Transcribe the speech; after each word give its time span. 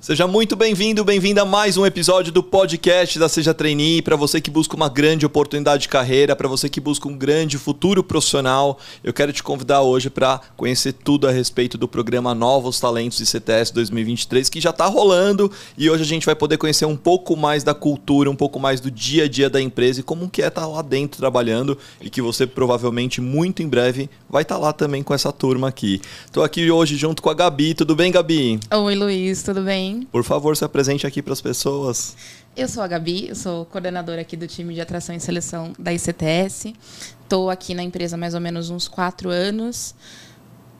Seja 0.00 0.28
muito 0.28 0.54
bem-vindo, 0.54 1.04
bem-vinda 1.04 1.42
a 1.42 1.44
mais 1.44 1.76
um 1.76 1.84
episódio 1.84 2.32
do 2.32 2.40
podcast 2.40 3.18
da 3.18 3.28
Seja 3.28 3.52
Trainee. 3.52 4.00
Para 4.00 4.14
você 4.14 4.40
que 4.40 4.48
busca 4.48 4.76
uma 4.76 4.88
grande 4.88 5.26
oportunidade 5.26 5.82
de 5.82 5.88
carreira, 5.88 6.36
para 6.36 6.46
você 6.46 6.68
que 6.68 6.80
busca 6.80 7.08
um 7.08 7.16
grande 7.16 7.58
futuro 7.58 8.04
profissional, 8.04 8.78
eu 9.02 9.12
quero 9.12 9.32
te 9.32 9.42
convidar 9.42 9.82
hoje 9.82 10.08
para 10.08 10.40
conhecer 10.56 10.92
tudo 10.92 11.26
a 11.26 11.32
respeito 11.32 11.76
do 11.76 11.88
programa 11.88 12.32
Novos 12.32 12.78
Talentos 12.78 13.18
de 13.18 13.26
CTS 13.26 13.74
2023, 13.74 14.48
que 14.48 14.60
já 14.60 14.70
está 14.70 14.86
rolando 14.86 15.50
e 15.76 15.90
hoje 15.90 16.04
a 16.04 16.06
gente 16.06 16.24
vai 16.24 16.36
poder 16.36 16.58
conhecer 16.58 16.84
um 16.84 16.96
pouco 16.96 17.36
mais 17.36 17.64
da 17.64 17.74
cultura, 17.74 18.30
um 18.30 18.36
pouco 18.36 18.60
mais 18.60 18.80
do 18.80 18.92
dia 18.92 19.24
a 19.24 19.28
dia 19.28 19.50
da 19.50 19.60
empresa 19.60 19.98
e 19.98 20.04
como 20.04 20.30
que 20.30 20.42
é 20.42 20.46
estar 20.46 20.60
tá 20.60 20.66
lá 20.68 20.80
dentro 20.80 21.18
trabalhando 21.18 21.76
e 22.00 22.08
que 22.08 22.22
você 22.22 22.46
provavelmente 22.46 23.20
muito 23.20 23.64
em 23.64 23.68
breve 23.68 24.08
vai 24.30 24.42
estar 24.42 24.54
tá 24.54 24.60
lá 24.60 24.72
também 24.72 25.02
com 25.02 25.12
essa 25.12 25.32
turma 25.32 25.66
aqui. 25.66 26.00
Estou 26.24 26.44
aqui 26.44 26.70
hoje 26.70 26.96
junto 26.96 27.20
com 27.20 27.30
a 27.30 27.34
Gabi. 27.34 27.74
Tudo 27.74 27.96
bem, 27.96 28.12
Gabi? 28.12 28.60
Oi, 28.72 28.94
Luiz, 28.94 29.42
tudo 29.42 29.62
bem? 29.62 29.87
Por 30.10 30.24
favor, 30.24 30.56
se 30.56 30.64
apresente 30.64 31.06
aqui 31.06 31.22
para 31.22 31.32
as 31.32 31.40
pessoas. 31.40 32.16
Eu 32.56 32.68
sou 32.68 32.82
a 32.82 32.86
Gabi, 32.88 33.28
eu 33.28 33.34
sou 33.34 33.64
coordenadora 33.66 34.20
aqui 34.20 34.36
do 34.36 34.46
time 34.46 34.74
de 34.74 34.80
atração 34.80 35.14
e 35.14 35.20
seleção 35.20 35.72
da 35.78 35.92
ICTS. 35.92 36.74
Estou 37.22 37.50
aqui 37.50 37.74
na 37.74 37.82
empresa 37.82 38.16
há 38.16 38.18
mais 38.18 38.34
ou 38.34 38.40
menos 38.40 38.70
uns 38.70 38.88
quatro 38.88 39.30
anos. 39.30 39.94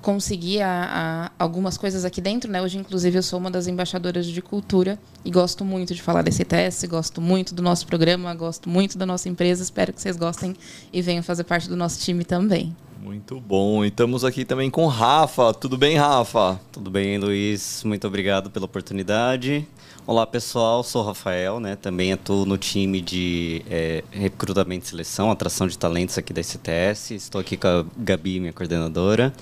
Consegui 0.01 0.61
a, 0.61 1.31
a, 1.39 1.45
algumas 1.45 1.77
coisas 1.77 2.05
aqui 2.05 2.21
dentro, 2.21 2.51
né? 2.51 2.63
Hoje, 2.63 2.79
inclusive, 2.79 3.19
eu 3.19 3.23
sou 3.23 3.39
uma 3.39 3.51
das 3.51 3.67
embaixadoras 3.67 4.27
de 4.27 4.41
cultura 4.41 4.99
e 5.25 5.31
gosto 5.31 5.65
muito 5.65 5.95
de 5.95 6.01
falar 6.01 6.23
da 6.23 6.31
ICTS, 6.31 6.87
gosto 6.87 7.21
muito 7.21 7.55
do 7.55 7.63
nosso 7.63 7.87
programa, 7.87 8.33
gosto 8.35 8.69
muito 8.69 8.97
da 8.97 9.05
nossa 9.05 9.29
empresa. 9.29 9.63
Espero 9.63 9.93
que 9.93 10.01
vocês 10.01 10.17
gostem 10.17 10.55
e 10.93 11.03
venham 11.03 11.23
fazer 11.23 11.45
parte 11.45 11.69
do 11.69 11.77
nosso 11.77 12.01
time 12.01 12.25
também. 12.25 12.75
Muito 13.03 13.41
bom. 13.41 13.85
E 13.85 13.89
estamos 13.89 14.25
aqui 14.25 14.45
também 14.45 14.71
com 14.71 14.87
Rafa. 14.87 15.55
Tudo 15.55 15.79
bem, 15.79 15.97
Rafa? 15.97 16.61
Tudo 16.73 16.91
bem, 16.91 17.17
Luiz. 17.17 17.83
Muito 17.85 18.07
obrigado 18.07 18.51
pela 18.51 18.67
oportunidade. 18.67 19.67
Olá, 20.07 20.27
pessoal. 20.27 20.83
Sou 20.83 21.03
Rafael, 21.03 21.61
né? 21.61 21.77
Também 21.77 22.11
estou 22.11 22.45
no 22.45 22.59
time 22.59 23.01
de 23.01 23.63
é, 23.71 24.03
recrutamento 24.11 24.87
e 24.87 24.89
seleção, 24.89 25.31
atração 25.31 25.67
de 25.67 25.79
talentos 25.79 26.19
aqui 26.19 26.33
da 26.33 26.41
ICTS. 26.41 27.15
Estou 27.15 27.41
aqui 27.41 27.57
com 27.57 27.69
a 27.69 27.85
Gabi, 27.97 28.41
minha 28.41 28.53
coordenadora. 28.53 29.33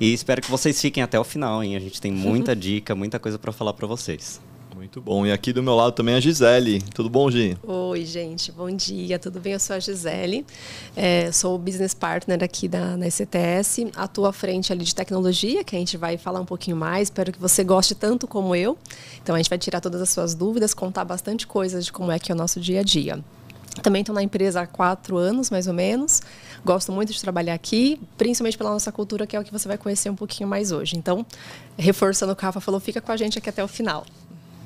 E 0.00 0.12
espero 0.12 0.42
que 0.42 0.50
vocês 0.50 0.80
fiquem 0.80 1.02
até 1.02 1.18
o 1.18 1.24
final, 1.24 1.62
hein? 1.62 1.76
A 1.76 1.80
gente 1.80 2.00
tem 2.00 2.10
muita 2.10 2.54
dica, 2.56 2.94
muita 2.94 3.18
coisa 3.18 3.38
para 3.38 3.52
falar 3.52 3.72
para 3.72 3.86
vocês. 3.86 4.40
Muito 4.82 5.00
bom. 5.00 5.24
E 5.24 5.30
aqui 5.30 5.52
do 5.52 5.62
meu 5.62 5.76
lado 5.76 5.92
também 5.92 6.16
a 6.16 6.20
Gisele. 6.20 6.82
Tudo 6.92 7.08
bom, 7.08 7.30
Gi? 7.30 7.56
Oi, 7.62 8.04
gente. 8.04 8.50
Bom 8.50 8.68
dia. 8.68 9.16
Tudo 9.16 9.38
bem? 9.38 9.52
Eu 9.52 9.60
sou 9.60 9.76
a 9.76 9.78
Gisele. 9.78 10.44
É, 10.96 11.30
sou 11.30 11.56
business 11.56 11.94
partner 11.94 12.42
aqui 12.42 12.66
da, 12.66 12.96
na 12.96 13.06
ECTS. 13.06 13.92
Atuo 13.94 14.26
à 14.26 14.32
frente 14.32 14.72
ali 14.72 14.84
de 14.84 14.92
tecnologia, 14.92 15.62
que 15.62 15.76
a 15.76 15.78
gente 15.78 15.96
vai 15.96 16.18
falar 16.18 16.40
um 16.40 16.44
pouquinho 16.44 16.76
mais. 16.76 17.04
Espero 17.04 17.30
que 17.30 17.38
você 17.38 17.62
goste 17.62 17.94
tanto 17.94 18.26
como 18.26 18.56
eu. 18.56 18.76
Então, 19.22 19.36
a 19.36 19.38
gente 19.38 19.48
vai 19.48 19.58
tirar 19.58 19.80
todas 19.80 20.02
as 20.02 20.10
suas 20.10 20.34
dúvidas, 20.34 20.74
contar 20.74 21.04
bastante 21.04 21.46
coisas 21.46 21.84
de 21.84 21.92
como 21.92 22.10
é 22.10 22.18
que 22.18 22.32
é 22.32 22.34
o 22.34 22.38
nosso 22.38 22.58
dia 22.58 22.80
a 22.80 22.82
dia. 22.82 23.22
Também 23.80 24.02
estou 24.02 24.14
na 24.14 24.22
empresa 24.22 24.60
há 24.60 24.66
quatro 24.66 25.16
anos, 25.16 25.50
mais 25.50 25.66
ou 25.66 25.72
menos. 25.72 26.20
Gosto 26.64 26.92
muito 26.92 27.12
de 27.12 27.20
trabalhar 27.20 27.54
aqui, 27.54 28.00
principalmente 28.18 28.58
pela 28.58 28.70
nossa 28.70 28.92
cultura, 28.92 29.26
que 29.26 29.34
é 29.34 29.40
o 29.40 29.44
que 29.44 29.52
você 29.52 29.66
vai 29.66 29.78
conhecer 29.78 30.10
um 30.10 30.16
pouquinho 30.16 30.48
mais 30.48 30.72
hoje. 30.72 30.96
Então, 30.96 31.24
reforçando 31.78 32.32
o 32.32 32.36
que 32.36 32.44
a 32.44 32.48
Rafa 32.48 32.60
falou, 32.60 32.80
fica 32.80 33.00
com 33.00 33.10
a 33.10 33.16
gente 33.16 33.38
aqui 33.38 33.48
até 33.48 33.64
o 33.64 33.68
final. 33.68 34.04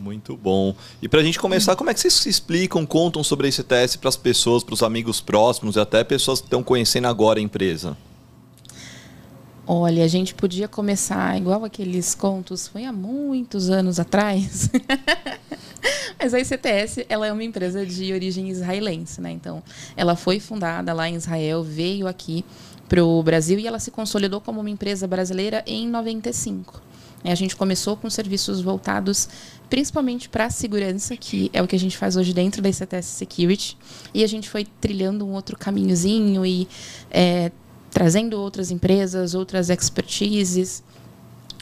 Muito 0.00 0.36
bom. 0.36 0.74
E 1.00 1.08
para 1.08 1.20
a 1.20 1.24
gente 1.24 1.38
começar, 1.38 1.74
como 1.76 1.90
é 1.90 1.94
que 1.94 2.00
vocês 2.00 2.26
explicam, 2.26 2.84
contam 2.84 3.24
sobre 3.24 3.48
esse 3.48 3.62
teste 3.62 3.98
para 3.98 4.08
as 4.08 4.16
pessoas, 4.16 4.62
para 4.62 4.74
os 4.74 4.82
amigos 4.82 5.20
próximos 5.20 5.76
e 5.76 5.80
até 5.80 6.04
pessoas 6.04 6.40
que 6.40 6.46
estão 6.46 6.62
conhecendo 6.62 7.06
agora 7.06 7.38
a 7.38 7.42
empresa? 7.42 7.96
Olha, 9.66 10.04
a 10.04 10.08
gente 10.08 10.32
podia 10.32 10.68
começar 10.68 11.36
igual 11.36 11.64
aqueles 11.64 12.14
contos, 12.14 12.68
foi 12.68 12.84
há 12.84 12.92
muitos 12.92 13.68
anos 13.68 13.98
atrás. 13.98 14.70
Mas 16.18 16.32
a 16.32 16.40
ICTS, 16.40 17.06
ela 17.08 17.26
é 17.26 17.32
uma 17.32 17.44
empresa 17.44 17.84
de 17.84 18.12
origem 18.12 18.48
israelense, 18.48 19.20
né? 19.20 19.30
Então, 19.30 19.62
ela 19.96 20.16
foi 20.16 20.40
fundada 20.40 20.92
lá 20.92 21.08
em 21.08 21.14
Israel, 21.14 21.62
veio 21.62 22.06
aqui 22.06 22.44
para 22.88 23.04
o 23.04 23.22
Brasil 23.22 23.58
e 23.58 23.66
ela 23.66 23.78
se 23.78 23.90
consolidou 23.90 24.40
como 24.40 24.60
uma 24.60 24.70
empresa 24.70 25.06
brasileira 25.06 25.62
em 25.66 25.88
95. 25.88 26.82
A 27.24 27.34
gente 27.34 27.56
começou 27.56 27.96
com 27.96 28.08
serviços 28.08 28.60
voltados 28.60 29.28
principalmente 29.68 30.28
para 30.28 30.44
a 30.44 30.50
segurança, 30.50 31.16
que 31.16 31.50
é 31.52 31.60
o 31.60 31.66
que 31.66 31.74
a 31.74 31.78
gente 31.78 31.96
faz 31.96 32.16
hoje 32.16 32.32
dentro 32.32 32.62
da 32.62 32.68
ICTS 32.68 33.06
Security. 33.06 33.76
E 34.14 34.22
a 34.22 34.26
gente 34.26 34.48
foi 34.48 34.64
trilhando 34.80 35.26
um 35.26 35.32
outro 35.32 35.58
caminhozinho 35.58 36.46
e 36.46 36.68
é, 37.10 37.50
trazendo 37.90 38.40
outras 38.40 38.70
empresas, 38.70 39.34
outras 39.34 39.70
expertises. 39.70 40.84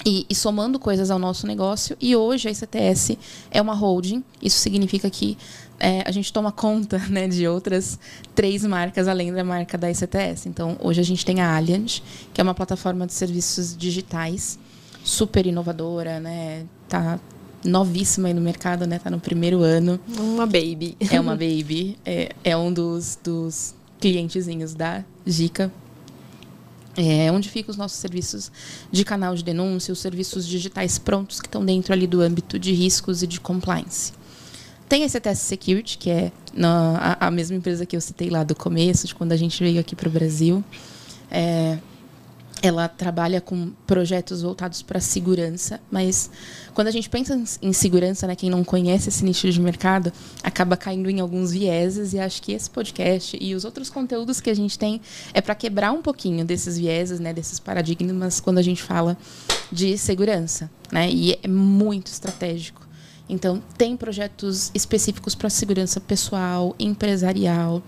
E, 0.05 0.27
e, 0.29 0.35
somando 0.35 0.79
coisas 0.79 1.11
ao 1.11 1.19
nosso 1.19 1.47
negócio. 1.47 1.97
E 2.01 2.15
hoje 2.15 2.49
a 2.49 2.51
ICTS 2.51 3.19
é 3.51 3.61
uma 3.61 3.75
holding. 3.75 4.23
Isso 4.43 4.59
significa 4.59 5.09
que 5.09 5.37
é, 5.79 6.03
a 6.07 6.11
gente 6.11 6.33
toma 6.33 6.53
conta 6.53 6.99
né, 7.09 7.29
de 7.29 7.47
outras 7.47 7.99
três 8.35 8.65
marcas 8.65 9.09
além 9.09 9.33
da 9.33 9.45
marca 9.45 9.79
da 9.79 9.91
ICTS. 9.91 10.49
Então, 10.49 10.77
hoje 10.81 11.01
a 11.01 11.05
gente 11.05 11.25
tem 11.25 11.41
a 11.41 11.57
Allianz, 11.57 12.03
que 12.33 12.41
é 12.41 12.45
uma 12.45 12.55
plataforma 12.55 13.07
de 13.07 13.13
serviços 13.13 13.77
digitais 13.77 14.59
super 15.03 15.47
inovadora, 15.47 16.19
né? 16.19 16.65
Tá 16.89 17.19
novíssima 17.65 18.29
aí 18.29 18.35
no 18.35 18.41
mercado, 18.41 18.87
né? 18.87 18.99
Tá 18.99 19.11
no 19.11 19.21
primeiro 19.21 19.63
ano. 19.63 19.99
Uma 20.19 20.47
baby. 20.47 20.97
É 21.11 21.21
uma 21.21 21.33
baby. 21.33 21.99
É, 22.05 22.35
é 22.45 22.57
um 22.57 22.73
dos, 22.73 23.19
dos 23.23 23.75
clientezinhos 24.01 24.75
da 24.75 25.05
Gica. 25.27 25.73
É 26.97 27.31
onde 27.33 27.49
ficam 27.49 27.71
os 27.71 27.77
nossos 27.77 27.99
serviços 27.99 28.53
de 28.91 29.05
canal 29.05 29.35
de 29.35 29.43
denúncia, 29.43 29.93
os 29.93 29.99
serviços 29.99 30.47
digitais 30.47 30.99
prontos 30.99 31.41
que 31.41 31.49
estão 31.49 31.65
dentro 31.65 31.93
ali 31.93 32.07
do 32.07 32.21
âmbito 32.21 32.59
de 32.59 32.73
riscos 32.73 33.23
e 33.23 33.27
de 33.27 33.41
compliance. 33.41 34.13
Tem 34.89 35.03
esse 35.03 35.19
test 35.19 35.43
Security, 35.43 35.99
que 35.99 36.11
é 36.11 36.33
na, 36.53 37.17
a, 37.19 37.27
a, 37.27 37.31
mesma 37.31 37.57
empresa 37.57 37.85
que 37.85 37.97
eu 37.97 38.01
citei 38.01 38.31
lá 38.31 38.45
do 38.45 38.55
começo, 38.55 39.07
de 39.07 39.15
quando 39.15 39.33
a 39.33 39.37
gente 39.37 39.63
veio 39.63 39.81
aqui 39.81 39.97
para 39.97 40.09
o 40.09 40.13
Brasil. 40.13 40.63
É, 41.31 41.79
ela 42.67 42.89
trabalha 42.89 43.43
com 43.43 43.73
projetos 43.87 44.41
voltados 44.41 44.81
para 44.81 44.99
segurança, 44.99 45.79
mas 45.91 46.31
quando 46.73 46.89
a 46.89 46.91
gente 46.91 47.11
pensa 47.11 47.39
em 47.61 47.73
segurança, 47.75 48.27
né, 48.27 48.35
quem 48.35 48.49
não 48.49 48.65
conhece 48.65 49.11
esse 49.11 49.23
nicho 49.23 49.51
de 49.51 49.61
mercado, 49.61 50.11
acaba 50.43 50.75
caindo 50.75 51.11
em 51.11 51.21
alguns 51.21 51.53
vieses 51.53 52.15
e 52.15 52.19
acho 52.19 52.41
que 52.41 52.53
esse 52.53 52.71
podcast 52.71 53.37
e 53.39 53.55
os 53.55 53.67
outros 53.67 53.91
conteúdos 53.91 54.41
que 54.41 54.49
a 54.49 54.55
gente 54.55 54.79
tem 54.79 54.99
é 55.35 55.43
para 55.43 55.55
quebrar 55.55 55.93
um 55.93 56.01
pouquinho 56.01 56.43
desses 56.43 56.79
vieses, 56.79 57.21
né, 57.21 57.35
desses 57.35 57.61
paradigmas 57.61 58.41
quando 58.41 58.57
a 58.57 58.63
gente 58.63 58.83
fala 58.83 59.15
de 59.71 59.99
segurança, 59.99 60.71
né? 60.91 61.11
E 61.11 61.39
é 61.43 61.49
muito 61.49 62.07
estratégico. 62.07 62.81
Então, 63.29 63.63
tem 63.77 63.95
projetos 63.95 64.71
específicos 64.75 65.35
para 65.35 65.51
segurança 65.51 66.01
pessoal, 66.01 66.75
empresarial, 66.79 67.83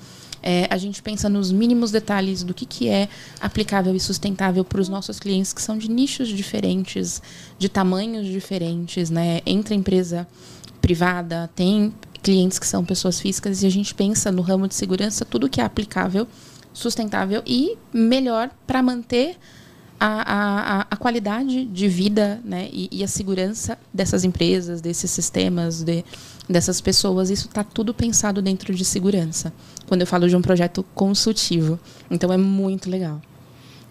é, 0.48 0.68
a 0.70 0.76
gente 0.76 1.02
pensa 1.02 1.28
nos 1.28 1.50
mínimos 1.50 1.90
detalhes 1.90 2.44
do 2.44 2.54
que, 2.54 2.64
que 2.64 2.88
é 2.88 3.08
aplicável 3.40 3.96
e 3.96 3.98
sustentável 3.98 4.64
para 4.64 4.80
os 4.80 4.88
nossos 4.88 5.18
clientes, 5.18 5.52
que 5.52 5.60
são 5.60 5.76
de 5.76 5.90
nichos 5.90 6.28
diferentes, 6.28 7.20
de 7.58 7.68
tamanhos 7.68 8.28
diferentes, 8.28 9.10
né? 9.10 9.40
Entre 9.44 9.74
empresa 9.74 10.24
privada, 10.80 11.50
tem 11.56 11.92
clientes 12.22 12.60
que 12.60 12.66
são 12.66 12.84
pessoas 12.84 13.18
físicas 13.18 13.64
e 13.64 13.66
a 13.66 13.70
gente 13.70 13.92
pensa 13.92 14.30
no 14.30 14.40
ramo 14.40 14.68
de 14.68 14.76
segurança 14.76 15.24
tudo 15.24 15.48
que 15.48 15.60
é 15.60 15.64
aplicável, 15.64 16.28
sustentável 16.72 17.42
e 17.44 17.76
melhor 17.92 18.48
para 18.68 18.80
manter 18.80 19.36
a, 19.98 20.80
a, 20.80 20.86
a, 20.90 20.96
qualidade 20.96 21.64
de 21.64 21.88
vida 21.88 22.40
né, 22.44 22.68
e, 22.70 22.88
e, 22.92 23.02
a 23.02 23.08
segurança 23.08 23.78
dessas 23.92 24.24
empresas, 24.24 24.80
desses 24.80 25.10
sistemas, 25.10 25.82
de, 25.82 26.04
dessas 26.48 26.80
pessoas. 26.80 27.30
Isso 27.30 27.48
está 27.48 27.64
tudo 27.64 27.94
pensado 27.94 28.42
dentro 28.42 28.74
de 28.74 28.84
segurança, 28.84 29.52
quando 29.86 30.02
eu 30.02 30.06
falo 30.06 30.28
de 30.28 30.36
um 30.36 30.42
projeto 30.42 30.84
consultivo. 30.94 31.78
Então 32.10 32.32
é 32.32 32.36
muito 32.36 32.90
legal. 32.90 33.20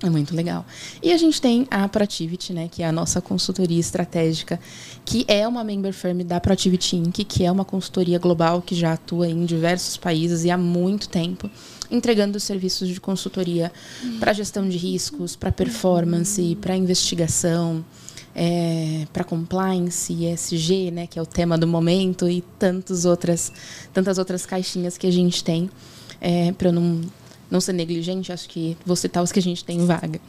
É 0.04 0.10
muito 0.10 0.36
legal. 0.36 0.66
E 1.02 1.12
a 1.14 1.18
gente 1.18 1.42
tem 1.42 1.66
a 1.72 1.88
Proactivity, 1.88 2.54
né, 2.54 2.70
que 2.70 2.84
é 2.84 2.88
a 2.88 2.92
nossa 2.92 3.22
consultoria 3.22 3.80
estratégica, 3.80 4.60
que 5.06 5.26
é 5.28 5.48
uma 5.48 5.64
member 5.64 5.94
firm 5.94 6.20
da 6.20 6.40
Proactivity 6.40 6.98
Inc., 6.98 7.24
que 7.24 7.46
é 7.46 7.52
uma 7.52 7.64
consultoria 7.64 8.20
global 8.20 8.62
que 8.62 8.76
já 8.76 8.94
atua 8.94 9.28
em 9.28 9.46
diversos 9.46 9.96
países 9.96 10.44
e 10.44 10.52
há 10.52 10.58
muito 10.58 11.08
tempo 11.08 11.50
entregando 11.90 12.40
serviços 12.40 12.90
de 12.90 13.00
consultoria 13.00 13.72
para 14.20 14.34
gestão 14.34 14.68
de 14.68 14.78
riscos, 14.78 15.36
para 15.36 15.52
performance, 15.52 16.58
para 16.60 16.76
investigação, 16.76 17.86
é, 18.36 19.08
para 19.14 19.24
compliance, 19.24 20.14
ESG, 20.14 20.92
né, 20.92 21.08
que 21.08 21.18
é 21.18 21.22
o 21.22 21.26
tema 21.26 21.58
do 21.58 21.66
momento, 21.66 22.28
e 22.28 22.44
tantas 22.60 23.06
outras, 23.06 23.52
tantas 23.94 24.18
outras 24.18 24.46
caixinhas 24.46 24.98
que 24.98 25.08
a 25.08 25.12
gente 25.12 25.44
tem. 25.44 25.70
É, 26.22 26.52
para 26.52 26.72
não, 26.72 27.02
não 27.50 27.62
ser 27.62 27.74
negligente, 27.74 28.32
acho 28.32 28.48
que 28.50 28.78
vou 28.86 28.96
citar 28.96 29.24
os 29.24 29.32
que 29.32 29.40
a 29.40 29.42
gente 29.42 29.64
tem 29.64 29.78
em 29.78 29.86
vaga. 29.86 30.20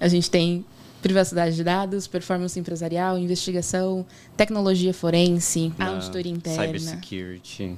A 0.00 0.08
gente 0.08 0.30
tem 0.30 0.64
privacidade 1.02 1.54
de 1.54 1.62
dados, 1.62 2.06
performance 2.06 2.58
empresarial, 2.58 3.18
investigação, 3.18 4.06
tecnologia 4.36 4.94
forense, 4.94 5.72
auditoria 5.78 6.32
interna. 6.32 6.64
Cybersecurity. 6.64 7.76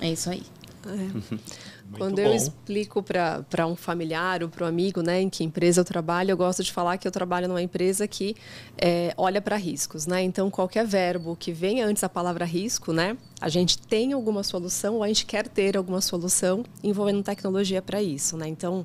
É 0.00 0.12
isso 0.12 0.30
aí. 0.30 0.42
É. 0.86 1.38
Quando 1.96 2.18
eu 2.18 2.34
explico 2.34 3.02
para 3.02 3.66
um 3.66 3.74
familiar 3.74 4.42
ou 4.42 4.48
para 4.48 4.64
um 4.64 4.68
amigo 4.68 5.02
né, 5.02 5.22
em 5.22 5.30
que 5.30 5.42
empresa 5.42 5.80
eu 5.80 5.84
trabalho, 5.84 6.30
eu 6.30 6.36
gosto 6.36 6.62
de 6.62 6.72
falar 6.72 6.98
que 6.98 7.08
eu 7.08 7.12
trabalho 7.12 7.48
numa 7.48 7.62
empresa 7.62 8.06
que 8.06 8.36
é, 8.76 9.12
olha 9.16 9.40
para 9.40 9.56
riscos. 9.56 10.06
Né? 10.06 10.22
Então, 10.22 10.50
qualquer 10.50 10.86
verbo 10.86 11.34
que 11.34 11.52
venha 11.52 11.86
antes 11.86 12.02
da 12.02 12.08
palavra 12.08 12.44
risco, 12.44 12.92
né, 12.92 13.16
a 13.40 13.48
gente 13.48 13.78
tem 13.78 14.12
alguma 14.12 14.42
solução 14.42 14.96
ou 14.96 15.02
a 15.02 15.08
gente 15.08 15.24
quer 15.24 15.48
ter 15.48 15.76
alguma 15.76 16.00
solução 16.00 16.64
envolvendo 16.82 17.22
tecnologia 17.22 17.80
para 17.80 18.02
isso. 18.02 18.36
Né? 18.36 18.48
Então, 18.48 18.84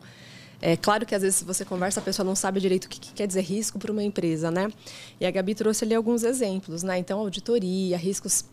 é 0.61 0.77
claro 0.77 1.05
que 1.05 1.13
às 1.13 1.21
vezes 1.21 1.35
se 1.35 1.43
você 1.43 1.65
conversa, 1.65 1.99
a 1.99 2.03
pessoa 2.03 2.25
não 2.25 2.35
sabe 2.35 2.61
direito 2.61 2.85
o 2.85 2.89
que, 2.89 2.97
que 2.97 3.11
quer 3.11 3.27
dizer 3.27 3.41
risco 3.41 3.77
para 3.77 3.91
uma 3.91 4.01
empresa, 4.01 4.49
né? 4.49 4.71
E 5.19 5.25
a 5.25 5.29
Gabi 5.29 5.53
trouxe 5.53 5.83
ali 5.83 5.93
alguns 5.93 6.23
exemplos, 6.23 6.83
né? 6.83 6.97
Então, 6.97 7.19
auditoria, 7.19 7.97
riscos 7.97 8.45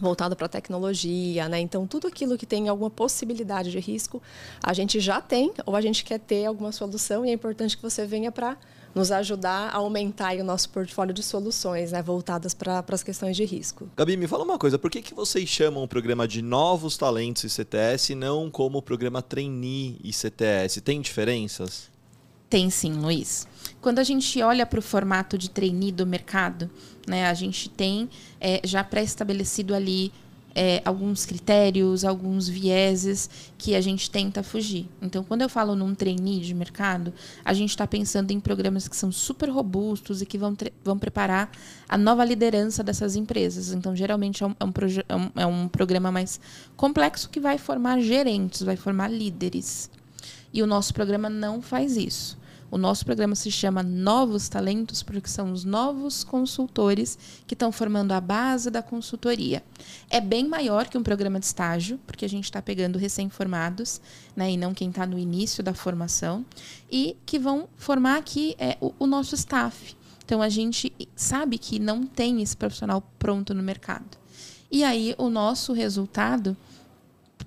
voltado 0.00 0.36
para 0.36 0.48
tecnologia, 0.48 1.48
né? 1.48 1.60
Então 1.60 1.86
tudo 1.86 2.06
aquilo 2.06 2.36
que 2.36 2.46
tem 2.46 2.68
alguma 2.68 2.90
possibilidade 2.90 3.70
de 3.70 3.78
risco, 3.78 4.22
a 4.62 4.72
gente 4.72 5.00
já 5.00 5.20
tem 5.20 5.52
ou 5.64 5.74
a 5.76 5.80
gente 5.80 6.04
quer 6.04 6.18
ter 6.18 6.46
alguma 6.46 6.72
solução 6.72 7.24
e 7.24 7.30
é 7.30 7.32
importante 7.32 7.76
que 7.76 7.82
você 7.82 8.06
venha 8.06 8.30
para 8.30 8.56
nos 8.96 9.12
ajudar 9.12 9.68
a 9.68 9.76
aumentar 9.76 10.34
o 10.36 10.44
nosso 10.44 10.70
portfólio 10.70 11.12
de 11.12 11.22
soluções, 11.22 11.92
né, 11.92 12.02
voltadas 12.02 12.54
para 12.54 12.82
as 12.88 13.02
questões 13.02 13.36
de 13.36 13.44
risco. 13.44 13.86
Gabi, 13.94 14.16
me 14.16 14.26
fala 14.26 14.42
uma 14.42 14.58
coisa, 14.58 14.78
por 14.78 14.90
que, 14.90 15.02
que 15.02 15.12
vocês 15.12 15.46
chamam 15.46 15.82
o 15.82 15.88
programa 15.88 16.26
de 16.26 16.40
Novos 16.40 16.96
Talentos 16.96 17.44
ICTS 17.44 18.12
e 18.12 18.14
não 18.14 18.50
como 18.50 18.78
o 18.78 18.82
programa 18.82 19.20
Trainee 19.20 19.98
ICTS? 20.02 20.80
Tem 20.80 21.02
diferenças? 21.02 21.94
Tem 22.48 22.70
sim, 22.70 22.92
Luiz. 22.92 23.46
Quando 23.80 23.98
a 23.98 24.04
gente 24.04 24.40
olha 24.42 24.64
para 24.64 24.78
o 24.78 24.82
formato 24.82 25.36
de 25.36 25.50
trainee 25.50 25.92
do 25.92 26.06
mercado, 26.06 26.70
né, 27.06 27.26
a 27.26 27.34
gente 27.34 27.68
tem 27.68 28.08
é, 28.40 28.60
já 28.64 28.84
pré-estabelecido 28.84 29.74
ali 29.74 30.12
é, 30.56 30.80
alguns 30.86 31.26
critérios, 31.26 32.02
alguns 32.02 32.48
vieses 32.48 33.28
que 33.58 33.74
a 33.74 33.80
gente 33.80 34.10
tenta 34.10 34.42
fugir. 34.42 34.88
Então, 35.02 35.22
quando 35.22 35.42
eu 35.42 35.50
falo 35.50 35.76
num 35.76 35.94
trainee 35.94 36.40
de 36.40 36.54
mercado, 36.54 37.12
a 37.44 37.52
gente 37.52 37.70
está 37.70 37.86
pensando 37.86 38.30
em 38.30 38.40
programas 38.40 38.88
que 38.88 38.96
são 38.96 39.12
super 39.12 39.50
robustos 39.50 40.22
e 40.22 40.26
que 40.26 40.38
vão, 40.38 40.56
vão 40.82 40.98
preparar 40.98 41.50
a 41.86 41.98
nova 41.98 42.24
liderança 42.24 42.82
dessas 42.82 43.16
empresas. 43.16 43.70
Então, 43.70 43.94
geralmente 43.94 44.42
é 44.42 44.46
um, 44.46 44.52
é, 44.52 45.04
é, 45.08 45.16
um, 45.16 45.30
é 45.42 45.46
um 45.46 45.68
programa 45.68 46.10
mais 46.10 46.40
complexo 46.74 47.28
que 47.28 47.38
vai 47.38 47.58
formar 47.58 48.00
gerentes, 48.00 48.62
vai 48.62 48.76
formar 48.76 49.08
líderes. 49.08 49.90
E 50.56 50.62
o 50.62 50.66
nosso 50.66 50.94
programa 50.94 51.28
não 51.28 51.60
faz 51.60 51.98
isso. 51.98 52.38
O 52.70 52.78
nosso 52.78 53.04
programa 53.04 53.34
se 53.34 53.50
chama 53.50 53.82
Novos 53.82 54.48
Talentos, 54.48 55.02
porque 55.02 55.28
são 55.28 55.52
os 55.52 55.64
novos 55.64 56.24
consultores 56.24 57.18
que 57.46 57.52
estão 57.52 57.70
formando 57.70 58.12
a 58.12 58.22
base 58.22 58.70
da 58.70 58.82
consultoria. 58.82 59.62
É 60.08 60.18
bem 60.18 60.48
maior 60.48 60.88
que 60.88 60.96
um 60.96 61.02
programa 61.02 61.38
de 61.38 61.44
estágio, 61.44 62.00
porque 62.06 62.24
a 62.24 62.28
gente 62.28 62.44
está 62.44 62.62
pegando 62.62 62.98
recém-formados, 62.98 64.00
né, 64.34 64.50
e 64.50 64.56
não 64.56 64.72
quem 64.72 64.88
está 64.88 65.04
no 65.04 65.18
início 65.18 65.62
da 65.62 65.74
formação, 65.74 66.42
e 66.90 67.18
que 67.26 67.38
vão 67.38 67.68
formar 67.76 68.16
aqui 68.16 68.56
é, 68.58 68.78
o, 68.80 68.94
o 68.98 69.06
nosso 69.06 69.34
staff. 69.34 69.94
Então 70.24 70.40
a 70.40 70.48
gente 70.48 70.90
sabe 71.14 71.58
que 71.58 71.78
não 71.78 72.06
tem 72.06 72.40
esse 72.40 72.56
profissional 72.56 73.02
pronto 73.18 73.52
no 73.52 73.62
mercado. 73.62 74.16
E 74.72 74.82
aí 74.82 75.14
o 75.18 75.28
nosso 75.28 75.74
resultado 75.74 76.56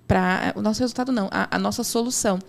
para 0.07 0.53
o 0.55 0.61
nosso 0.61 0.79
resultado 0.79 1.11
não, 1.11 1.27
a, 1.31 1.55
a 1.55 1.59
nossa 1.59 1.83
solução 1.83 2.39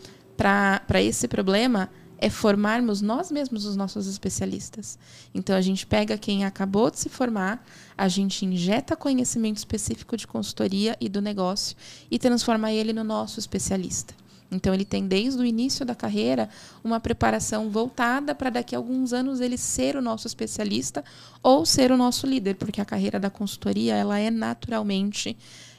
para 0.41 1.03
esse 1.03 1.29
problema 1.29 1.91
é 2.17 2.31
formarmos 2.31 3.03
nós 3.03 3.31
mesmos 3.31 3.67
os 3.67 3.77
nossos 3.77 4.07
especialistas. 4.07 4.99
Então 5.35 5.55
a 5.55 5.61
gente 5.61 5.87
pega 5.87 6.17
quem 6.17 6.47
acabou 6.47 6.91
de 6.91 6.99
se 6.99 7.11
formar, 7.11 7.63
a 7.97 8.09
gente 8.09 8.47
injeta 8.47 8.97
conhecimento 8.97 9.59
específico 9.59 10.17
de 10.17 10.27
consultoria 10.27 10.97
e 10.99 11.11
do 11.11 11.21
negócio 11.21 11.77
e 12.11 12.19
transforma 12.19 12.73
ele 12.73 12.95
no 12.95 13.05
nosso 13.05 13.39
especialista. 13.39 14.15
Então 14.51 14.73
ele 14.73 14.87
tem 14.87 15.07
desde 15.07 15.41
o 15.41 15.45
início 15.45 15.85
da 15.85 15.95
carreira 15.95 16.49
uma 16.83 16.99
preparação 16.99 17.69
voltada 17.69 18.35
para 18.35 18.49
daqui 18.49 18.75
a 18.75 18.79
alguns 18.79 19.13
anos 19.13 19.41
ele 19.41 19.59
ser 19.59 19.95
o 19.95 20.03
nosso 20.03 20.27
especialista 20.27 21.05
ou 21.43 21.67
ser 21.67 21.93
o 21.93 21.99
nosso 21.99 22.27
líder, 22.27 22.57
porque 22.57 22.81
a 22.81 22.85
carreira 22.87 23.21
da 23.21 23.29
consultoria 23.29 23.95
ela 23.95 24.19
é 24.19 24.31
naturalmente 24.31 25.37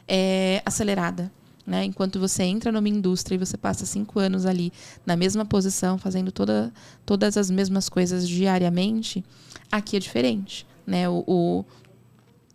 é, 0.08 0.62
acelerada. 0.64 1.32
Né? 1.66 1.86
Enquanto 1.86 2.20
você 2.20 2.44
entra 2.44 2.72
numa 2.72 2.90
indústria 2.90 3.36
e 3.36 3.38
você 3.38 3.56
passa 3.56 3.86
cinco 3.86 4.20
anos 4.20 4.46
ali 4.46 4.74
na 5.06 5.16
mesma 5.16 5.46
posição, 5.46 5.98
fazendo 5.98 6.32
toda, 6.32 6.74
todas 7.06 7.38
as 7.38 7.52
mesmas 7.52 7.88
coisas 7.88 8.28
diariamente, 8.28 9.24
aqui 9.72 9.96
é 9.96 10.00
diferente. 10.00 10.66
Né? 10.86 11.08
O, 11.08 11.24
o, 11.28 11.66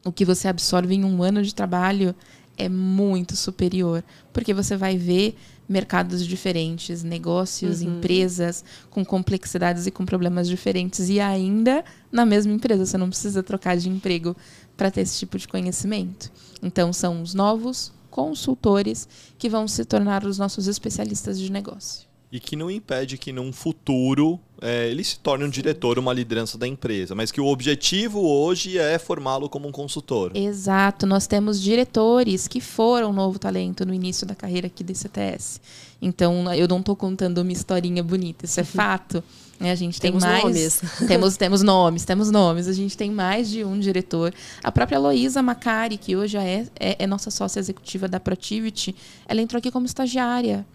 o 0.04 0.12
que 0.12 0.24
você 0.24 0.48
absorve 0.48 0.94
em 0.94 1.04
um 1.04 1.22
ano 1.22 1.42
de 1.42 1.54
trabalho 1.54 2.14
é 2.58 2.68
muito 2.68 3.36
superior, 3.36 4.02
porque 4.32 4.54
você 4.54 4.76
vai 4.76 4.96
ver 4.96 5.36
mercados 5.68 6.26
diferentes, 6.26 7.02
negócios, 7.02 7.80
uhum. 7.80 7.98
empresas 7.98 8.64
com 8.88 9.04
complexidades 9.04 9.86
e 9.86 9.90
com 9.90 10.06
problemas 10.06 10.48
diferentes 10.48 11.08
e 11.08 11.20
ainda 11.20 11.84
na 12.10 12.24
mesma 12.24 12.52
empresa. 12.52 12.86
Você 12.86 12.96
não 12.96 13.08
precisa 13.08 13.42
trocar 13.42 13.76
de 13.76 13.88
emprego 13.88 14.36
para 14.76 14.90
ter 14.90 15.02
esse 15.02 15.18
tipo 15.18 15.38
de 15.38 15.48
conhecimento. 15.48 16.30
Então, 16.62 16.92
são 16.92 17.20
os 17.20 17.34
novos 17.34 17.92
consultores 18.16 19.06
que 19.38 19.46
vão 19.46 19.68
se 19.68 19.84
tornar 19.84 20.24
os 20.24 20.38
nossos 20.38 20.66
especialistas 20.66 21.38
de 21.38 21.52
negócio. 21.52 22.08
E 22.30 22.40
que 22.40 22.56
não 22.56 22.70
impede 22.70 23.16
que 23.16 23.32
num 23.32 23.52
futuro 23.52 24.38
é, 24.60 24.88
ele 24.88 25.04
se 25.04 25.18
torne 25.18 25.44
um 25.44 25.48
diretor, 25.48 25.98
uma 25.98 26.12
liderança 26.12 26.58
da 26.58 26.66
empresa, 26.66 27.14
mas 27.14 27.30
que 27.30 27.40
o 27.40 27.46
objetivo 27.46 28.20
hoje 28.20 28.78
é 28.78 28.98
formá-lo 28.98 29.48
como 29.48 29.68
um 29.68 29.72
consultor. 29.72 30.32
Exato, 30.34 31.06
nós 31.06 31.26
temos 31.26 31.60
diretores 31.60 32.48
que 32.48 32.60
foram 32.60 33.12
novo 33.12 33.38
talento 33.38 33.84
no 33.84 33.94
início 33.94 34.26
da 34.26 34.34
carreira 34.34 34.66
aqui 34.66 34.82
do 34.82 34.94
CTS. 34.94 35.60
Então 36.00 36.52
eu 36.54 36.66
não 36.68 36.80
estou 36.80 36.96
contando 36.96 37.38
uma 37.38 37.52
historinha 37.52 38.02
bonita, 38.02 38.44
isso 38.44 38.60
é 38.60 38.64
fato. 38.64 39.22
Né? 39.58 39.70
A 39.70 39.74
gente 39.74 40.00
temos 40.00 40.22
tem 40.22 40.32
mais. 40.32 40.44
Nomes. 40.44 40.80
Temos, 41.06 41.36
temos 41.36 41.62
nomes, 41.62 42.04
temos 42.04 42.30
nomes. 42.30 42.68
A 42.68 42.72
gente 42.72 42.96
tem 42.96 43.10
mais 43.10 43.48
de 43.48 43.64
um 43.64 43.78
diretor. 43.78 44.34
A 44.62 44.70
própria 44.70 44.98
Loísa 44.98 45.42
Macari, 45.42 45.96
que 45.96 46.14
hoje 46.14 46.36
é, 46.36 46.66
é, 46.78 46.96
é, 46.98 47.06
nossa 47.06 47.30
sócia 47.30 47.58
executiva 47.58 48.06
da 48.06 48.20
Protivity, 48.20 48.94
ela 49.26 49.40
entrou 49.40 49.58
aqui 49.58 49.70
como 49.70 49.86
estagiária. 49.86 50.66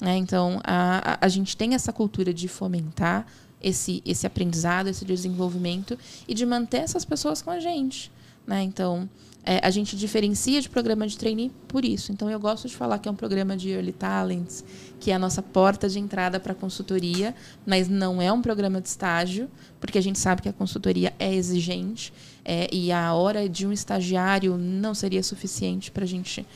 Né? 0.00 0.16
Então, 0.16 0.60
a, 0.64 1.18
a, 1.20 1.28
gente 1.28 1.56
tem 1.56 1.74
essa 1.74 1.92
cultura 1.92 2.32
de 2.32 2.48
fomentar 2.48 3.26
esse, 3.62 4.02
esse 4.04 4.26
aprendizado, 4.26 4.88
esse 4.88 5.04
desenvolvimento 5.04 5.98
e 6.26 6.34
de 6.34 6.46
manter 6.46 6.78
essas 6.78 7.04
pessoas 7.04 7.42
com 7.42 7.50
a 7.50 7.60
gente. 7.60 8.10
Né? 8.46 8.62
Então, 8.62 9.08
é, 9.44 9.60
a 9.62 9.70
gente 9.70 9.96
diferencia 9.96 10.60
de 10.60 10.68
programa 10.68 11.06
de 11.06 11.16
trainee 11.16 11.50
por 11.68 11.84
isso. 11.84 12.12
Então, 12.12 12.30
eu 12.30 12.38
gosto 12.38 12.68
de 12.68 12.76
falar 12.76 12.98
que 12.98 13.08
é 13.08 13.12
um 13.12 13.16
programa 13.16 13.56
de 13.56 13.70
Early 13.70 13.92
Talents, 13.92 14.64
que 14.98 15.10
é 15.10 15.14
a 15.14 15.18
nossa 15.18 15.42
porta 15.42 15.88
de 15.88 15.98
entrada 15.98 16.38
para 16.38 16.52
a 16.52 16.54
consultoria, 16.54 17.34
mas 17.66 17.88
não 17.88 18.20
é 18.20 18.32
um 18.32 18.42
programa 18.42 18.80
de 18.80 18.88
estágio, 18.88 19.50
porque 19.78 19.98
a 19.98 20.02
gente 20.02 20.18
sabe 20.18 20.42
que 20.42 20.48
a 20.48 20.52
consultoria 20.52 21.12
é 21.18 21.34
exigente 21.34 22.12
é, 22.44 22.68
e 22.72 22.92
a 22.92 23.14
hora 23.14 23.48
de 23.48 23.66
um 23.66 23.72
estagiário 23.72 24.56
não 24.58 24.94
seria 24.94 25.22
suficiente 25.22 25.90
para 25.90 26.04
a 26.04 26.08
gente 26.08 26.46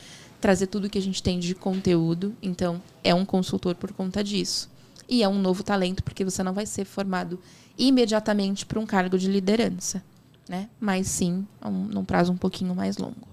trazer 0.45 0.67
tudo 0.67 0.89
que 0.89 0.97
a 0.97 1.01
gente 1.01 1.23
tem 1.23 1.39
de 1.39 1.55
conteúdo. 1.55 2.35
Então, 2.41 2.81
é 3.03 3.15
um 3.15 3.25
consultor 3.25 3.73
por 3.75 3.91
conta 3.91 4.23
disso. 4.23 4.69
E 5.09 5.23
é 5.23 5.27
um 5.27 5.39
novo 5.39 5.63
talento, 5.63 6.03
porque 6.03 6.23
você 6.23 6.43
não 6.43 6.53
vai 6.53 6.65
ser 6.65 6.85
formado 6.85 7.39
imediatamente 7.77 8.65
para 8.65 8.79
um 8.79 8.85
cargo 8.85 9.17
de 9.17 9.27
liderança 9.27 10.03
né? 10.47 10.69
Mas 10.79 11.07
sim, 11.07 11.45
um, 11.63 11.71
num 11.71 12.05
prazo 12.05 12.31
um 12.31 12.37
pouquinho 12.37 12.75
mais 12.75 12.97
longo. 12.97 13.27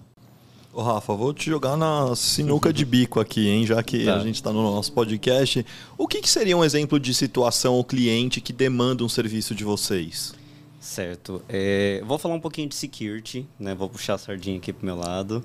Ô 0.73 0.83
Rafa, 0.83 1.15
vou 1.15 1.35
te 1.35 1.51
jogar 1.51 1.77
na 1.77 2.17
sinuca 2.17 2.73
de 2.73 2.85
bico 2.85 3.21
aqui, 3.21 3.47
hein? 3.47 3.67
Já 3.67 3.83
que 3.83 4.07
tá. 4.07 4.17
a 4.17 4.19
gente 4.21 4.37
está 4.37 4.51
no 4.51 4.63
nosso 4.63 4.91
podcast. 4.93 5.67
O 5.99 6.09
que, 6.09 6.23
que, 6.23 6.29
seria 6.29 6.57
um 6.57 6.65
exemplo 6.65 6.99
de 6.99 7.13
situação 7.13 7.75
ou 7.75 7.85
cliente 7.85 8.41
que 8.41 8.55
demanda 8.55 9.05
um 9.05 9.09
serviço 9.09 9.55
de 9.55 9.65
vocês? 9.65 10.33
Certo. 10.81 11.43
É, 11.47 12.03
vou 12.07 12.19
falar 12.19 12.35
um 12.35 12.41
pouquinho 12.41 12.69
de 12.69 12.75
security, 12.75 13.47
né? 13.59 13.75
Vou 13.75 13.89
puxar 13.89 14.15
a 14.15 14.19
sardinha 14.19 14.57
aqui 14.57 14.73
para 14.73 14.83
o 14.83 14.87
meu 14.87 14.97
lado. 14.97 15.45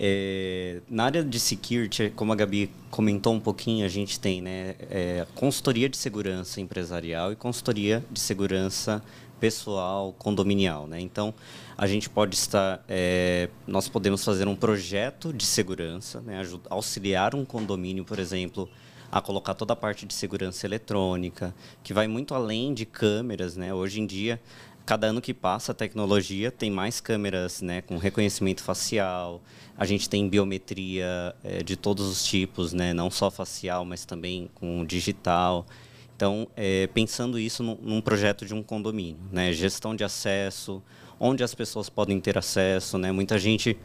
É, 0.00 0.80
na 0.88 1.04
área 1.04 1.24
de 1.24 1.40
security, 1.40 2.12
como 2.14 2.32
a 2.32 2.36
Gabi 2.36 2.70
comentou 2.90 3.34
um 3.34 3.40
pouquinho, 3.40 3.84
a 3.84 3.88
gente 3.88 4.20
tem 4.20 4.40
né, 4.40 4.76
é, 4.90 5.26
consultoria 5.34 5.88
de 5.88 5.96
segurança 5.96 6.60
empresarial 6.60 7.32
e 7.32 7.36
consultoria 7.36 8.04
de 8.10 8.20
segurança 8.20 9.02
pessoal 9.40 10.14
condominial, 10.18 10.86
né? 10.86 11.00
Então, 11.00 11.32
a 11.76 11.86
gente 11.86 12.10
pode 12.10 12.34
estar, 12.34 12.84
é, 12.88 13.48
nós 13.66 13.88
podemos 13.88 14.24
fazer 14.24 14.48
um 14.48 14.56
projeto 14.56 15.32
de 15.32 15.46
segurança, 15.46 16.20
né? 16.20 16.42
Auxiliar 16.68 17.34
um 17.34 17.44
condomínio, 17.44 18.04
por 18.04 18.18
exemplo, 18.18 18.68
a 19.10 19.20
colocar 19.20 19.54
toda 19.54 19.72
a 19.72 19.76
parte 19.76 20.06
de 20.06 20.12
segurança 20.12 20.66
eletrônica, 20.66 21.54
que 21.82 21.94
vai 21.94 22.06
muito 22.08 22.34
além 22.34 22.74
de 22.74 22.84
câmeras, 22.84 23.56
né? 23.56 23.72
Hoje 23.72 24.00
em 24.00 24.06
dia, 24.06 24.40
cada 24.88 25.08
ano 25.08 25.20
que 25.20 25.34
passa 25.34 25.72
a 25.72 25.74
tecnologia 25.74 26.50
tem 26.50 26.70
mais 26.70 26.98
câmeras, 26.98 27.60
né? 27.60 27.82
Com 27.82 27.98
reconhecimento 27.98 28.62
facial, 28.62 29.42
a 29.76 29.84
gente 29.84 30.08
tem 30.08 30.26
biometria 30.26 31.36
é, 31.44 31.62
de 31.62 31.76
todos 31.76 32.06
os 32.08 32.24
tipos, 32.24 32.72
né? 32.72 32.94
Não 32.94 33.10
só 33.10 33.30
facial, 33.30 33.84
mas 33.84 34.06
também 34.06 34.48
com 34.54 34.86
digital. 34.86 35.66
Então, 36.16 36.48
é, 36.56 36.86
pensando 36.86 37.38
isso 37.38 37.62
num, 37.62 37.76
num, 37.82 38.00
projeto 38.00 38.46
de 38.46 38.54
um 38.54 38.62
condomínio, 38.62 39.20
né? 39.30 39.52
gestão 39.52 39.94
de 39.94 40.04
acesso, 40.04 40.82
onde 41.20 41.44
as 41.44 41.54
pessoas 41.54 41.90
podem 41.90 42.18
ter 42.18 42.38
acesso, 42.38 42.96
né? 42.96 43.12
muita 43.12 43.38
gente 43.38 43.76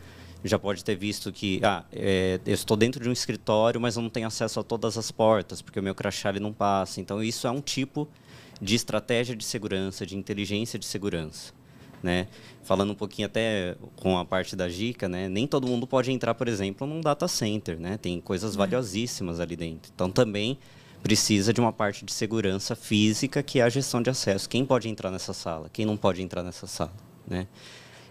já 0.41 0.57
pode 0.57 0.85
ter 0.85 0.95
visto 0.95 1.33
que 1.33 1.59
ah, 1.63 1.83
é, 1.91 2.39
eu 2.45 2.53
estou 2.53 2.77
dentro 2.77 3.03
de 3.03 3.09
um 3.09 3.11
escritório, 3.11 3.79
mas 3.79 3.97
eu 3.97 4.01
não 4.01 4.09
tenho 4.09 4.27
acesso 4.27 4.57
a 4.61 4.63
todas 4.63 4.97
as 4.97 5.11
portas, 5.11 5.61
porque 5.61 5.81
o 5.81 5.83
meu 5.83 5.93
crachá 5.93 6.29
ele 6.29 6.39
não 6.39 6.53
passa. 6.53 7.01
Então, 7.01 7.21
isso 7.21 7.45
é 7.45 7.51
um 7.51 7.61
tipo 7.61 8.07
de 8.07 8.22
estratégia 8.71 9.35
de 9.35 9.43
segurança, 9.43 10.05
de 10.05 10.15
inteligência 10.15 10.79
de 10.79 10.85
segurança. 10.85 11.53
Né? 12.01 12.27
Falando 12.63 12.91
um 12.91 12.95
pouquinho 12.95 13.27
até 13.27 13.75
com 13.95 14.17
a 14.17 14.25
parte 14.25 14.55
da 14.55 14.67
dica, 14.67 15.07
né? 15.07 15.29
nem 15.29 15.47
todo 15.47 15.67
mundo 15.67 15.87
pode 15.87 16.11
entrar, 16.11 16.33
por 16.33 16.47
exemplo, 16.47 16.85
num 16.85 16.99
data 16.99 17.27
center. 17.27 17.79
Né? 17.79 17.97
Tem 17.97 18.19
coisas 18.19 18.55
é. 18.55 18.57
valiosíssimas 18.57 19.39
ali 19.39 19.55
dentro. 19.55 19.91
Então, 19.93 20.11
também 20.11 20.57
precisa 21.01 21.53
de 21.53 21.59
uma 21.59 21.73
parte 21.73 22.05
de 22.05 22.13
segurança 22.13 22.75
física, 22.75 23.43
que 23.43 23.59
é 23.59 23.63
a 23.63 23.69
gestão 23.69 24.01
de 24.01 24.09
acesso. 24.09 24.49
Quem 24.49 24.65
pode 24.65 24.87
entrar 24.87 25.11
nessa 25.11 25.33
sala? 25.33 25.69
Quem 25.71 25.85
não 25.85 25.97
pode 25.97 26.21
entrar 26.21 26.43
nessa 26.43 26.67
sala? 26.67 26.93
Né? 27.27 27.47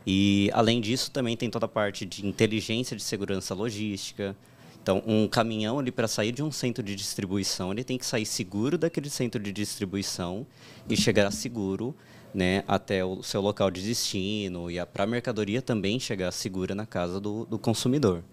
E, 0.06 0.50
além 0.52 0.80
disso, 0.80 1.10
também 1.10 1.36
tem 1.36 1.48
toda 1.48 1.66
a 1.66 1.68
parte 1.68 2.04
de 2.04 2.26
inteligência 2.26 2.96
de 2.96 3.02
segurança 3.02 3.54
logística. 3.54 4.36
Então, 4.82 5.00
um 5.06 5.28
caminhão 5.28 5.78
ali 5.78 5.92
para 5.92 6.08
sair 6.08 6.32
de 6.32 6.42
um 6.42 6.50
centro 6.50 6.82
de 6.82 6.96
distribuição, 6.96 7.70
ele 7.70 7.84
tem 7.84 7.96
que 7.96 8.04
sair 8.04 8.26
seguro 8.26 8.76
daquele 8.76 9.08
centro 9.08 9.40
de 9.40 9.52
distribuição 9.52 10.44
e 10.88 10.96
chegar 10.96 11.30
seguro 11.30 11.94
né, 12.34 12.64
até 12.66 13.04
o 13.04 13.22
seu 13.22 13.40
local 13.40 13.70
de 13.70 13.80
destino 13.80 14.68
e 14.68 14.84
para 14.86 15.04
a 15.04 15.06
mercadoria 15.06 15.62
também 15.62 16.00
chegar 16.00 16.32
segura 16.32 16.74
na 16.74 16.84
casa 16.84 17.20
do, 17.20 17.46
do 17.46 17.58
consumidor. 17.60 18.24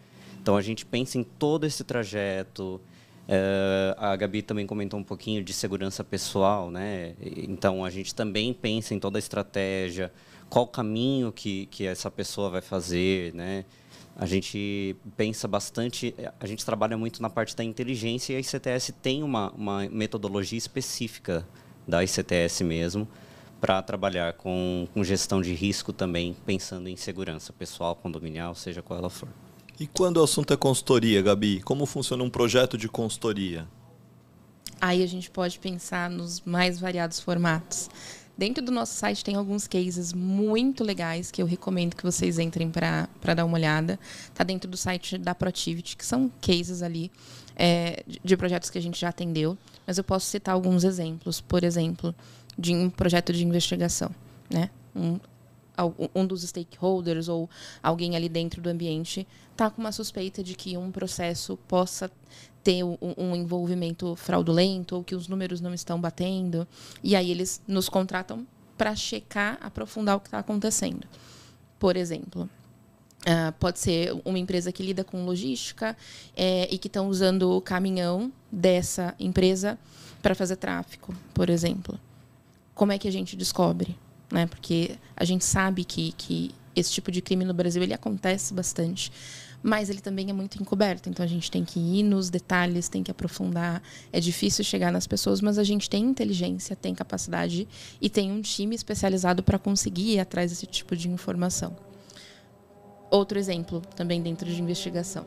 Então, 0.41 0.58
a 0.58 0.62
gente 0.62 0.86
pensa 0.86 1.20
em 1.20 1.24
todo 1.24 1.65
esse 1.65 1.84
trajeto, 1.84 2.82
Uh, 3.29 3.94
a 3.98 4.15
Gabi 4.15 4.41
também 4.41 4.65
comentou 4.65 5.00
um 5.00 5.03
pouquinho 5.03 5.44
de 5.44 5.53
segurança 5.53 6.03
pessoal, 6.03 6.72
né? 6.72 7.13
Então 7.22 7.86
a 7.86 7.89
gente 7.91 8.15
também 8.15 8.51
pensa 8.56 8.96
em 8.96 9.00
toda 9.00 9.20
a 9.20 9.22
estratégia, 9.22 10.12
qual 10.50 10.65
caminho 10.65 11.32
que, 11.32 11.68
que 11.68 11.86
essa 11.86 12.10
pessoa 12.10 12.50
vai 12.50 12.62
fazer, 12.62 13.32
né? 13.36 13.65
A 14.20 14.26
gente 14.26 14.98
pensa 15.16 15.48
bastante, 15.48 16.14
a 16.42 16.46
gente 16.46 16.66
trabalha 16.66 16.98
muito 16.98 17.22
na 17.22 17.30
parte 17.30 17.56
da 17.56 17.64
inteligência 17.64 18.34
e 18.34 18.36
a 18.36 18.40
ICTS 18.42 18.92
tem 19.02 19.24
uma, 19.24 19.50
uma 19.52 19.88
metodologia 19.88 20.58
específica 20.58 21.48
da 21.88 22.04
ICTS 22.04 22.66
mesmo 22.66 23.08
para 23.62 23.82
trabalhar 23.82 24.34
com, 24.34 24.86
com 24.94 25.06
gestão 25.06 25.42
de 25.42 25.54
risco 25.54 25.94
também, 25.94 26.36
pensando 26.46 26.90
em 26.90 26.98
segurança 26.98 27.54
pessoal, 27.54 27.96
condominial, 27.96 28.54
seja 28.56 28.82
qual 28.82 29.00
ela 29.00 29.10
for. 29.10 29.30
E 29.80 29.88
quando 29.88 30.18
o 30.18 30.24
assunto 30.24 30.54
é 30.54 30.58
consultoria, 30.58 31.22
Gabi, 31.22 31.62
como 31.62 31.86
funciona 31.86 32.22
um 32.22 32.30
projeto 32.30 32.78
de 32.78 32.90
consultoria? 32.90 33.66
Aí 34.82 35.02
a 35.02 35.08
gente 35.08 35.32
pode 35.32 35.60
pensar 35.60 36.10
nos 36.10 36.42
mais 36.42 36.78
variados 36.78 37.22
formatos. 37.22 37.90
Dentro 38.39 38.63
do 38.63 38.72
nosso 38.72 38.93
site 38.93 39.22
tem 39.22 39.36
alguns 39.36 39.67
cases 39.67 40.13
muito 40.13 40.81
legais 40.81 41.29
que 41.29 41.41
eu 41.41 41.46
recomendo 41.46 41.93
que 41.93 42.03
vocês 42.03 42.39
entrem 42.39 42.72
para 42.72 43.34
dar 43.36 43.43
uma 43.43 43.58
olhada. 43.58 44.00
Está 44.31 44.46
dentro 44.46 44.72
do 44.72 44.77
site 44.77 45.17
da 45.17 45.36
Protivity, 45.36 45.98
que 45.98 46.05
são 46.05 46.31
cases 46.39 46.81
ali 46.81 47.12
é, 47.53 48.01
de 48.24 48.38
projetos 48.38 48.69
que 48.69 48.77
a 48.77 48.81
gente 48.81 48.98
já 48.98 49.10
atendeu. 49.10 49.58
Mas 49.86 49.98
eu 49.98 50.05
posso 50.05 50.25
citar 50.25 50.55
alguns 50.55 50.86
exemplos. 50.86 51.41
Por 51.41 51.65
exemplo, 51.65 52.15
de 52.58 52.74
um 52.74 52.89
projeto 52.89 53.34
de 53.34 53.46
investigação. 53.46 54.10
Né? 54.50 54.69
Um, 54.96 55.19
um 56.13 56.25
dos 56.25 56.43
stakeholders 56.43 57.27
ou 57.27 57.50
alguém 57.81 58.15
ali 58.15 58.29
dentro 58.29 58.62
do 58.62 58.69
ambiente 58.69 59.27
está 59.51 59.69
com 59.69 59.81
uma 59.81 59.91
suspeita 59.91 60.43
de 60.43 60.55
que 60.55 60.77
um 60.77 60.91
processo 60.91 61.57
possa 61.67 62.09
ter 62.63 62.83
um, 62.83 63.36
envolvimento 63.36 64.15
fraudulento 64.15 64.95
ou 64.95 65.03
que 65.03 65.15
os 65.15 65.27
números 65.27 65.62
não 65.62 65.74
estão 65.74 66.00
batendo. 66.00 66.67
E 67.03 67.15
aí 67.15 67.31
eles 67.31 67.62
nos 67.67 67.89
contratam 67.89 68.45
para 68.77 68.95
checar, 68.95 69.57
aprofundar 69.62 70.17
o 70.17 70.19
que 70.19 70.27
está 70.27 70.39
acontecendo. 70.39 71.05
Por 71.77 71.98
exemplo, 71.98 72.50
uh, 73.21 73.51
pode 73.59 73.79
ser 73.79 74.13
uma 74.25 74.39
empresa 74.39 74.71
que 74.71 74.83
lida 74.83 75.03
com 75.03 75.25
logística 75.25 75.95
é, 76.36 76.67
e 76.74 76.77
que 76.77 76.88
estão 76.88 77.07
usando 77.07 77.51
o 77.51 77.62
caminhão 77.62 78.31
dessa 78.51 79.15
empresa 79.19 79.77
para 80.21 80.36
fazer 80.36 80.57
tráfico, 80.57 81.13
por 81.33 81.50
exemplo. 81.50 82.00
Como 82.74 82.91
é 82.91 82.98
que 82.98 83.07
a 83.07 83.12
gente 83.12 83.36
descobre? 83.36 83.98
Né? 84.31 84.45
Porque 84.48 84.98
a 85.15 85.25
gente 85.25 85.43
sabe 85.43 85.83
que, 85.83 86.12
que 86.13 86.51
esse 86.75 86.91
tipo 86.91 87.12
de 87.12 87.21
crime 87.21 87.45
no 87.45 87.53
Brasil 87.53 87.81
ele 87.81 87.93
acontece 87.93 88.53
bastante 88.53 89.12
mas 89.62 89.89
ele 89.89 90.00
também 90.00 90.29
é 90.29 90.33
muito 90.33 90.62
encoberto. 90.62 91.09
Então 91.09 91.24
a 91.24 91.27
gente 91.27 91.51
tem 91.51 91.63
que 91.65 91.79
ir 91.79 92.03
nos 92.03 92.29
detalhes, 92.29 92.88
tem 92.88 93.03
que 93.03 93.12
aprofundar. 93.12 93.81
É 94.12 94.19
difícil 94.19 94.63
chegar 94.63 94.91
nas 94.91 95.05
pessoas, 95.05 95.41
mas 95.41 95.57
a 95.57 95.63
gente 95.63 95.89
tem 95.89 96.03
inteligência, 96.03 96.75
tem 96.75 96.95
capacidade 96.95 97.67
e 98.01 98.09
tem 98.09 98.31
um 98.31 98.41
time 98.41 98.75
especializado 98.75 99.43
para 99.43 99.59
conseguir 99.59 100.13
ir 100.13 100.19
atrás 100.19 100.51
desse 100.51 100.65
tipo 100.65 100.95
de 100.95 101.09
informação. 101.09 101.75
Outro 103.12 103.38
exemplo, 103.39 103.81
também 103.95 104.21
dentro 104.21 104.50
de 104.50 104.62
investigação. 104.62 105.25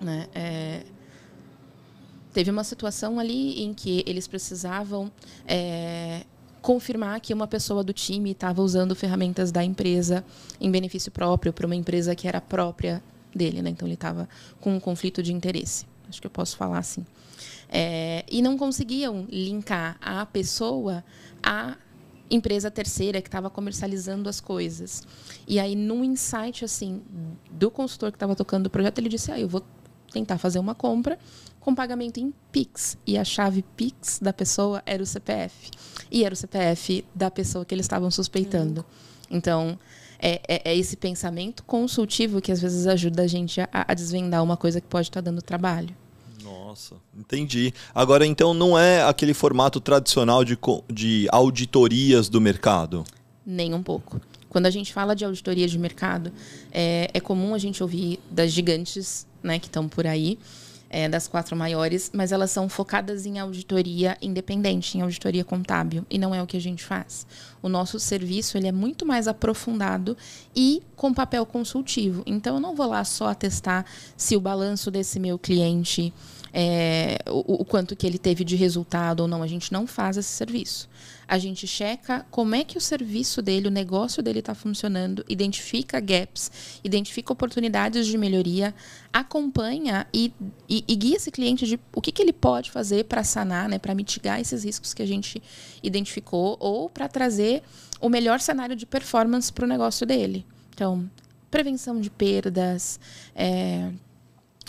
Né? 0.00 0.26
É, 0.34 0.82
teve 2.32 2.50
uma 2.50 2.64
situação 2.64 3.18
ali 3.18 3.62
em 3.62 3.72
que 3.72 4.04
eles 4.06 4.26
precisavam 4.26 5.10
é, 5.46 6.24
confirmar 6.66 7.20
que 7.20 7.32
uma 7.32 7.46
pessoa 7.46 7.84
do 7.84 7.92
time 7.92 8.32
estava 8.32 8.60
usando 8.60 8.92
ferramentas 8.96 9.52
da 9.52 9.62
empresa 9.62 10.24
em 10.60 10.68
benefício 10.68 11.12
próprio 11.12 11.52
para 11.52 11.64
uma 11.64 11.76
empresa 11.76 12.12
que 12.16 12.26
era 12.26 12.40
própria 12.40 13.00
dele, 13.32 13.62
né? 13.62 13.70
Então 13.70 13.86
ele 13.86 13.94
estava 13.94 14.28
com 14.60 14.74
um 14.74 14.80
conflito 14.80 15.22
de 15.22 15.32
interesse. 15.32 15.86
Acho 16.08 16.20
que 16.20 16.26
eu 16.26 16.30
posso 16.30 16.56
falar 16.56 16.78
assim. 16.78 17.06
É, 17.68 18.24
e 18.28 18.42
não 18.42 18.58
conseguiam 18.58 19.28
linkar 19.30 19.96
a 20.00 20.26
pessoa 20.26 21.04
à 21.40 21.76
empresa 22.28 22.68
terceira 22.68 23.22
que 23.22 23.28
estava 23.28 23.48
comercializando 23.48 24.28
as 24.28 24.40
coisas. 24.40 25.04
E 25.46 25.60
aí, 25.60 25.76
num 25.76 26.02
insight 26.02 26.64
assim 26.64 27.00
do 27.48 27.70
consultor 27.70 28.10
que 28.10 28.16
estava 28.16 28.34
tocando 28.34 28.66
o 28.66 28.70
projeto, 28.70 28.98
ele 28.98 29.08
disse: 29.08 29.30
ah, 29.30 29.38
eu 29.38 29.48
vou 29.48 29.64
tentar 30.10 30.36
fazer 30.36 30.58
uma 30.58 30.74
compra 30.74 31.16
com 31.66 31.74
pagamento 31.74 32.20
em 32.20 32.32
Pix. 32.52 32.96
E 33.04 33.18
a 33.18 33.24
chave 33.24 33.64
Pix 33.76 34.20
da 34.22 34.32
pessoa 34.32 34.80
era 34.86 35.02
o 35.02 35.06
CPF. 35.06 35.72
E 36.12 36.24
era 36.24 36.32
o 36.32 36.36
CPF 36.36 37.04
da 37.12 37.28
pessoa 37.28 37.64
que 37.64 37.74
eles 37.74 37.86
estavam 37.86 38.08
suspeitando. 38.08 38.84
Então, 39.28 39.76
é, 40.20 40.40
é, 40.46 40.70
é, 40.70 40.76
esse 40.76 40.96
pensamento 40.96 41.64
consultivo 41.64 42.40
que 42.40 42.52
às 42.52 42.60
vezes 42.60 42.86
ajuda 42.86 43.22
a 43.22 43.26
gente 43.26 43.60
a, 43.60 43.68
a 43.72 43.94
desvendar 43.94 44.44
uma 44.44 44.56
coisa 44.56 44.80
que 44.80 44.86
pode 44.86 45.08
estar 45.08 45.20
dando 45.20 45.42
trabalho. 45.42 45.92
Nossa, 46.40 46.94
entendi. 47.12 47.74
Agora, 47.92 48.24
então, 48.24 48.54
não 48.54 48.78
é 48.78 49.02
aquele 49.02 49.34
formato 49.34 49.80
tradicional 49.80 50.44
de, 50.44 50.56
de 50.88 51.26
auditorias 51.32 52.28
do 52.28 52.40
mercado? 52.40 53.02
Nem 53.44 53.74
um 53.74 53.82
pouco. 53.82 54.20
Quando 54.48 54.66
a 54.66 54.70
gente 54.70 54.92
fala 54.92 55.16
de 55.16 55.24
auditoria 55.24 55.66
de 55.66 55.76
mercado, 55.80 56.32
é, 56.70 57.10
é 57.12 57.18
comum 57.18 57.56
a 57.56 57.58
gente 57.58 57.82
ouvir 57.82 58.20
das 58.30 58.52
gigantes 58.52 59.26
né, 59.42 59.58
que 59.58 59.66
estão 59.66 59.88
por 59.88 60.06
aí 60.06 60.38
é, 60.88 61.08
das 61.08 61.26
quatro 61.26 61.56
maiores, 61.56 62.10
mas 62.14 62.32
elas 62.32 62.50
são 62.50 62.68
focadas 62.68 63.26
em 63.26 63.38
auditoria 63.38 64.16
independente, 64.22 64.96
em 64.96 65.00
auditoria 65.02 65.44
contábil, 65.44 66.04
e 66.08 66.18
não 66.18 66.34
é 66.34 66.42
o 66.42 66.46
que 66.46 66.56
a 66.56 66.60
gente 66.60 66.84
faz. 66.84 67.26
O 67.62 67.68
nosso 67.68 67.98
serviço 67.98 68.56
ele 68.56 68.68
é 68.68 68.72
muito 68.72 69.04
mais 69.04 69.26
aprofundado 69.26 70.16
e 70.54 70.82
com 70.94 71.12
papel 71.12 71.44
consultivo. 71.44 72.22
Então, 72.26 72.56
eu 72.56 72.60
não 72.60 72.74
vou 72.74 72.86
lá 72.86 73.04
só 73.04 73.28
atestar 73.28 73.84
se 74.16 74.36
o 74.36 74.40
balanço 74.40 74.90
desse 74.90 75.18
meu 75.18 75.38
cliente 75.38 76.12
é, 76.58 77.18
o, 77.28 77.60
o, 77.60 77.64
quanto 77.66 77.94
que 77.94 78.06
ele 78.06 78.16
teve 78.16 78.42
de 78.42 78.56
resultado 78.56 79.20
ou 79.20 79.28
não. 79.28 79.42
A 79.42 79.46
gente 79.46 79.70
não 79.70 79.86
faz 79.86 80.16
esse 80.16 80.30
serviço. 80.30 80.88
A 81.28 81.38
gente 81.38 81.66
checa 81.66 82.24
como 82.30 82.54
é 82.54 82.62
que 82.62 82.78
o 82.78 82.80
serviço 82.80 83.42
dele, 83.42 83.66
o 83.66 83.70
negócio 83.70 84.22
dele 84.22 84.38
está 84.38 84.54
funcionando, 84.54 85.24
identifica 85.28 85.98
gaps, 85.98 86.80
identifica 86.84 87.32
oportunidades 87.32 88.06
de 88.06 88.16
melhoria, 88.16 88.72
acompanha 89.12 90.06
e, 90.14 90.32
e, 90.68 90.84
e 90.86 90.94
guia 90.94 91.16
esse 91.16 91.30
cliente 91.30 91.66
de 91.66 91.80
o 91.92 92.00
que, 92.00 92.12
que 92.12 92.22
ele 92.22 92.32
pode 92.32 92.70
fazer 92.70 93.04
para 93.04 93.24
sanar, 93.24 93.68
né, 93.68 93.78
para 93.78 93.94
mitigar 93.94 94.40
esses 94.40 94.62
riscos 94.62 94.94
que 94.94 95.02
a 95.02 95.06
gente 95.06 95.42
identificou 95.82 96.56
ou 96.60 96.88
para 96.88 97.08
trazer 97.08 97.62
o 98.00 98.08
melhor 98.08 98.40
cenário 98.40 98.76
de 98.76 98.86
performance 98.86 99.52
para 99.52 99.64
o 99.64 99.68
negócio 99.68 100.06
dele. 100.06 100.46
Então, 100.74 101.10
prevenção 101.50 102.00
de 102.00 102.10
perdas, 102.10 103.00
é, 103.34 103.90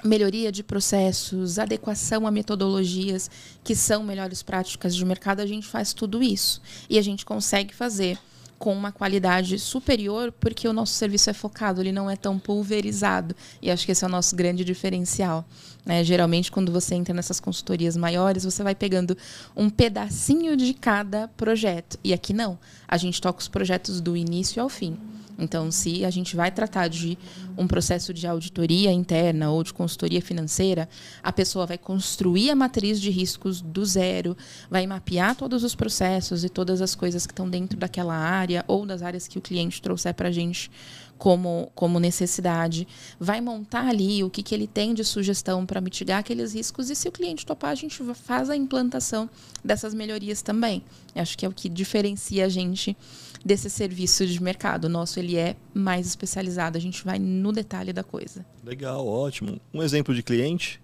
melhoria 0.04 0.52
de 0.52 0.64
processos, 0.64 1.58
adequação 1.58 2.28
a 2.28 2.32
metodologias 2.32 3.30
que 3.64 3.76
são 3.76 4.04
melhores 4.04 4.44
práticas 4.44 4.96
de 4.96 5.04
mercado, 5.04 5.40
a 5.40 5.46
gente 5.46 5.68
faz 5.68 5.94
tudo 5.94 6.22
isso. 6.22 6.62
E 6.90 6.98
a 6.98 7.02
gente 7.02 7.26
consegue 7.26 7.74
fazer 7.74 8.18
com 8.58 8.74
uma 8.74 8.92
qualidade 8.92 9.60
superior, 9.60 10.32
porque 10.32 10.68
o 10.68 10.74
nosso 10.74 10.94
serviço 10.94 11.30
é 11.30 11.34
focado, 11.34 11.82
ele 11.82 11.92
não 11.92 12.10
é 12.10 12.16
tão 12.16 12.40
pulverizado. 12.40 13.36
E 13.62 13.70
acho 13.70 13.86
que 13.86 13.92
esse 13.92 14.04
é 14.04 14.08
o 14.08 14.12
nosso 14.12 14.36
grande 14.36 14.64
diferencial. 14.64 15.46
Né? 15.86 16.04
Geralmente, 16.04 16.52
quando 16.52 16.72
você 16.72 16.96
entra 16.96 17.14
nessas 17.14 17.40
consultorias 17.40 17.96
maiores, 17.96 18.44
você 18.44 18.64
vai 18.64 18.74
pegando 18.74 19.16
um 19.56 19.70
pedacinho 19.70 20.58
de 20.58 20.74
cada 20.74 21.28
projeto. 21.30 22.00
E 22.04 22.14
aqui 22.14 22.34
não. 22.34 22.58
A 22.88 22.98
gente 22.98 23.22
toca 23.22 23.40
os 23.40 23.48
projetos 23.48 24.02
do 24.02 24.18
início 24.18 24.62
ao 24.62 24.70
fim 24.70 24.98
Então, 25.38 25.72
se 25.72 26.04
a 26.04 26.10
gente 26.10 26.36
vai 26.36 26.50
tratar 26.50 26.88
de 26.88 27.18
um 27.58 27.68
processo 27.68 28.14
de 28.14 28.26
auditoria 28.26 28.92
interna 28.92 29.52
ou 29.52 29.64
de 29.64 29.74
consultoria 29.74 30.22
financeira, 30.22 30.90
a 31.22 31.32
pessoa 31.32 31.66
vai 31.66 31.78
construir 31.78 32.50
a 32.50 32.56
matriz 32.56 33.00
de 33.00 33.10
riscos 33.10 33.62
do 33.62 33.86
zero, 33.86 34.36
vai 34.70 34.88
mapear 34.88 35.36
todos 35.36 35.64
os 35.64 35.76
processos 35.76 36.44
e 36.44 36.50
todas 36.50 36.82
as 36.82 36.96
coisas 36.96 37.28
que 37.28 37.34
estão 37.34 37.50
dentro 37.50 37.78
daquela 37.78 38.16
área 38.16 38.66
ou 38.68 38.86
das 38.86 39.02
áreas 39.02 39.28
que 39.28 39.38
o 39.38 39.42
cliente 39.42 39.82
trouxer 39.82 40.14
para 40.14 40.30
a 40.30 40.32
gente 40.32 40.72
como, 41.18 41.72
como 41.74 42.00
necessidade, 42.00 42.88
vai 43.20 43.42
montar 43.42 43.88
ali 43.88 44.24
o 44.24 44.30
que, 44.30 44.44
que 44.44 44.54
ele 44.54 44.68
tem 44.68 44.94
de 44.94 45.04
sugestão 45.04 45.66
para 45.66 45.82
mitigar 45.82 46.20
aqueles 46.20 46.54
riscos 46.54 46.90
e 46.90 46.96
se 46.96 47.08
o 47.08 47.12
cliente 47.12 47.46
topar, 47.46 47.72
a 47.72 47.76
gente 47.76 48.02
faz 48.14 48.50
a 48.50 48.56
implantação 48.56 49.30
dessas 49.64 49.94
melhorias 49.94 50.42
também. 50.42 50.84
Acho 51.16 51.38
que 51.38 51.46
é 51.46 51.50
o 51.50 51.52
que 51.52 51.68
diferencia 51.68 52.46
a 52.46 52.50
gente 52.50 52.96
desse 53.44 53.70
serviço 53.70 54.26
de 54.26 54.42
mercado. 54.42 54.86
O 54.86 54.90
nosso 54.90 55.20
ele 55.20 55.38
é 55.38 55.56
mais 55.74 56.08
especializado, 56.08 56.78
a 56.78 56.82
gente 56.82 57.04
vai 57.04 57.20
no 57.20 57.52
detalhe 57.52 57.94
da 57.94 58.04
coisa. 58.04 58.46
Legal, 58.64 59.06
ótimo. 59.06 59.60
Um 59.74 59.82
exemplo 59.82 60.14
de 60.14 60.24
cliente? 60.24 60.82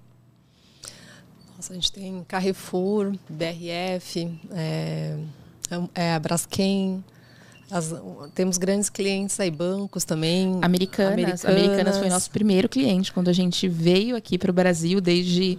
Nossa, 1.56 1.74
a 1.74 1.76
gente 1.76 1.92
tem 1.92 2.24
Carrefour, 2.28 3.14
BRF, 3.30 4.30
é, 4.52 5.18
é 5.96 6.14
a 6.14 6.20
Braskem, 6.20 7.04
as, 7.74 7.92
temos 8.36 8.60
grandes 8.60 8.88
clientes 8.90 9.40
aí, 9.40 9.50
bancos 9.50 10.04
também. 10.04 10.60
Americanas. 10.62 11.14
Americanas. 11.14 11.46
Americanas 11.46 11.98
foi 11.98 12.10
nosso 12.10 12.30
primeiro 12.30 12.70
cliente 12.70 13.12
quando 13.12 13.30
a 13.30 13.34
gente 13.34 13.68
veio 13.68 14.16
aqui 14.16 14.38
para 14.38 14.52
o 14.52 14.54
Brasil 14.54 15.02
desde. 15.02 15.58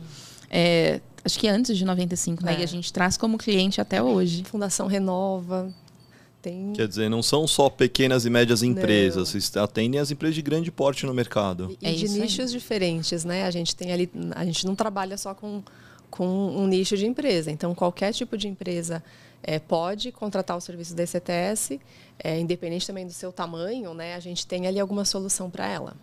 É, 0.49 1.01
acho 1.25 1.39
que 1.39 1.49
antes 1.49 1.77
de 1.77 1.85
95, 1.85 2.45
né? 2.45 2.55
É. 2.55 2.61
E 2.61 2.63
a 2.63 2.67
gente 2.67 2.93
traz 2.93 3.17
como 3.17 3.37
cliente 3.37 3.81
até 3.81 4.01
hoje. 4.01 4.45
Fundação 4.45 4.87
Renova. 4.87 5.75
Tem... 6.45 6.75
Quer 6.75 6.87
dizer, 6.87 7.09
não 7.09 7.23
são 7.23 7.49
só 7.49 7.71
pequenas 7.71 8.27
e 8.27 8.31
médias 8.31 8.63
empresas, 8.63 9.31
vocês 9.31 9.57
atendem 9.57 9.99
as 9.99 10.11
empresas 10.11 10.35
de 10.35 10.43
grande 10.43 10.71
porte 10.71 11.07
no 11.07 11.15
mercado. 11.15 11.75
E, 11.81 11.87
é 11.87 11.93
de 11.93 12.07
nichos 12.07 12.51
aí. 12.51 12.59
diferentes, 12.59 13.25
né? 13.25 13.45
A 13.45 13.51
gente 13.51 13.75
tem 13.75 13.91
ali, 13.91 14.11
a 14.35 14.45
gente 14.45 14.67
não 14.67 14.75
trabalha 14.75 15.17
só 15.17 15.33
com, 15.33 15.63
com 16.11 16.27
um 16.27 16.67
nicho 16.67 16.99
de 16.99 17.07
empresa. 17.07 17.51
Então, 17.51 17.75
qualquer 17.75 18.13
tipo 18.13 18.37
de 18.37 18.47
empresa 18.47 19.03
é, 19.43 19.59
pode 19.59 20.13
contratar 20.13 20.55
o 20.55 20.61
serviço 20.61 20.95
da 20.95 21.05
ECTS, 21.05 21.81
é, 22.23 22.39
independente 22.39 22.87
também 22.87 23.07
do 23.07 23.13
seu 23.15 23.33
tamanho, 23.33 23.95
né? 23.95 24.15
A 24.15 24.21
gente 24.21 24.47
tem 24.47 24.67
ali 24.67 24.79
alguma 24.79 25.07
solução 25.07 25.49
para 25.49 25.67
ela. 25.67 25.97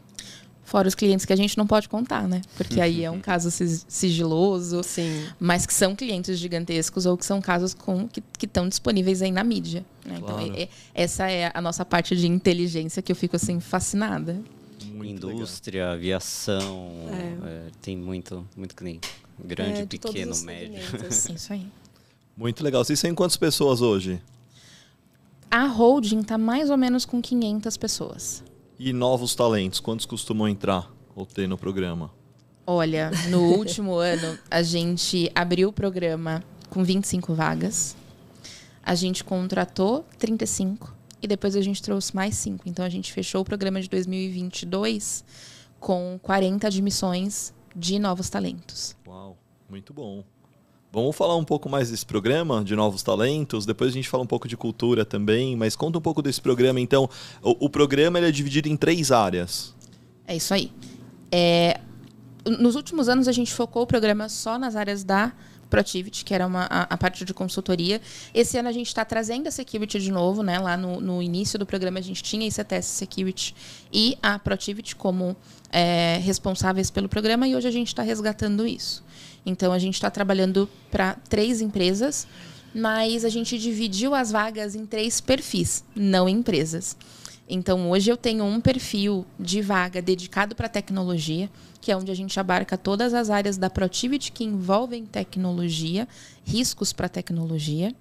Fora 0.63 0.87
os 0.87 0.95
clientes 0.95 1.25
que 1.25 1.33
a 1.33 1.35
gente 1.35 1.57
não 1.57 1.67
pode 1.67 1.89
contar, 1.89 2.27
né? 2.27 2.41
Porque 2.55 2.79
aí 2.79 3.03
é 3.03 3.11
um 3.11 3.19
caso 3.19 3.49
sigiloso, 3.51 4.81
Sim. 4.83 5.25
mas 5.39 5.65
que 5.65 5.73
são 5.73 5.95
clientes 5.95 6.37
gigantescos 6.37 7.05
ou 7.05 7.17
que 7.17 7.25
são 7.25 7.41
casos 7.41 7.73
com, 7.73 8.07
que 8.07 8.45
estão 8.45 8.69
disponíveis 8.69 9.21
aí 9.21 9.31
na 9.31 9.43
mídia. 9.43 9.83
Né? 10.05 10.15
Então, 10.17 10.27
claro. 10.29 10.43
Então, 10.43 10.61
é, 10.61 10.69
essa 10.93 11.29
é 11.29 11.51
a 11.53 11.61
nossa 11.61 11.83
parte 11.83 12.15
de 12.15 12.27
inteligência 12.27 13.01
que 13.01 13.11
eu 13.11 13.15
fico 13.15 13.35
assim 13.35 13.59
fascinada. 13.59 14.39
Muito 14.85 15.29
Indústria, 15.29 15.81
legal. 15.81 15.95
aviação, 15.95 16.91
é. 17.09 17.47
É, 17.47 17.67
tem 17.81 17.97
muito, 17.97 18.47
muito 18.55 18.75
cliente. 18.75 19.09
Grande, 19.43 19.81
é, 19.81 19.85
pequeno, 19.85 20.37
médio. 20.43 20.79
Isso 21.09 21.51
aí. 21.51 21.67
Muito 22.37 22.63
legal. 22.63 22.83
Vocês 22.83 22.99
têm 22.99 23.13
quantas 23.13 23.35
pessoas 23.35 23.81
hoje? 23.81 24.19
A 25.49 25.67
holding 25.67 26.21
está 26.21 26.37
mais 26.37 26.69
ou 26.69 26.77
menos 26.77 27.03
com 27.03 27.21
500 27.21 27.75
pessoas. 27.75 28.43
E 28.83 28.91
novos 28.91 29.35
talentos, 29.35 29.79
quantos 29.79 30.07
costumam 30.07 30.49
entrar 30.49 30.91
ou 31.15 31.23
ter 31.23 31.47
no 31.47 31.55
programa? 31.55 32.11
Olha, 32.65 33.11
no 33.29 33.53
último 33.53 33.93
ano, 33.93 34.39
a 34.49 34.63
gente 34.63 35.31
abriu 35.35 35.69
o 35.69 35.71
programa 35.71 36.43
com 36.67 36.83
25 36.83 37.35
vagas. 37.35 37.95
A 38.81 38.95
gente 38.95 39.23
contratou 39.23 40.03
35 40.17 40.95
e 41.21 41.27
depois 41.27 41.55
a 41.55 41.61
gente 41.61 41.79
trouxe 41.79 42.15
mais 42.15 42.35
5. 42.37 42.67
Então 42.67 42.83
a 42.83 42.89
gente 42.89 43.13
fechou 43.13 43.41
o 43.41 43.45
programa 43.45 43.79
de 43.79 43.87
2022 43.87 45.23
com 45.79 46.19
40 46.19 46.65
admissões 46.65 47.53
de 47.75 47.99
novos 47.99 48.31
talentos. 48.31 48.95
Uau, 49.05 49.37
muito 49.69 49.93
bom. 49.93 50.23
Vamos 50.93 51.15
falar 51.15 51.37
um 51.37 51.45
pouco 51.45 51.69
mais 51.69 51.89
desse 51.89 52.05
programa 52.05 52.63
de 52.65 52.75
novos 52.75 53.01
talentos. 53.01 53.65
Depois 53.65 53.91
a 53.91 53.93
gente 53.93 54.09
fala 54.09 54.23
um 54.23 54.27
pouco 54.27 54.45
de 54.45 54.57
cultura 54.57 55.05
também, 55.05 55.55
mas 55.55 55.73
conta 55.73 55.97
um 55.97 56.01
pouco 56.01 56.21
desse 56.21 56.41
programa. 56.41 56.81
Então, 56.81 57.09
o, 57.41 57.65
o 57.65 57.69
programa 57.69 58.19
é 58.19 58.29
dividido 58.29 58.67
em 58.67 58.75
três 58.75 59.09
áreas. 59.09 59.73
É 60.27 60.35
isso 60.35 60.53
aí. 60.53 60.69
É, 61.31 61.79
nos 62.45 62.75
últimos 62.75 63.07
anos 63.07 63.29
a 63.29 63.31
gente 63.31 63.53
focou 63.53 63.83
o 63.83 63.87
programa 63.87 64.27
só 64.27 64.59
nas 64.59 64.75
áreas 64.75 65.01
da 65.01 65.31
Protivity, 65.69 66.25
que 66.25 66.33
era 66.33 66.45
uma, 66.45 66.67
a, 66.69 66.81
a, 66.81 66.97
parte 66.97 67.23
de 67.23 67.33
consultoria. 67.33 68.01
Esse 68.33 68.57
ano 68.57 68.67
a 68.67 68.73
gente 68.73 68.87
está 68.87 69.05
trazendo 69.05 69.47
a 69.47 69.51
Security 69.51 69.97
de 70.01 70.11
novo, 70.11 70.43
né? 70.43 70.59
Lá 70.59 70.75
no, 70.75 70.99
no, 70.99 71.23
início 71.23 71.57
do 71.57 71.65
programa 71.65 71.99
a 71.99 72.01
gente 72.01 72.21
tinha 72.21 72.45
ICTS 72.45 72.87
Security 72.87 73.55
e 73.93 74.17
a 74.21 74.37
Protivity 74.37 74.93
como 74.93 75.33
é, 75.71 76.19
responsáveis 76.21 76.91
pelo 76.91 77.07
programa 77.07 77.47
e 77.47 77.55
hoje 77.55 77.69
a 77.69 77.71
gente 77.71 77.87
está 77.87 78.03
resgatando 78.03 78.67
isso. 78.67 79.01
Então 79.45 79.71
a 79.71 79.79
gente 79.79 79.95
está 79.95 80.09
trabalhando 80.09 80.69
para 80.89 81.15
três 81.29 81.61
empresas, 81.61 82.27
mas 82.73 83.25
a 83.25 83.29
gente 83.29 83.57
dividiu 83.57 84.13
as 84.13 84.31
vagas 84.31 84.75
em 84.75 84.85
três 84.85 85.19
perfis, 85.19 85.83
não 85.95 86.29
empresas. 86.29 86.95
Então 87.49 87.89
hoje 87.89 88.09
eu 88.09 88.15
tenho 88.15 88.45
um 88.45 88.61
perfil 88.61 89.25
de 89.39 89.61
vaga 89.61 90.01
dedicado 90.01 90.55
para 90.55 90.69
tecnologia, 90.69 91.49
que 91.81 91.91
é 91.91 91.97
onde 91.97 92.11
a 92.11 92.15
gente 92.15 92.39
abarca 92.39 92.77
todas 92.77 93.13
as 93.13 93.29
áreas 93.29 93.57
da 93.57 93.69
Protivity 93.69 94.31
que 94.31 94.43
envolvem 94.43 95.05
tecnologia, 95.05 96.07
riscos 96.45 96.93
para 96.93 97.09
tecnologia. 97.09 97.93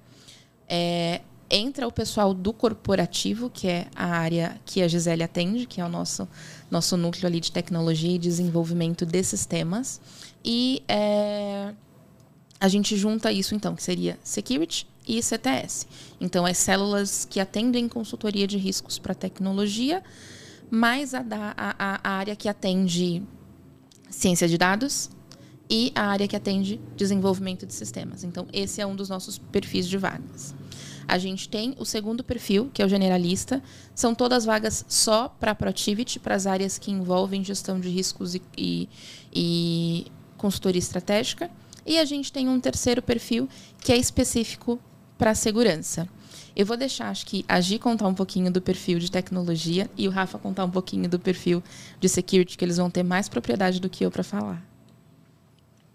É, 0.68 1.22
entra 1.50 1.88
o 1.88 1.90
pessoal 1.90 2.32
do 2.32 2.52
corporativo, 2.52 3.50
que 3.50 3.66
é 3.66 3.88
a 3.96 4.06
área 4.06 4.56
que 4.64 4.82
a 4.82 4.86
Gisele 4.86 5.24
atende, 5.24 5.66
que 5.66 5.80
é 5.80 5.84
o 5.84 5.88
nosso, 5.88 6.28
nosso 6.70 6.96
núcleo 6.96 7.26
ali 7.26 7.40
de 7.40 7.50
tecnologia 7.50 8.14
e 8.14 8.18
desenvolvimento 8.18 9.04
de 9.04 9.22
sistemas. 9.24 10.00
E 10.44 10.82
é, 10.88 11.74
a 12.58 12.68
gente 12.68 12.96
junta 12.96 13.32
isso, 13.32 13.54
então, 13.54 13.74
que 13.74 13.82
seria 13.82 14.18
Security 14.22 14.86
e 15.06 15.22
CTS. 15.22 15.86
Então, 16.20 16.44
as 16.46 16.58
células 16.58 17.26
que 17.28 17.40
atendem 17.40 17.88
consultoria 17.88 18.46
de 18.46 18.56
riscos 18.56 18.98
para 18.98 19.14
tecnologia, 19.14 20.02
mais 20.70 21.14
a, 21.14 21.22
da, 21.22 21.54
a, 21.56 22.00
a 22.02 22.10
área 22.10 22.36
que 22.36 22.48
atende 22.48 23.22
ciência 24.08 24.46
de 24.46 24.56
dados 24.58 25.10
e 25.68 25.92
a 25.94 26.06
área 26.06 26.26
que 26.26 26.36
atende 26.36 26.80
desenvolvimento 26.96 27.64
de 27.64 27.72
sistemas. 27.72 28.24
Então, 28.24 28.46
esse 28.52 28.80
é 28.80 28.86
um 28.86 28.96
dos 28.96 29.08
nossos 29.08 29.38
perfis 29.38 29.88
de 29.88 29.96
vagas. 29.96 30.54
A 31.06 31.18
gente 31.18 31.48
tem 31.48 31.74
o 31.78 31.84
segundo 31.84 32.22
perfil, 32.22 32.70
que 32.72 32.82
é 32.82 32.84
o 32.84 32.88
generalista. 32.88 33.62
São 33.94 34.14
todas 34.14 34.44
vagas 34.44 34.84
só 34.88 35.28
para 35.28 35.54
Protivity, 35.54 36.20
para 36.20 36.34
as 36.34 36.46
áreas 36.46 36.78
que 36.78 36.90
envolvem 36.90 37.42
gestão 37.42 37.80
de 37.80 37.88
riscos 37.88 38.34
e, 38.34 38.42
e, 38.56 38.88
e 39.32 40.06
consultoria 40.40 40.78
estratégica. 40.78 41.50
E 41.86 41.98
a 41.98 42.04
gente 42.04 42.32
tem 42.32 42.48
um 42.48 42.58
terceiro 42.58 43.02
perfil 43.02 43.48
que 43.80 43.92
é 43.92 43.96
específico 43.96 44.78
para 45.16 45.30
a 45.30 45.34
segurança. 45.34 46.08
Eu 46.54 46.66
vou 46.66 46.76
deixar, 46.76 47.08
acho 47.08 47.24
que, 47.26 47.44
a 47.48 47.60
Gi 47.60 47.78
contar 47.78 48.08
um 48.08 48.14
pouquinho 48.14 48.50
do 48.50 48.60
perfil 48.60 48.98
de 48.98 49.10
tecnologia 49.10 49.88
e 49.96 50.08
o 50.08 50.10
Rafa 50.10 50.38
contar 50.38 50.64
um 50.64 50.70
pouquinho 50.70 51.08
do 51.08 51.18
perfil 51.18 51.62
de 52.00 52.08
security, 52.08 52.58
que 52.58 52.64
eles 52.64 52.76
vão 52.76 52.90
ter 52.90 53.02
mais 53.02 53.28
propriedade 53.28 53.80
do 53.80 53.88
que 53.88 54.04
eu 54.04 54.10
para 54.10 54.22
falar. 54.22 54.62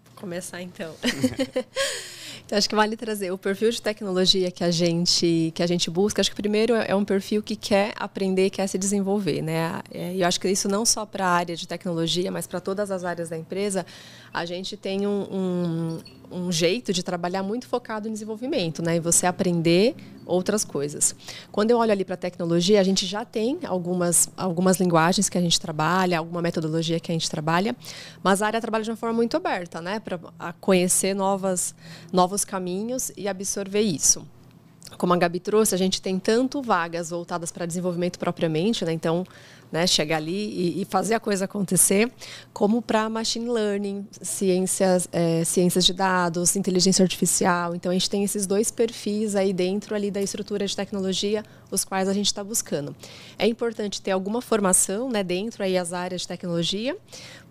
Vou 0.04 0.14
começar 0.16 0.62
então. 0.62 0.94
Então, 2.46 2.56
acho 2.56 2.68
que 2.68 2.76
vale 2.76 2.96
trazer 2.96 3.32
o 3.32 3.36
perfil 3.36 3.70
de 3.70 3.82
tecnologia 3.82 4.52
que 4.52 4.62
a 4.62 4.70
gente 4.70 5.50
que 5.52 5.60
a 5.64 5.66
gente 5.66 5.90
busca. 5.90 6.20
Acho 6.20 6.30
que 6.30 6.36
primeiro 6.36 6.74
é 6.74 6.94
um 6.94 7.04
perfil 7.04 7.42
que 7.42 7.56
quer 7.56 7.92
aprender, 7.96 8.50
quer 8.50 8.68
se 8.68 8.78
desenvolver, 8.78 9.42
né? 9.42 9.80
É, 9.92 10.14
e 10.14 10.20
eu 10.20 10.28
acho 10.28 10.40
que 10.40 10.48
isso 10.48 10.68
não 10.68 10.86
só 10.86 11.04
para 11.04 11.26
a 11.26 11.30
área 11.30 11.56
de 11.56 11.66
tecnologia, 11.66 12.30
mas 12.30 12.46
para 12.46 12.60
todas 12.60 12.92
as 12.92 13.02
áreas 13.02 13.28
da 13.30 13.36
empresa. 13.36 13.84
A 14.32 14.44
gente 14.44 14.76
tem 14.76 15.08
um, 15.08 15.22
um, 15.22 15.98
um 16.30 16.50
jeito 16.50 16.92
de 16.92 17.02
trabalhar 17.02 17.42
muito 17.42 17.66
focado 17.66 18.08
em 18.08 18.12
desenvolvimento, 18.12 18.82
né? 18.82 18.96
E 18.96 19.00
você 19.00 19.26
aprender 19.26 19.94
outras 20.24 20.64
coisas. 20.64 21.14
Quando 21.52 21.70
eu 21.70 21.78
olho 21.78 21.92
ali 21.92 22.04
para 22.04 22.14
a 22.14 22.18
tecnologia, 22.18 22.80
a 22.80 22.84
gente 22.84 23.06
já 23.06 23.24
tem 23.24 23.60
algumas, 23.64 24.28
algumas 24.36 24.78
linguagens 24.78 25.28
que 25.28 25.38
a 25.38 25.40
gente 25.40 25.60
trabalha, 25.60 26.18
alguma 26.18 26.42
metodologia 26.42 26.98
que 26.98 27.12
a 27.12 27.14
gente 27.14 27.30
trabalha, 27.30 27.76
mas 28.22 28.42
a 28.42 28.46
área 28.46 28.60
trabalha 28.60 28.84
de 28.84 28.90
uma 28.90 28.96
forma 28.96 29.14
muito 29.14 29.36
aberta, 29.36 29.80
né? 29.80 30.00
Para 30.00 30.18
conhecer 30.60 31.14
novas, 31.14 31.74
novos 32.12 32.44
caminhos 32.44 33.12
e 33.16 33.28
absorver 33.28 33.80
isso 33.80 34.26
como 34.96 35.12
a 35.12 35.16
Gabi 35.16 35.40
trouxe, 35.40 35.74
a 35.74 35.78
gente 35.78 36.00
tem 36.00 36.18
tanto 36.18 36.62
vagas 36.62 37.10
voltadas 37.10 37.50
para 37.50 37.66
desenvolvimento 37.66 38.18
propriamente, 38.18 38.84
né? 38.84 38.92
Então, 38.92 39.26
né, 39.70 39.86
chegar 39.86 40.16
ali 40.16 40.32
e, 40.32 40.82
e, 40.82 40.84
fazer 40.84 41.14
a 41.14 41.20
coisa 41.20 41.44
acontecer, 41.44 42.10
como 42.52 42.80
para 42.80 43.08
machine 43.08 43.48
learning, 43.48 44.06
ciências, 44.22 45.08
é, 45.12 45.44
ciências 45.44 45.84
de 45.84 45.92
dados, 45.92 46.56
inteligência 46.56 47.02
artificial. 47.02 47.74
Então 47.74 47.90
a 47.90 47.94
gente 47.94 48.08
tem 48.08 48.22
esses 48.22 48.46
dois 48.46 48.70
perfis 48.70 49.34
aí 49.34 49.52
dentro 49.52 49.94
ali 49.94 50.10
da 50.10 50.20
estrutura 50.20 50.66
de 50.66 50.74
tecnologia, 50.74 51.44
os 51.70 51.84
quais 51.84 52.08
a 52.08 52.12
gente 52.12 52.26
está 52.26 52.44
buscando. 52.44 52.94
É 53.38 53.46
importante 53.46 54.00
ter 54.00 54.12
alguma 54.12 54.40
formação, 54.40 55.10
né, 55.10 55.22
dentro 55.22 55.62
aí 55.62 55.76
as 55.76 55.92
áreas 55.92 56.22
de 56.22 56.28
tecnologia, 56.28 56.96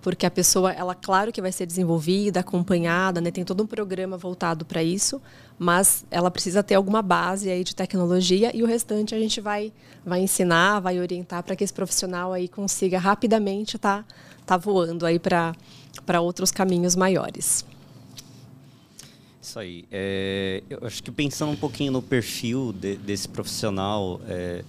porque 0.02 0.26
a 0.26 0.32
pessoa, 0.32 0.72
ela 0.72 0.94
claro 0.94 1.32
que 1.32 1.42
vai 1.42 1.52
ser 1.52 1.66
desenvolvida, 1.66 2.42
acompanhada, 2.42 3.20
né? 3.20 3.32
Tem 3.32 3.44
todo 3.44 3.64
um 3.64 3.68
programa 3.68 4.16
voltado 4.16 4.64
para 4.64 4.84
isso, 4.84 5.20
mas 5.58 6.06
ela 6.12 6.30
precisa 6.30 6.62
ter 6.62 6.76
alguma 6.76 7.02
base 7.02 7.50
aí 7.50 7.64
de 7.64 7.76
tecnologia 7.76 8.56
e 8.56 8.62
o 8.62 8.66
restante 8.66 9.16
a 9.16 9.20
gente 9.20 9.40
vai 9.40 9.72
vai 10.06 10.20
ensinar, 10.22 10.80
vai 10.80 11.00
orientar 11.00 11.42
para 11.42 11.56
que 11.56 11.64
esse 11.64 11.74
profissional 11.74 12.32
aí 12.32 12.48
consiga 12.48 13.00
rapidamente 13.00 13.76
estar 13.76 14.04
tá, 14.04 14.16
tá 14.46 14.58
voando 14.58 15.06
aí 15.06 15.18
para 15.18 15.56
outros 16.22 16.52
caminhos 16.52 16.96
maiores. 16.96 17.66
Isso 19.42 19.60
aí. 19.60 19.86
É, 19.92 20.62
eu 20.70 20.80
acho 20.84 21.02
que 21.02 21.12
pensando 21.12 21.52
um 21.52 21.56
pouquinho 21.56 21.92
no 21.92 22.02
perfil 22.02 22.72
de, 22.74 22.98
desse 22.98 23.28
profissional, 23.28 24.22
é, 24.28 24.64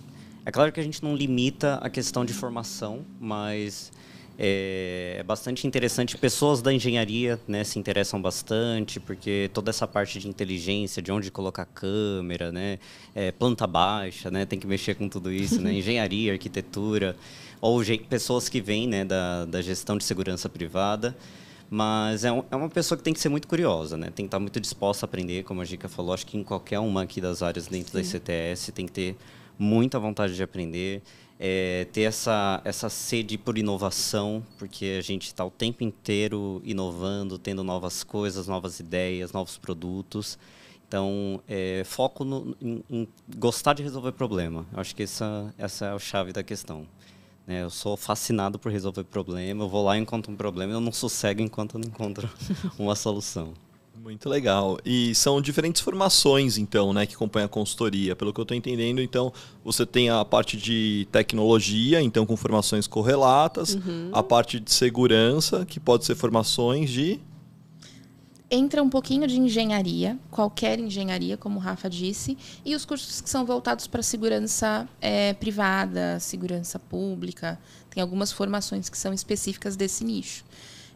é 0.45 0.51
claro 0.51 0.73
que 0.73 0.81
a 0.81 0.83
gente 0.83 1.03
não 1.03 1.15
limita 1.15 1.75
a 1.77 1.91
questão 1.91 2.25
de 2.25 2.33
formação, 2.33 3.05
mas 3.21 3.93
é, 4.39 5.17
é, 5.19 5.23
bastante 5.23 5.67
interessante. 5.67 6.17
Pessoas 6.17 6.61
da 6.61 6.73
engenharia 6.73 7.41
né, 7.49 7.65
se 7.65 7.79
interessam 7.79 8.21
bastante, 8.21 9.01
porque 9.01 9.51
toda 9.53 9.71
essa 9.71 9.87
parte 9.87 10.19
de 10.19 10.29
inteligência, 10.29 11.03
de 11.03 11.11
onde 11.11 11.31
colocar 11.31 11.65
câmera, 11.65 12.53
né, 12.53 12.79
é, 13.15 13.33
planta 13.33 13.67
baixa, 13.67 14.31
né, 14.31 14.45
tem 14.45 14.59
que 14.59 14.67
mexer 14.67 14.95
com 14.95 15.09
tudo 15.09 15.33
isso, 15.33 15.61
né, 15.61 15.73
engenharia, 15.75 16.33
arquitetura, 16.33 17.17
ou 17.61 17.83
pessoas 18.09 18.49
que 18.49 18.61
vêm 18.61 18.87
né, 18.87 19.05
da, 19.05 19.45
da 19.47 19.63
gestão 19.63 19.97
de 19.97 20.05
segurança 20.05 20.49
privada. 20.49 21.17
Mas 21.69 22.25
é, 22.25 22.31
um, 22.31 22.45
é, 22.49 22.55
uma 22.55 22.69
pessoa 22.69 22.97
que 22.97 23.03
tem 23.03 23.13
que 23.13 23.19
ser 23.19 23.29
muito 23.29 23.49
curiosa, 23.49 23.97
né? 23.97 24.07
Tem 24.07 24.25
que 24.25 24.29
estar 24.29 24.39
muito 24.39 24.61
disposta 24.61 25.05
a 25.05 25.07
aprender, 25.09 25.43
como 25.43 25.61
a 25.61 25.65
Gica 25.65 25.89
falou. 25.89 26.15
Acho 26.15 26.25
que 26.25 26.39
em 26.39 26.45
qualquer 26.45 26.79
uma 26.79 27.03
aqui 27.03 27.21
das 27.21 27.43
áreas 27.43 27.67
dentro 27.67 27.91
Sim. 27.91 27.95
da 27.95 28.19
ICTS 28.19 28.71
tem 28.71 28.87
que 28.87 28.93
ter 28.93 29.17
muita 29.59 29.99
vontade 29.99 30.37
de 30.37 30.43
aprender 30.45 31.03
é, 31.39 31.87
ter 31.93 32.03
essa, 32.03 32.61
essa 32.65 32.89
sede 32.89 33.37
por 33.37 33.59
inovação, 33.59 34.43
porque 34.59 34.97
a 34.99 35.03
gente 35.03 35.27
está 35.27 35.45
o 35.45 35.51
tempo 35.51 35.85
inteiro 35.85 36.63
inovando, 36.65 37.39
tendo 37.39 37.63
novas 37.63 38.03
coisas, 38.03 38.47
novas 38.47 38.81
ideias, 38.81 39.33
novos 39.33 39.59
produtos. 39.59 40.39
Então, 40.89 41.43
é, 41.49 41.83
foco 41.85 42.25
no, 42.25 42.57
em, 42.61 42.83
em, 42.89 43.09
gostar 43.37 43.75
de 43.75 43.83
resolver 43.83 44.13
problema. 44.13 44.65
Eu 44.73 44.81
acho 44.81 44.95
que 44.95 45.03
essa, 45.03 45.53
essa 45.59 45.87
é 45.87 45.89
a 45.91 45.99
chave 45.99 46.33
da 46.33 46.43
questão. 46.43 46.87
É, 47.47 47.63
eu 47.63 47.71
sou 47.71 47.97
fascinado 47.97 48.59
por 48.59 48.73
resolver 48.73 49.05
problema. 49.05 49.65
Eu 49.65 49.69
vou 49.69 49.85
lá 49.85 49.97
e 49.97 50.01
encontro 50.01 50.33
um 50.33 50.37
problema 50.37 50.73
eu 50.73 50.81
não 50.81 50.93
sossego 50.93 51.43
enquanto 51.43 51.75
eu 51.75 51.81
não 51.81 51.89
encontro 51.89 52.29
uma 52.79 52.95
solução. 52.95 53.53
Muito 54.03 54.29
legal. 54.29 54.79
E 54.85 55.15
são 55.15 55.41
diferentes 55.41 55.83
formações, 55.83 56.59
então, 56.59 56.93
né, 56.93 57.07
que 57.07 57.15
acompanham 57.15 57.47
a 57.47 57.49
consultoria. 57.49 58.15
Pelo 58.15 58.33
que 58.33 58.39
eu 58.39 58.43
estou 58.43 58.57
entendendo, 58.57 59.01
então, 59.01 59.33
você 59.65 59.85
tem 59.85 60.11
a 60.11 60.25
parte 60.25 60.57
de 60.57 61.09
tecnologia, 61.11 62.01
então, 62.01 62.25
com 62.25 62.37
formações 62.37 62.87
correlatas, 62.87 63.75
uhum. 63.75 64.11
a 64.13 64.23
parte 64.23 64.61
de 64.61 64.73
segurança, 64.73 65.65
que 65.67 65.81
pode 65.81 66.05
ser 66.05 66.15
formações 66.15 66.91
de. 66.91 67.21
Entra 68.49 68.81
um 68.81 68.89
pouquinho 68.89 69.27
de 69.27 69.41
engenharia, 69.41 70.17
qualquer 70.31 70.79
engenharia, 70.79 71.37
como 71.37 71.59
o 71.59 71.61
Rafa 71.61 71.91
disse, 71.91 72.39
e 72.65 72.77
os 72.77 72.85
cursos 72.85 73.21
que 73.21 73.29
são 73.29 73.45
voltados 73.45 73.89
para 73.89 74.03
segurança 74.05 74.89
é, 75.01 75.33
privada, 75.33 76.21
segurança 76.21 76.79
pública. 76.79 77.59
Tem 77.91 78.01
algumas 78.01 78.31
formações 78.31 78.89
que 78.89 78.97
são 78.97 79.13
específicas 79.13 79.75
desse 79.75 80.05
nicho. 80.05 80.45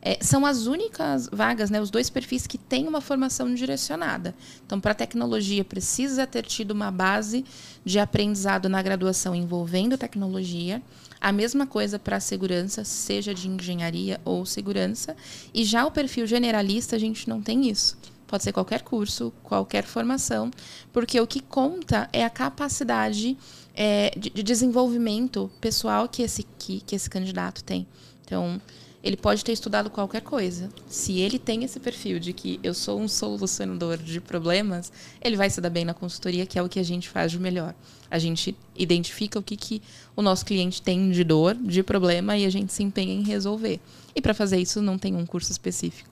É, 0.02 0.18
são 0.22 0.46
as 0.46 0.66
únicas 0.66 1.28
vagas, 1.30 1.68
né, 1.68 1.80
os 1.80 1.90
dois 1.90 2.08
perfis 2.08 2.46
que 2.46 2.56
têm 2.56 2.88
uma 2.88 3.00
formação 3.00 3.52
direcionada. 3.52 4.34
Então, 4.64 4.80
para 4.80 4.94
tecnologia, 4.94 5.62
precisa 5.62 6.26
ter 6.26 6.44
tido 6.46 6.70
uma 6.70 6.90
base 6.90 7.44
de 7.84 7.98
aprendizado 7.98 8.68
na 8.68 8.80
graduação 8.80 9.34
envolvendo 9.34 9.98
tecnologia. 9.98 10.82
A 11.20 11.30
mesma 11.32 11.66
coisa 11.66 11.98
para 11.98 12.18
segurança, 12.18 12.82
seja 12.82 13.34
de 13.34 13.46
engenharia 13.46 14.18
ou 14.24 14.46
segurança. 14.46 15.14
E 15.52 15.64
já 15.64 15.84
o 15.84 15.90
perfil 15.90 16.26
generalista, 16.26 16.96
a 16.96 16.98
gente 16.98 17.28
não 17.28 17.42
tem 17.42 17.68
isso. 17.68 17.98
Pode 18.26 18.44
ser 18.44 18.52
qualquer 18.52 18.82
curso, 18.82 19.32
qualquer 19.42 19.84
formação, 19.84 20.50
porque 20.92 21.20
o 21.20 21.26
que 21.26 21.40
conta 21.40 22.08
é 22.12 22.24
a 22.24 22.30
capacidade 22.30 23.36
é, 23.74 24.12
de, 24.16 24.30
de, 24.30 24.42
desenvolvimento 24.42 25.50
pessoal 25.60 26.08
que 26.08 26.22
esse, 26.22 26.44
que, 26.58 26.80
que 26.80 26.94
esse 26.94 27.10
candidato 27.10 27.62
tem. 27.64 27.86
Então, 28.24 28.60
ele 29.02 29.16
pode 29.16 29.44
ter 29.44 29.52
estudado 29.52 29.88
qualquer 29.88 30.20
coisa. 30.22 30.68
Se 30.86 31.18
ele 31.18 31.38
tem 31.38 31.64
esse 31.64 31.80
perfil 31.80 32.18
de 32.18 32.32
que 32.32 32.60
eu 32.62 32.74
sou 32.74 33.00
um 33.00 33.08
solucionador 33.08 33.96
de 33.96 34.20
problemas, 34.20 34.92
ele 35.20 35.36
vai 35.36 35.48
se 35.48 35.60
dar 35.60 35.70
bem 35.70 35.84
na 35.84 35.94
consultoria, 35.94 36.44
que 36.44 36.58
é 36.58 36.62
o 36.62 36.68
que 36.68 36.78
a 36.78 36.82
gente 36.82 37.08
faz 37.08 37.32
de 37.32 37.38
melhor. 37.38 37.74
A 38.10 38.18
gente 38.18 38.54
identifica 38.76 39.38
o 39.38 39.42
que, 39.42 39.56
que 39.56 39.82
o 40.14 40.22
nosso 40.22 40.44
cliente 40.44 40.82
tem 40.82 41.10
de 41.10 41.24
dor, 41.24 41.54
de 41.54 41.82
problema, 41.82 42.36
e 42.36 42.44
a 42.44 42.50
gente 42.50 42.72
se 42.72 42.82
empenha 42.82 43.14
em 43.14 43.22
resolver. 43.22 43.80
E 44.14 44.20
para 44.20 44.34
fazer 44.34 44.58
isso, 44.58 44.82
não 44.82 44.98
tem 44.98 45.14
um 45.14 45.24
curso 45.24 45.50
específico. 45.50 46.10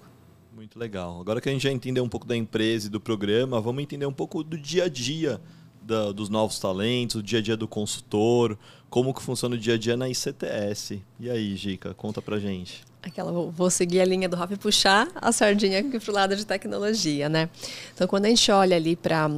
Muito 0.54 0.78
legal. 0.78 1.20
Agora 1.20 1.40
que 1.40 1.48
a 1.48 1.52
gente 1.52 1.62
já 1.62 1.70
entendeu 1.70 2.02
um 2.02 2.08
pouco 2.08 2.26
da 2.26 2.36
empresa 2.36 2.86
e 2.86 2.90
do 2.90 3.00
programa, 3.00 3.60
vamos 3.60 3.82
entender 3.82 4.06
um 4.06 4.12
pouco 4.12 4.42
do 4.42 4.56
dia 4.56 4.84
a 4.84 4.88
dia 4.88 5.40
da, 5.88 6.12
dos 6.12 6.28
novos 6.28 6.58
talentos, 6.58 7.16
o 7.16 7.22
dia 7.22 7.38
a 7.38 7.42
dia 7.42 7.56
do 7.56 7.66
consultor, 7.66 8.58
como 8.90 9.12
que 9.12 9.22
funciona 9.22 9.54
o 9.54 9.58
dia 9.58 9.74
a 9.74 9.78
dia 9.78 9.96
na 9.96 10.08
ICTS. 10.08 11.02
E 11.20 11.30
aí, 11.30 11.54
Gica, 11.56 11.94
conta 11.94 12.22
pra 12.22 12.38
gente. 12.38 12.86
Aquela, 13.00 13.30
vou 13.30 13.70
seguir 13.70 14.00
a 14.00 14.04
linha 14.04 14.28
do 14.28 14.34
Rafa 14.34 14.54
e 14.54 14.56
puxar 14.56 15.08
a 15.14 15.30
sardinha 15.30 15.78
aqui 15.78 16.00
para 16.00 16.10
o 16.10 16.14
lado 16.14 16.34
de 16.34 16.44
tecnologia, 16.44 17.28
né? 17.28 17.48
Então, 17.94 18.08
quando 18.08 18.24
a 18.24 18.28
gente 18.28 18.50
olha 18.50 18.76
ali 18.76 18.96
para 18.96 19.30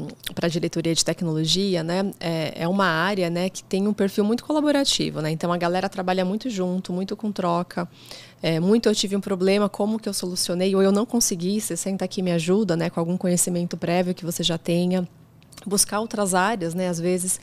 a 0.43 0.49
diretoria 0.49 0.95
de 0.95 1.05
tecnologia, 1.05 1.83
né, 1.83 2.11
é, 2.19 2.63
é 2.63 2.69
uma 2.69 2.87
área, 2.87 3.29
né, 3.29 3.51
que 3.51 3.63
tem 3.63 3.87
um 3.87 3.93
perfil 3.93 4.25
muito 4.25 4.45
colaborativo, 4.45 5.21
né? 5.21 5.31
Então, 5.31 5.53
a 5.53 5.59
galera 5.59 5.91
trabalha 5.91 6.25
muito 6.25 6.49
junto, 6.49 6.91
muito 6.91 7.15
com 7.15 7.31
troca. 7.31 7.87
É, 8.43 8.59
muito 8.59 8.89
eu 8.89 8.95
tive 8.95 9.15
um 9.15 9.21
problema, 9.21 9.69
como 9.69 9.99
que 9.99 10.09
eu 10.09 10.15
solucionei, 10.15 10.75
ou 10.75 10.83
eu 10.83 10.91
não 10.91 11.05
consegui, 11.05 11.61
você 11.61 11.77
senta 11.77 12.07
aqui 12.07 12.21
e 12.21 12.23
me 12.23 12.33
ajuda, 12.33 12.77
né, 12.77 12.89
com 12.89 12.99
algum 12.99 13.17
conhecimento 13.17 13.77
prévio 13.77 14.15
que 14.15 14.25
você 14.25 14.43
já 14.43 14.57
tenha. 14.57 15.07
Buscar 15.67 16.01
outras 16.01 16.33
áreas, 16.33 16.73
né? 16.73 16.89
Às 16.89 16.99
vezes 16.99 17.39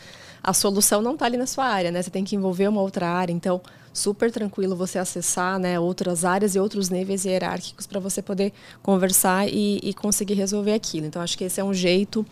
a 0.47 0.53
solução 0.53 1.01
não 1.01 1.11
está 1.13 1.25
ali 1.25 1.35
na 1.35 1.45
sua 1.45 1.65
área, 1.65 1.91
né? 1.91 2.01
Você 2.01 2.09
tem 2.09 2.23
que 2.23 2.33
envolver 2.33 2.69
uma 2.69 2.81
outra 2.81 3.05
área. 3.09 3.33
Então, 3.33 3.61
super 3.91 4.31
tranquilo 4.31 4.77
você 4.77 4.97
acessar 4.97 5.59
né, 5.59 5.77
outras 5.77 6.23
áreas 6.23 6.55
e 6.55 6.59
outros 6.59 6.89
níveis 6.89 7.25
hierárquicos 7.25 7.85
para 7.85 7.99
você 7.99 8.21
poder 8.21 8.53
conversar 8.81 9.45
e, 9.49 9.81
e, 9.83 9.93
conseguir 9.93 10.35
resolver 10.35 10.71
aquilo. 10.71 11.05
Então, 11.05 11.21
acho 11.21 11.37
que 11.37 11.43
esse 11.43 11.59
é 11.59 11.63
um 11.65 11.73
jeito 11.73 12.25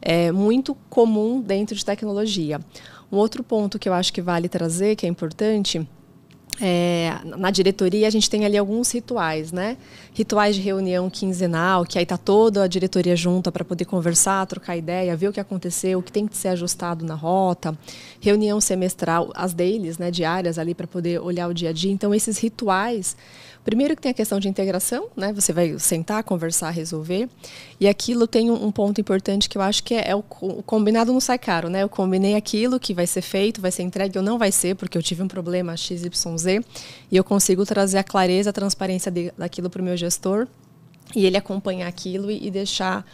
é, 0.00 0.32
muito 0.32 0.74
comum 0.88 1.42
dentro 1.42 1.76
de 1.76 1.84
tecnologia. 1.84 2.58
Um 3.12 3.18
outro 3.18 3.44
ponto 3.44 3.78
que 3.78 3.86
eu 3.86 3.92
acho 3.92 4.14
que 4.14 4.22
vale 4.22 4.48
trazer, 4.48 4.96
que 4.96 5.04
é 5.04 5.08
importante, 5.10 5.86
é, 6.60 7.12
na 7.24 7.50
diretoria 7.50 8.06
a 8.06 8.10
gente 8.10 8.28
tem 8.28 8.44
ali 8.44 8.56
alguns 8.56 8.90
rituais, 8.92 9.52
né? 9.52 9.76
Rituais 10.12 10.56
de 10.56 10.62
reunião 10.62 11.08
quinzenal, 11.08 11.84
que 11.84 11.98
aí 11.98 12.04
tá 12.04 12.16
toda 12.16 12.64
a 12.64 12.66
diretoria 12.66 13.14
junta 13.14 13.52
para 13.52 13.64
poder 13.64 13.84
conversar, 13.84 14.46
trocar 14.46 14.76
ideia, 14.76 15.16
ver 15.16 15.28
o 15.28 15.32
que 15.32 15.40
aconteceu, 15.40 15.98
o 15.98 16.02
que 16.02 16.10
tem 16.10 16.26
que 16.26 16.36
ser 16.36 16.48
ajustado 16.48 17.04
na 17.04 17.14
rota. 17.14 17.78
Reunião 18.20 18.60
semestral, 18.60 19.30
as 19.34 19.52
deles, 19.54 19.98
né, 19.98 20.10
diárias 20.10 20.58
ali 20.58 20.74
para 20.74 20.86
poder 20.86 21.20
olhar 21.20 21.48
o 21.48 21.54
dia 21.54 21.70
a 21.70 21.72
dia. 21.72 21.92
Então 21.92 22.14
esses 22.14 22.38
rituais 22.38 23.16
Primeiro 23.68 23.94
que 23.94 24.00
tem 24.00 24.12
a 24.12 24.14
questão 24.14 24.40
de 24.40 24.48
integração, 24.48 25.10
né? 25.14 25.30
Você 25.34 25.52
vai 25.52 25.78
sentar, 25.78 26.24
conversar, 26.24 26.70
resolver. 26.70 27.28
E 27.78 27.86
aquilo 27.86 28.26
tem 28.26 28.50
um, 28.50 28.72
ponto 28.72 28.98
importante 28.98 29.46
que 29.46 29.58
eu 29.58 29.60
acho 29.60 29.84
que 29.84 29.92
é, 29.92 30.08
é 30.08 30.16
o, 30.16 30.24
o, 30.40 30.62
combinado 30.62 31.12
não 31.12 31.20
sai 31.20 31.38
caro, 31.38 31.68
né? 31.68 31.82
Eu 31.82 31.88
combinei 31.90 32.34
aquilo 32.34 32.80
que 32.80 32.94
vai 32.94 33.06
ser 33.06 33.20
feito, 33.20 33.60
vai 33.60 33.70
ser 33.70 33.82
entregue 33.82 34.16
ou 34.16 34.24
não 34.24 34.38
vai 34.38 34.50
ser, 34.50 34.74
porque 34.74 34.96
eu 34.96 35.02
tive 35.02 35.22
um 35.22 35.28
problema 35.28 35.76
XYZ, 35.76 36.46
e 37.10 37.16
eu 37.18 37.22
consigo 37.22 37.66
trazer 37.66 37.98
a 37.98 38.02
clareza, 38.02 38.48
a 38.48 38.54
transparência 38.54 39.12
de, 39.12 39.34
daquilo 39.36 39.68
para 39.68 39.82
o 39.82 39.84
meu 39.84 39.98
gestor, 39.98 40.48
e 41.14 41.26
ele 41.26 41.36
acompanhar 41.36 41.88
aquilo 41.88 42.30
e, 42.30 42.46
e 42.46 42.50
deixar 42.50 43.04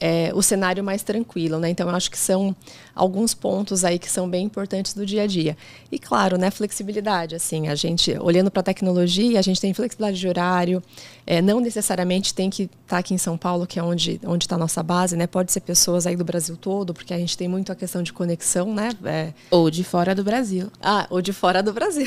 é, 0.00 0.30
o 0.34 0.42
cenário 0.42 0.82
mais 0.82 1.02
tranquilo, 1.02 1.58
né? 1.58 1.70
Então, 1.70 1.88
eu 1.88 1.94
acho 1.94 2.10
que 2.10 2.18
são 2.18 2.54
alguns 2.94 3.34
pontos 3.34 3.84
aí 3.84 3.98
que 3.98 4.10
são 4.10 4.28
bem 4.28 4.44
importantes 4.44 4.92
do 4.92 5.06
dia 5.06 5.22
a 5.22 5.26
dia. 5.26 5.56
E, 5.90 5.98
claro, 5.98 6.36
né, 6.36 6.50
flexibilidade, 6.50 7.34
assim, 7.34 7.68
a 7.68 7.74
gente, 7.74 8.16
olhando 8.18 8.50
para 8.50 8.60
a 8.60 8.64
tecnologia, 8.64 9.38
a 9.38 9.42
gente 9.42 9.60
tem 9.60 9.72
flexibilidade 9.72 10.18
de 10.18 10.28
horário, 10.28 10.82
é, 11.26 11.40
não 11.40 11.60
necessariamente 11.60 12.34
tem 12.34 12.50
que 12.50 12.64
estar 12.64 12.72
tá 12.86 12.98
aqui 12.98 13.14
em 13.14 13.18
São 13.18 13.36
Paulo, 13.36 13.66
que 13.66 13.78
é 13.78 13.82
onde 13.82 14.20
onde 14.24 14.44
está 14.44 14.56
a 14.56 14.58
nossa 14.58 14.82
base, 14.82 15.16
né? 15.16 15.26
Pode 15.26 15.52
ser 15.52 15.60
pessoas 15.60 16.06
aí 16.06 16.16
do 16.16 16.24
Brasil 16.24 16.56
todo, 16.56 16.94
porque 16.94 17.12
a 17.12 17.18
gente 17.18 17.36
tem 17.36 17.46
muito 17.46 17.70
a 17.70 17.74
questão 17.74 18.02
de 18.02 18.12
conexão, 18.12 18.74
né? 18.74 18.90
É... 19.04 19.32
Ou 19.50 19.70
de 19.70 19.84
fora 19.84 20.14
do 20.14 20.24
Brasil. 20.24 20.70
Ah, 20.80 21.06
ou 21.10 21.20
de 21.20 21.32
fora 21.32 21.62
do 21.62 21.72
Brasil. 21.72 22.06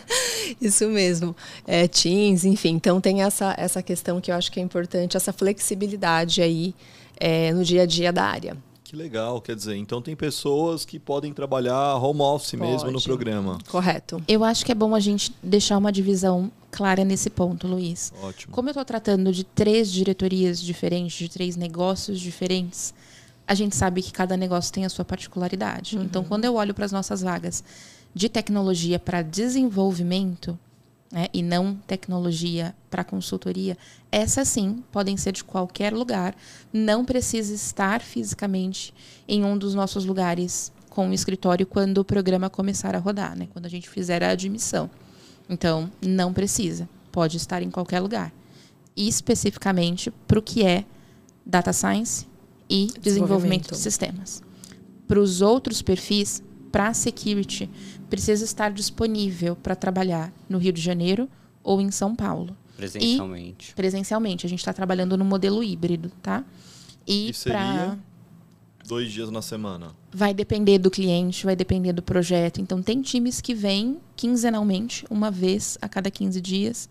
Isso 0.60 0.88
mesmo. 0.88 1.36
É, 1.66 1.86
Teams, 1.86 2.44
enfim. 2.44 2.70
Então, 2.70 3.00
tem 3.00 3.22
essa, 3.22 3.54
essa 3.56 3.82
questão 3.82 4.20
que 4.20 4.30
eu 4.30 4.34
acho 4.34 4.50
que 4.50 4.58
é 4.58 4.62
importante, 4.62 5.16
essa 5.16 5.32
flexibilidade 5.32 6.42
aí, 6.42 6.74
é, 7.16 7.52
no 7.52 7.64
dia 7.64 7.82
a 7.82 7.86
dia 7.86 8.12
da 8.12 8.24
área. 8.24 8.56
Que 8.82 8.94
legal, 8.94 9.40
quer 9.40 9.56
dizer, 9.56 9.76
então 9.76 10.00
tem 10.00 10.14
pessoas 10.14 10.84
que 10.84 11.00
podem 11.00 11.32
trabalhar 11.32 11.96
home 11.96 12.20
office 12.20 12.52
Pode. 12.52 12.70
mesmo 12.70 12.90
no 12.92 13.02
programa. 13.02 13.58
Correto. 13.68 14.22
Eu 14.28 14.44
acho 14.44 14.64
que 14.64 14.70
é 14.70 14.74
bom 14.74 14.94
a 14.94 15.00
gente 15.00 15.34
deixar 15.42 15.78
uma 15.78 15.90
divisão 15.90 16.50
clara 16.70 17.04
nesse 17.04 17.28
ponto, 17.28 17.66
Luiz. 17.66 18.12
Ótimo. 18.22 18.52
Como 18.52 18.68
eu 18.68 18.72
estou 18.72 18.84
tratando 18.84 19.32
de 19.32 19.42
três 19.42 19.90
diretorias 19.90 20.60
diferentes, 20.60 21.16
de 21.16 21.28
três 21.28 21.56
negócios 21.56 22.20
diferentes, 22.20 22.94
a 23.46 23.54
gente 23.54 23.74
sabe 23.74 24.02
que 24.02 24.12
cada 24.12 24.36
negócio 24.36 24.72
tem 24.72 24.84
a 24.84 24.88
sua 24.88 25.04
particularidade. 25.04 25.96
Uhum. 25.96 26.04
Então, 26.04 26.22
quando 26.22 26.44
eu 26.44 26.54
olho 26.54 26.74
para 26.74 26.84
as 26.84 26.92
nossas 26.92 27.20
vagas 27.20 27.64
de 28.14 28.28
tecnologia 28.28 28.98
para 28.98 29.22
desenvolvimento, 29.22 30.58
né, 31.10 31.28
e 31.32 31.42
não 31.42 31.76
tecnologia 31.86 32.74
para 32.90 33.04
consultoria, 33.04 33.76
essas 34.10 34.48
sim 34.48 34.82
podem 34.90 35.16
ser 35.16 35.32
de 35.32 35.44
qualquer 35.44 35.92
lugar, 35.92 36.34
não 36.72 37.04
precisa 37.04 37.54
estar 37.54 38.00
fisicamente 38.00 38.92
em 39.26 39.44
um 39.44 39.56
dos 39.56 39.74
nossos 39.74 40.04
lugares 40.04 40.72
com 40.90 41.10
o 41.10 41.14
escritório 41.14 41.66
quando 41.66 41.98
o 41.98 42.04
programa 42.04 42.48
começar 42.48 42.94
a 42.94 42.98
rodar, 42.98 43.36
né, 43.36 43.48
quando 43.52 43.66
a 43.66 43.70
gente 43.70 43.88
fizer 43.88 44.22
a 44.22 44.30
admissão. 44.30 44.90
Então, 45.48 45.90
não 46.00 46.32
precisa, 46.32 46.88
pode 47.12 47.36
estar 47.36 47.62
em 47.62 47.70
qualquer 47.70 48.00
lugar. 48.00 48.32
E 48.96 49.08
especificamente 49.08 50.10
para 50.26 50.38
o 50.38 50.42
que 50.42 50.64
é 50.64 50.84
data 51.44 51.72
science 51.72 52.26
e 52.68 52.86
desenvolvimento, 52.86 53.02
desenvolvimento 53.02 53.70
de 53.72 53.76
sistemas. 53.76 54.42
Para 55.06 55.20
os 55.20 55.42
outros 55.42 55.82
perfis, 55.82 56.42
para 56.74 56.92
security, 56.92 57.70
precisa 58.10 58.44
estar 58.44 58.72
disponível 58.72 59.54
para 59.54 59.76
trabalhar 59.76 60.32
no 60.48 60.58
Rio 60.58 60.72
de 60.72 60.80
Janeiro 60.80 61.28
ou 61.62 61.80
em 61.80 61.88
São 61.92 62.16
Paulo. 62.16 62.56
Presencialmente. 62.76 63.70
E, 63.70 63.74
presencialmente. 63.76 64.44
A 64.44 64.48
gente 64.48 64.58
está 64.58 64.72
trabalhando 64.72 65.16
no 65.16 65.24
modelo 65.24 65.62
híbrido, 65.62 66.10
tá? 66.20 66.44
E, 67.06 67.30
e 67.30 67.32
para 67.44 67.96
dois 68.84 69.12
dias 69.12 69.30
na 69.30 69.40
semana? 69.40 69.94
Vai 70.12 70.34
depender 70.34 70.78
do 70.78 70.90
cliente, 70.90 71.44
vai 71.44 71.54
depender 71.54 71.92
do 71.92 72.02
projeto. 72.02 72.60
Então, 72.60 72.82
tem 72.82 73.00
times 73.00 73.40
que 73.40 73.54
vêm 73.54 73.98
quinzenalmente, 74.16 75.06
uma 75.08 75.30
vez 75.30 75.78
a 75.80 75.88
cada 75.88 76.10
15 76.10 76.40
dias. 76.40 76.88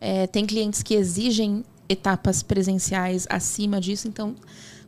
É, 0.00 0.26
tem 0.26 0.46
clientes 0.46 0.82
que 0.82 0.94
exigem 0.94 1.62
etapas 1.90 2.42
presenciais 2.42 3.26
acima 3.28 3.82
disso. 3.82 4.08
Então, 4.08 4.34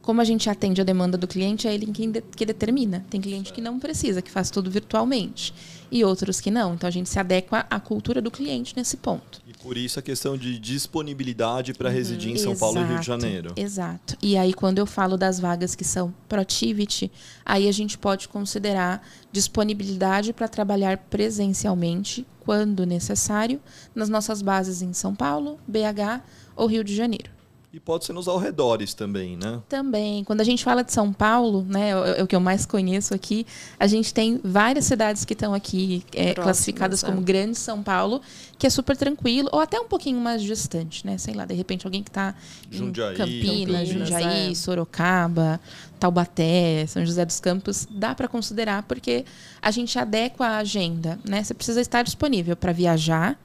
como 0.03 0.21
a 0.21 0.25
gente 0.25 0.49
atende 0.49 0.81
a 0.81 0.85
demanda 0.85 1.19
do 1.19 1.27
cliente, 1.27 1.69
é 1.69 1.75
ele 1.75 1.87
quem 1.87 2.11
de, 2.11 2.23
que 2.23 2.47
determina. 2.47 3.05
Tem 3.11 3.21
cliente 3.21 3.53
que 3.53 3.61
não 3.61 3.79
precisa, 3.79 4.23
que 4.23 4.31
faz 4.31 4.51
tudo 4.51 4.71
virtualmente. 4.71 5.53
E 5.91 6.05
outros 6.05 6.41
que 6.41 6.51
não. 6.51 6.75
Então 6.75 6.87
a 6.87 6.91
gente 6.91 7.09
se 7.09 7.19
adequa 7.19 7.67
à 7.69 7.81
cultura 7.81 8.21
do 8.21 8.31
cliente 8.31 8.75
nesse 8.77 8.97
ponto. 8.97 9.41
E 9.47 9.53
por 9.55 9.77
isso 9.77 9.99
a 9.99 10.03
questão 10.03 10.37
de 10.37 10.59
disponibilidade 10.59 11.73
para 11.73 11.89
uhum, 11.89 11.95
residir 11.95 12.31
em 12.31 12.37
São 12.37 12.53
exato, 12.53 12.61
Paulo 12.61 12.87
e 12.87 12.91
Rio 12.91 13.01
de 13.01 13.07
Janeiro. 13.07 13.53
Exato. 13.57 14.17
E 14.23 14.37
aí, 14.37 14.53
quando 14.53 14.79
eu 14.79 14.87
falo 14.87 15.17
das 15.17 15.41
vagas 15.41 15.75
que 15.75 15.85
são 15.85 16.13
Protivity, 16.29 17.11
aí 17.45 17.69
a 17.69 17.73
gente 17.73 17.97
pode 17.97 18.29
considerar 18.29 19.07
disponibilidade 19.33 20.33
para 20.33 20.49
trabalhar 20.49 20.99
presencialmente, 20.99 22.27
quando 22.41 22.87
necessário, 22.87 23.61
nas 23.95 24.09
nossas 24.09 24.43
bases 24.43 24.83
em 24.83 24.93
São 24.93 25.15
Paulo, 25.15 25.59
BH 25.67 26.23
ou 26.57 26.67
Rio 26.67 26.85
de 26.85 26.95
Janeiro. 26.95 27.38
E 27.71 27.79
pode 27.79 28.07
ser 28.07 28.15
nos 28.15 28.27
arredores 28.29 28.95
também, 28.95 29.37
né? 29.37 29.61
Também. 29.69 30.25
Quando 30.25 30.41
a 30.41 30.45
gente 30.45 30.65
fala 30.65 30.83
de 30.83 30.91
São 30.91 31.13
Paulo, 31.13 31.67
né, 31.69 31.91
é, 31.91 32.21
é 32.21 32.23
o 32.23 32.27
que 32.27 32.35
eu 32.35 32.41
mais 32.41 32.65
conheço 32.65 33.13
aqui, 33.13 33.47
a 33.79 33.87
gente 33.87 34.15
tem 34.15 34.41
várias 34.43 34.87
cidades 34.87 35.23
que 35.27 35.35
estão 35.35 35.53
aqui 35.53 36.03
é, 36.15 36.33
classificadas 36.33 37.03
como 37.03 37.21
Grande 37.21 37.59
São 37.59 37.83
Paulo, 37.83 38.23
que 38.59 38.67
é 38.67 38.71
super 38.71 38.97
tranquilo, 38.97 39.51
ou 39.53 39.61
até 39.61 39.79
um 39.79 39.87
pouquinho 39.87 40.19
mais 40.19 40.43
distante, 40.43 41.07
né? 41.07 41.19
Sei 41.19 41.35
lá, 41.35 41.45
de 41.45 41.55
repente 41.55 41.87
alguém 41.87 42.03
que 42.03 42.09
está 42.09 42.35
em 42.73 42.91
Campinas, 42.91 43.19
Campinas, 43.19 43.89
Jundiaí, 43.89 44.53
é. 44.53 44.55
Sorocaba, 44.55 45.61
Taubaté, 46.01 46.87
São 46.87 47.05
José 47.05 47.27
dos 47.27 47.39
Campos, 47.39 47.87
dá 47.91 48.15
para 48.15 48.29
considerar, 48.29 48.85
porque 48.85 49.27
a 49.61 49.71
gente 49.71 49.99
adequa 49.99 50.47
a 50.47 50.57
agenda, 50.59 51.19
né? 51.23 51.45
Você 51.45 51.53
precisa 51.53 51.83
estar 51.83 52.03
disponível 52.03 52.57
para 52.57 52.73
viajar, 52.73 53.39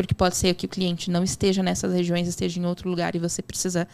porque 0.00 0.14
pode 0.14 0.36
ser 0.36 0.54
que 0.54 0.64
o 0.64 0.68
cliente 0.68 1.10
não 1.10 1.22
esteja 1.22 1.62
nessas 1.62 1.92
regiões, 1.92 2.26
esteja 2.26 2.58
em 2.58 2.64
outro 2.64 2.88
lugar 2.88 3.14
e 3.14 3.18
você 3.18 3.42
precisa 3.42 3.86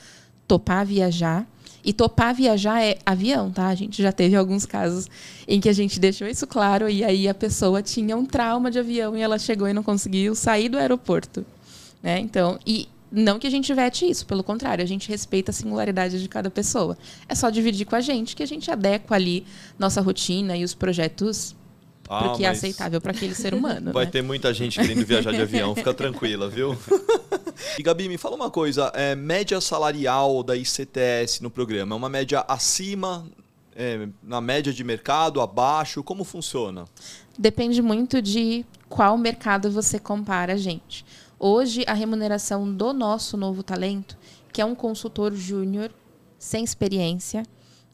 topar 0.47 0.87
viajar. 0.87 1.45
E 1.85 1.93
topar 1.93 2.35
viajar 2.35 2.81
é 2.81 2.99
avião, 3.05 3.51
tá? 3.51 3.67
A 3.67 3.75
gente 3.75 4.01
já 4.01 4.13
teve 4.13 4.37
alguns 4.37 4.65
casos 4.67 5.09
em 5.47 5.61
que 5.61 5.69
a 5.69 5.73
gente 5.73 5.99
deixou 5.99 6.27
isso 6.29 6.47
claro 6.47 6.89
e 6.89 7.05
aí 7.05 7.29
a 7.29 7.35
pessoa 7.35 7.83
tinha 7.83 8.17
um 8.17 8.25
trauma 8.25 8.71
de 8.71 8.79
avião 8.79 9.17
e 9.17 9.21
ela 9.21 9.39
chegou 9.39 9.69
e 9.69 9.73
não 9.73 9.83
conseguiu 9.83 10.35
sair 10.35 10.69
do 10.69 10.79
aeroporto. 10.79 11.45
Né? 12.03 12.21
Então, 12.21 12.59
e 12.65 12.89
não 13.11 13.39
que 13.39 13.47
a 13.47 13.51
gente 13.51 13.73
vete 13.73 14.09
isso, 14.09 14.27
pelo 14.27 14.43
contrário, 14.45 14.83
a 14.83 14.87
gente 14.87 15.09
respeita 15.09 15.51
a 15.51 15.55
singularidade 15.55 16.21
de 16.21 16.29
cada 16.29 16.51
pessoa. 16.51 16.97
É 17.29 17.35
só 17.35 17.51
dividir 17.51 17.85
com 17.85 17.97
a 17.97 18.01
gente 18.01 18.35
que 18.35 18.43
a 18.43 18.47
gente 18.47 18.71
adequa 18.71 19.15
ali 19.15 19.45
nossa 19.79 20.01
rotina 20.01 20.57
e 20.57 20.65
os 20.65 20.75
projetos 20.75 21.55
ah, 22.09 22.29
porque 22.29 22.45
é 22.45 22.49
aceitável 22.49 23.01
para 23.01 23.13
aquele 23.13 23.35
ser 23.35 23.55
humano. 23.55 23.93
Vai 23.93 24.05
né? 24.05 24.11
ter 24.11 24.23
muita 24.23 24.53
gente 24.53 24.79
querendo 24.79 25.05
viajar 25.05 25.33
de 25.33 25.41
avião, 25.41 25.75
fica 25.75 25.93
tranquila, 25.93 26.49
viu? 26.49 26.77
e 27.79 27.83
Gabi, 27.83 28.09
me 28.09 28.19
fala 28.19 28.37
uma 28.37 28.51
coisa: 28.51 28.91
é, 28.95 29.15
média 29.15 29.61
salarial 29.61 30.43
da 30.43 30.57
ICTS 30.57 31.43
no 31.43 31.51
programa 31.51 31.95
é 31.95 31.97
uma 31.97 32.09
média 32.09 32.45
acima, 32.47 33.27
é, 33.75 34.09
na 34.23 34.41
média 34.41 34.73
de 34.73 34.85
mercado, 34.85 35.41
abaixo? 35.41 36.03
Como 36.03 36.25
funciona? 36.25 36.85
Depende 37.39 37.83
muito 37.83 38.23
de 38.23 38.65
qual 38.89 39.19
mercado 39.19 39.71
você 39.71 39.99
compara, 39.99 40.57
gente. 40.57 41.05
Hoje, 41.39 41.85
a 41.87 41.93
remuneração 41.93 42.73
do 42.73 42.93
nosso 42.93 43.37
novo 43.37 43.63
talento, 43.63 44.17
que 44.53 44.63
é 44.63 44.65
um 44.65 44.75
consultor 44.75 45.35
júnior 45.35 45.91
sem 46.39 46.65
experiência, 46.65 47.43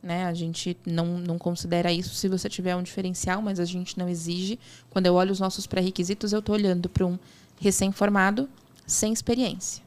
né? 0.02 0.26
A 0.26 0.34
gente 0.34 0.76
não, 0.84 1.18
não 1.18 1.38
considera 1.38 1.92
isso 1.92 2.14
se 2.14 2.28
você 2.28 2.48
tiver 2.48 2.74
um 2.74 2.82
diferencial, 2.82 3.40
mas 3.40 3.60
a 3.60 3.64
gente 3.64 3.98
não 3.98 4.08
exige. 4.08 4.58
Quando 4.90 5.06
eu 5.06 5.14
olho 5.14 5.30
os 5.30 5.40
nossos 5.40 5.66
pré-requisitos, 5.66 6.32
eu 6.32 6.40
estou 6.40 6.54
olhando 6.54 6.88
para 6.88 7.06
um 7.06 7.18
recém-formado 7.60 8.48
sem 8.86 9.12
experiência. 9.12 9.82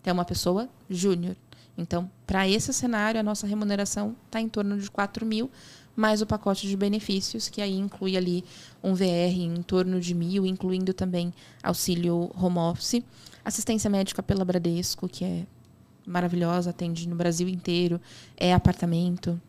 Então, 0.00 0.10
é 0.10 0.14
uma 0.14 0.24
pessoa 0.24 0.68
júnior. 0.88 1.36
Então, 1.76 2.10
para 2.26 2.48
esse 2.48 2.72
cenário, 2.72 3.20
a 3.20 3.22
nossa 3.22 3.46
remuneração 3.46 4.16
está 4.26 4.40
em 4.40 4.48
torno 4.48 4.78
de 4.78 4.90
4 4.90 5.24
mil, 5.24 5.50
mais 5.94 6.22
o 6.22 6.26
pacote 6.26 6.66
de 6.66 6.76
benefícios, 6.76 7.48
que 7.48 7.60
aí 7.60 7.76
inclui 7.76 8.16
ali 8.16 8.44
um 8.82 8.94
VR 8.94 9.36
em 9.36 9.62
torno 9.62 10.00
de 10.00 10.14
mil, 10.14 10.46
incluindo 10.46 10.94
também 10.94 11.32
auxílio 11.62 12.30
home 12.34 12.58
office, 12.58 13.02
assistência 13.44 13.90
médica 13.90 14.22
pela 14.22 14.44
Bradesco, 14.44 15.08
que 15.08 15.24
é 15.24 15.46
maravilhosa, 16.06 16.70
atende 16.70 17.08
no 17.08 17.14
Brasil 17.14 17.48
inteiro, 17.48 18.00
é 18.36 18.54
apartamento, 18.54 19.40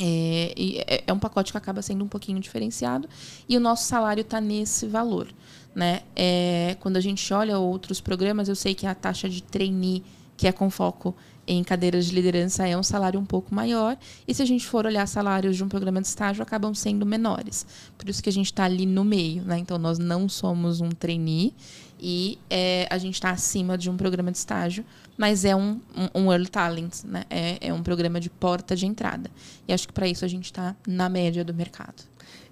é, 0.00 0.54
é, 0.56 1.04
é, 1.06 1.12
um 1.12 1.18
pacote 1.18 1.52
que 1.52 1.58
acaba 1.58 1.82
sendo 1.82 2.04
um 2.04 2.08
pouquinho 2.08 2.40
diferenciado 2.40 3.08
e 3.48 3.56
o 3.56 3.60
nosso 3.60 3.84
salário 3.84 4.22
está 4.22 4.40
nesse 4.40 4.86
valor. 4.86 5.28
Né? 5.74 6.00
É, 6.14 6.76
quando 6.80 6.96
a 6.96 7.00
gente 7.00 7.32
olha 7.34 7.58
outros 7.58 8.00
programas, 8.00 8.48
eu 8.48 8.56
sei 8.56 8.74
que 8.74 8.86
a 8.86 8.94
taxa 8.94 9.28
de 9.28 9.42
trainee, 9.42 10.02
que 10.36 10.46
é 10.46 10.52
com 10.52 10.70
foco 10.70 11.14
em 11.46 11.62
cadeiras 11.62 12.06
de 12.06 12.14
liderança, 12.14 12.66
é 12.66 12.76
um 12.76 12.82
salário 12.82 13.20
um 13.20 13.24
pouco 13.24 13.54
maior. 13.54 13.96
E 14.26 14.34
se 14.34 14.42
a 14.42 14.46
gente 14.46 14.66
for 14.66 14.84
olhar 14.86 15.06
salários 15.06 15.56
de 15.56 15.62
um 15.62 15.68
programa 15.68 16.00
de 16.00 16.08
estágio, 16.08 16.42
acabam 16.42 16.74
sendo 16.74 17.06
menores. 17.06 17.66
Por 17.96 18.08
isso 18.08 18.22
que 18.22 18.28
a 18.28 18.32
gente 18.32 18.46
está 18.46 18.64
ali 18.64 18.86
no 18.86 19.04
meio. 19.04 19.42
Né? 19.42 19.58
Então, 19.58 19.78
nós 19.78 19.98
não 19.98 20.28
somos 20.28 20.80
um 20.80 20.88
trainee 20.88 21.54
e 22.00 22.38
é, 22.50 22.86
a 22.90 22.98
gente 22.98 23.14
está 23.14 23.30
acima 23.30 23.78
de 23.78 23.88
um 23.88 23.96
programa 23.96 24.30
de 24.30 24.38
estágio, 24.38 24.84
mas 25.16 25.44
é 25.44 25.54
um, 25.56 25.80
um, 26.14 26.22
um 26.22 26.32
Early 26.32 26.48
Talent, 26.48 27.04
né? 27.04 27.24
É, 27.30 27.68
é 27.68 27.72
um 27.72 27.82
programa 27.82 28.20
de 28.20 28.28
porta 28.28 28.76
de 28.76 28.86
entrada. 28.86 29.30
E 29.66 29.72
acho 29.72 29.86
que 29.86 29.92
para 29.92 30.06
isso 30.06 30.24
a 30.24 30.28
gente 30.28 30.46
está 30.46 30.76
na 30.86 31.08
média 31.08 31.44
do 31.44 31.54
mercado. 31.54 32.04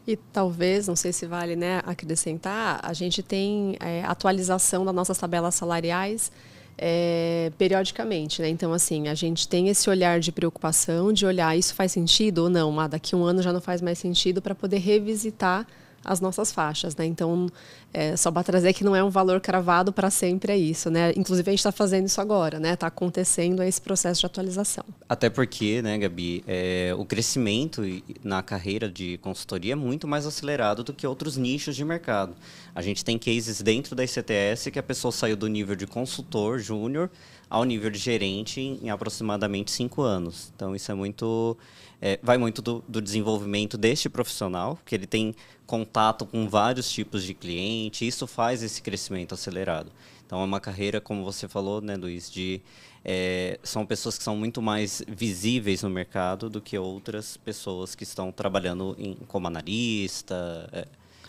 E 0.07 0.17
talvez, 0.17 0.87
não 0.87 0.97
sei 0.97 1.13
se 1.13 1.27
vale 1.27 1.57
né, 1.57 1.81
acrescentar, 1.85 2.79
a 2.83 2.93
gente 2.93 3.23
tem 3.23 3.77
é, 3.81 4.03
atualização 4.05 4.85
das 4.85 4.95
nossas 4.95 5.17
tabelas 5.17 5.55
salariais 5.55 6.31
é, 6.77 7.51
periodicamente. 7.57 8.43
Né? 8.43 8.49
Então, 8.49 8.73
assim, 8.73 9.09
a 9.09 9.15
gente 9.15 9.49
tem 9.49 9.69
esse 9.69 9.89
olhar 9.89 10.21
de 10.21 10.31
preocupação, 10.31 11.13
de 11.13 11.25
olhar 11.25 11.57
isso 11.57 11.75
faz 11.75 11.93
sentido 11.93 12.39
ou 12.45 12.51
não. 12.51 12.79
Ah, 12.79 12.87
daqui 12.87 13.17
um 13.17 13.25
ano 13.25 13.43
já 13.43 13.53
não 13.53 13.61
faz 13.61 13.81
mais 13.81 13.99
sentido 13.99 14.43
para 14.43 14.55
poder 14.55 14.79
revisitar 14.79 15.67
as 16.05 16.21
nossas 16.21 16.53
faixas, 16.53 16.95
né? 16.97 17.05
Então, 17.07 17.49
é, 17.93 18.17
só 18.17 18.31
para 18.31 18.43
trazer 18.43 18.73
que 18.73 18.85
não 18.85 18.95
é 18.95 19.03
um 19.03 19.11
valor 19.11 19.41
cravado 19.41 19.93
para 19.93 20.11
sempre 20.11 20.53
é 20.53 20.57
isso, 20.57 20.91
né? 20.91 21.13
Inclusive 21.17 21.49
a 21.49 21.53
gente 21.53 21.61
está 21.61 21.73
fazendo 21.73 22.07
isso 22.07 22.21
agora, 22.21 22.59
né? 22.59 22.75
Está 22.75 22.89
acontecendo 22.89 23.63
esse 23.63 23.81
processo 23.81 24.21
de 24.21 24.27
atualização. 24.27 24.85
Até 25.09 25.31
porque, 25.31 25.81
né, 25.83 25.97
Gabi, 25.99 26.45
é, 26.47 26.95
o 26.99 27.05
crescimento 27.05 27.83
na 28.23 28.43
carreira 28.43 28.89
de 28.89 29.19
consultoria 29.19 29.73
é 29.73 29.77
muito 29.77 30.07
mais 30.07 30.27
acelerado 30.27 30.85
do 30.85 30.93
que 30.93 31.07
outros 31.07 31.37
nichos 31.37 31.77
de 31.77 31.85
mercado. 31.85 32.35
A 32.75 32.83
gente 32.83 33.05
tem 33.05 33.19
cases 33.19 33.63
dentro 33.63 33.95
da 33.95 34.05
ICTS 34.05 34.71
que 34.71 34.79
a 34.79 34.83
pessoa 34.83 35.13
saiu 35.13 35.37
do 35.37 35.47
nível 35.47 35.77
de 35.77 35.87
consultor 35.87 36.59
júnior 36.59 37.11
ao 37.49 37.63
nível 37.65 37.91
de 37.91 37.99
gerente 37.99 38.61
em, 38.61 38.91
aproximadamente 38.91 39.71
cinco 39.71 40.03
anos. 40.03 40.53
Então 40.57 40.75
isso 40.75 40.91
é 40.91 40.95
muito 40.95 41.57
é, 42.05 42.21
vai 42.23 42.37
muito 42.37 42.61
do, 42.61 42.85
do, 42.87 43.01
desenvolvimento 43.01 43.79
deste 43.79 44.11
profissional, 44.11 44.79
que 44.85 44.95
ele 44.95 45.07
tem 45.07 45.35
contato 45.67 46.27
com 46.27 46.47
vários 46.47 46.91
tipos 46.91 47.25
de 47.25 47.33
cliente, 47.33 48.07
isso 48.07 48.27
faz 48.27 48.63
esse 48.63 48.83
crescimento 48.83 49.33
acelerado. 49.33 49.91
Então 50.27 50.43
é 50.43 50.45
uma 50.45 50.61
carreira, 50.61 51.01
como 51.01 51.25
você 51.25 51.49
falou, 51.49 51.81
né, 51.81 51.97
Luiz, 51.97 52.31
de 52.31 52.61
é, 53.03 53.59
são 53.63 53.87
pessoas 53.87 54.19
que 54.19 54.25
são 54.25 54.37
muito 54.37 54.61
mais 54.61 55.03
visíveis 55.09 55.83
no 55.83 55.89
mercado 55.89 56.51
do 56.51 56.61
que 56.61 56.77
outras 56.77 57.39
pessoas 57.39 57.95
que 57.95 58.03
estão 58.03 58.31
trabalhando 58.31 58.95
em, 58.99 59.15
como 59.27 59.47
analista. 59.47 60.69
É, 60.75 60.87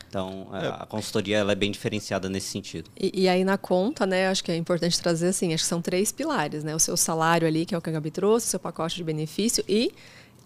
então, 0.09 0.49
a, 0.51 0.61
é. 0.61 0.67
a 0.67 0.85
consultoria 0.85 1.37
ela 1.37 1.53
é 1.53 1.55
bem 1.55 1.71
diferenciada 1.71 2.27
nesse 2.27 2.47
sentido. 2.47 2.89
E, 2.99 3.23
e, 3.23 3.29
aí, 3.29 3.45
na 3.45 3.57
conta, 3.57 4.05
né, 4.05 4.27
acho 4.27 4.43
que 4.43 4.51
é 4.51 4.57
importante 4.57 4.99
trazer 4.99 5.27
assim: 5.27 5.53
acho 5.53 5.63
que 5.63 5.69
são 5.69 5.81
três 5.81 6.11
pilares, 6.11 6.65
né? 6.65 6.75
O 6.75 6.79
seu 6.79 6.97
salário 6.97 7.47
ali, 7.47 7.65
que 7.65 7.73
é 7.73 7.77
o 7.77 7.81
que 7.81 7.89
a 7.89 7.93
Gabi 7.93 8.11
trouxe, 8.11 8.47
o 8.47 8.49
seu 8.49 8.59
pacote 8.59 8.97
de 8.97 9.03
benefício 9.05 9.63
e 9.67 9.93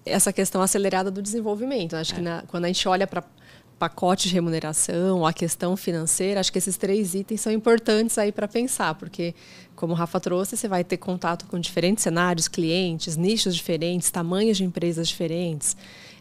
essa 0.09 0.33
questão 0.33 0.61
acelerada 0.61 1.09
do 1.09 1.21
desenvolvimento. 1.21 1.95
Acho 1.95 2.13
é. 2.13 2.15
que 2.15 2.21
na, 2.21 2.43
quando 2.47 2.65
a 2.65 2.67
gente 2.67 2.87
olha 2.87 3.07
para 3.07 3.23
pacote 3.79 4.27
de 4.27 4.33
remuneração, 4.33 5.25
a 5.25 5.31
questão 5.31 5.77
financeira, 5.77 6.41
acho 6.41 6.51
que 6.51 6.57
esses 6.57 6.75
três 6.75 7.15
itens 7.15 7.39
são 7.39 7.51
importantes 7.51 8.17
aí 8.17 8.29
para 8.29 8.45
pensar, 8.45 8.93
porque, 8.95 9.33
como 9.73 9.93
o 9.93 9.95
Rafa 9.95 10.19
trouxe, 10.19 10.57
você 10.57 10.67
vai 10.67 10.83
ter 10.83 10.97
contato 10.97 11.47
com 11.47 11.57
diferentes 11.57 12.03
cenários, 12.03 12.49
clientes, 12.49 13.15
nichos 13.15 13.55
diferentes, 13.55 14.11
tamanhos 14.11 14.57
de 14.57 14.65
empresas 14.65 15.07
diferentes, 15.07 15.77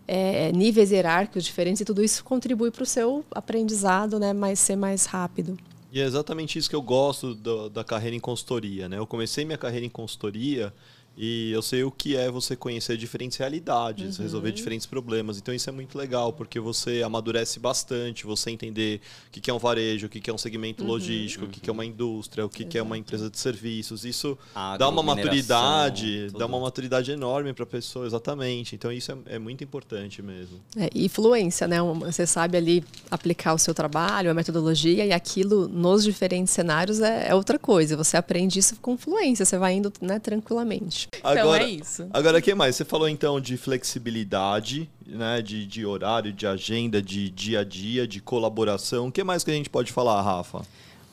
é, 0.06 0.52
níveis 0.52 0.92
hierárquicos 0.92 1.44
diferentes, 1.44 1.80
e 1.80 1.84
tudo 1.84 2.02
isso 2.02 2.22
contribui 2.22 2.70
para 2.70 2.84
o 2.84 2.86
seu 2.86 3.24
aprendizado 3.32 4.20
né, 4.20 4.32
mais, 4.32 4.60
ser 4.60 4.76
mais 4.76 5.04
rápido. 5.04 5.58
E 5.90 6.00
é 6.00 6.04
exatamente 6.04 6.58
isso 6.58 6.68
que 6.68 6.76
eu 6.76 6.82
gosto 6.82 7.34
do, 7.34 7.68
da 7.68 7.82
carreira 7.82 8.14
em 8.14 8.20
consultoria. 8.20 8.88
Né? 8.88 8.98
Eu 8.98 9.06
comecei 9.06 9.44
minha 9.44 9.58
carreira 9.58 9.84
em 9.84 9.90
consultoria 9.90 10.72
e 11.20 11.50
eu 11.50 11.60
sei 11.60 11.82
o 11.82 11.90
que 11.90 12.16
é 12.16 12.30
você 12.30 12.54
conhecer 12.54 12.96
diferentes 12.96 13.36
realidades, 13.36 14.18
uhum. 14.18 14.22
resolver 14.22 14.52
diferentes 14.52 14.86
problemas. 14.86 15.36
Então 15.36 15.52
isso 15.52 15.68
é 15.68 15.72
muito 15.72 15.98
legal, 15.98 16.32
porque 16.32 16.60
você 16.60 17.02
amadurece 17.02 17.58
bastante, 17.58 18.24
você 18.24 18.52
entender 18.52 19.00
o 19.26 19.30
que 19.32 19.50
é 19.50 19.52
um 19.52 19.58
varejo, 19.58 20.06
o 20.06 20.08
que 20.08 20.30
é 20.30 20.32
um 20.32 20.38
segmento 20.38 20.84
uhum. 20.84 20.90
logístico, 20.90 21.46
o 21.46 21.48
que 21.48 21.68
é 21.68 21.72
uma 21.72 21.84
indústria, 21.84 22.46
o 22.46 22.48
que 22.48 22.78
é 22.78 22.82
uma 22.82 22.96
empresa 22.96 23.28
de 23.28 23.36
serviços. 23.36 24.04
Isso 24.04 24.38
Agro, 24.54 24.78
dá 24.78 24.88
uma 24.88 25.02
maturidade, 25.02 26.26
tudo. 26.28 26.38
dá 26.38 26.46
uma 26.46 26.60
maturidade 26.60 27.10
enorme 27.10 27.52
para 27.52 27.64
a 27.64 27.66
pessoa, 27.66 28.06
exatamente. 28.06 28.76
Então 28.76 28.92
isso 28.92 29.10
é, 29.10 29.34
é 29.34 29.38
muito 29.40 29.64
importante 29.64 30.22
mesmo. 30.22 30.60
É, 30.76 30.88
e 30.94 31.08
fluência, 31.08 31.66
né? 31.66 31.78
Você 31.82 32.28
sabe 32.28 32.56
ali 32.56 32.84
aplicar 33.10 33.54
o 33.54 33.58
seu 33.58 33.74
trabalho, 33.74 34.30
a 34.30 34.34
metodologia, 34.34 35.04
e 35.04 35.12
aquilo 35.12 35.66
nos 35.66 36.04
diferentes 36.04 36.54
cenários 36.54 37.00
é, 37.00 37.30
é 37.30 37.34
outra 37.34 37.58
coisa. 37.58 37.96
Você 37.96 38.16
aprende 38.16 38.60
isso 38.60 38.76
com 38.76 38.96
fluência, 38.96 39.44
você 39.44 39.58
vai 39.58 39.74
indo 39.74 39.92
né, 40.00 40.20
tranquilamente. 40.20 41.07
Então 41.18 41.32
agora, 41.32 41.64
é 41.64 41.70
isso. 41.70 42.06
Agora, 42.12 42.38
o 42.38 42.42
que 42.42 42.54
mais? 42.54 42.76
Você 42.76 42.84
falou 42.84 43.08
então 43.08 43.40
de 43.40 43.56
flexibilidade, 43.56 44.88
né? 45.04 45.42
De, 45.42 45.66
de 45.66 45.84
horário, 45.84 46.32
de 46.32 46.46
agenda, 46.46 47.02
de 47.02 47.28
dia 47.28 47.60
a 47.60 47.64
dia, 47.64 48.06
de 48.06 48.20
colaboração. 48.20 49.08
O 49.08 49.12
que 49.12 49.22
mais 49.24 49.42
que 49.42 49.50
a 49.50 49.54
gente 49.54 49.68
pode 49.68 49.92
falar, 49.92 50.22
Rafa? 50.22 50.62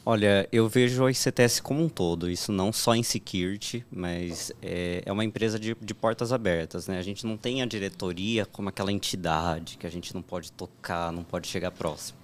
Olha, 0.08 0.48
eu 0.52 0.70
vejo 0.70 1.04
a 1.04 1.10
ICTS 1.10 1.64
como 1.64 1.84
um 1.84 1.90
todo, 1.90 2.30
isso 2.30 2.52
não 2.52 2.72
só 2.72 2.94
em 2.94 3.02
security, 3.02 3.84
mas 3.92 4.52
é, 4.62 5.02
é 5.04 5.12
uma 5.12 5.26
empresa 5.26 5.58
de, 5.58 5.76
de, 5.82 5.94
portas 5.96 6.32
abertas. 6.32 6.88
Né? 6.88 7.00
A 7.00 7.02
gente 7.02 7.26
não 7.26 7.36
tem 7.36 7.64
a 7.64 7.66
diretoria 7.66 8.46
como 8.46 8.70
aquela 8.70 8.92
entidade 8.92 9.78
que 9.80 9.88
a 9.88 9.90
gente 9.90 10.14
não 10.14 10.22
pode 10.22 10.52
tocar, 10.52 11.12
não 11.12 11.24
pode 11.24 11.48
chegar 11.48 11.72
próximo. 11.72 12.20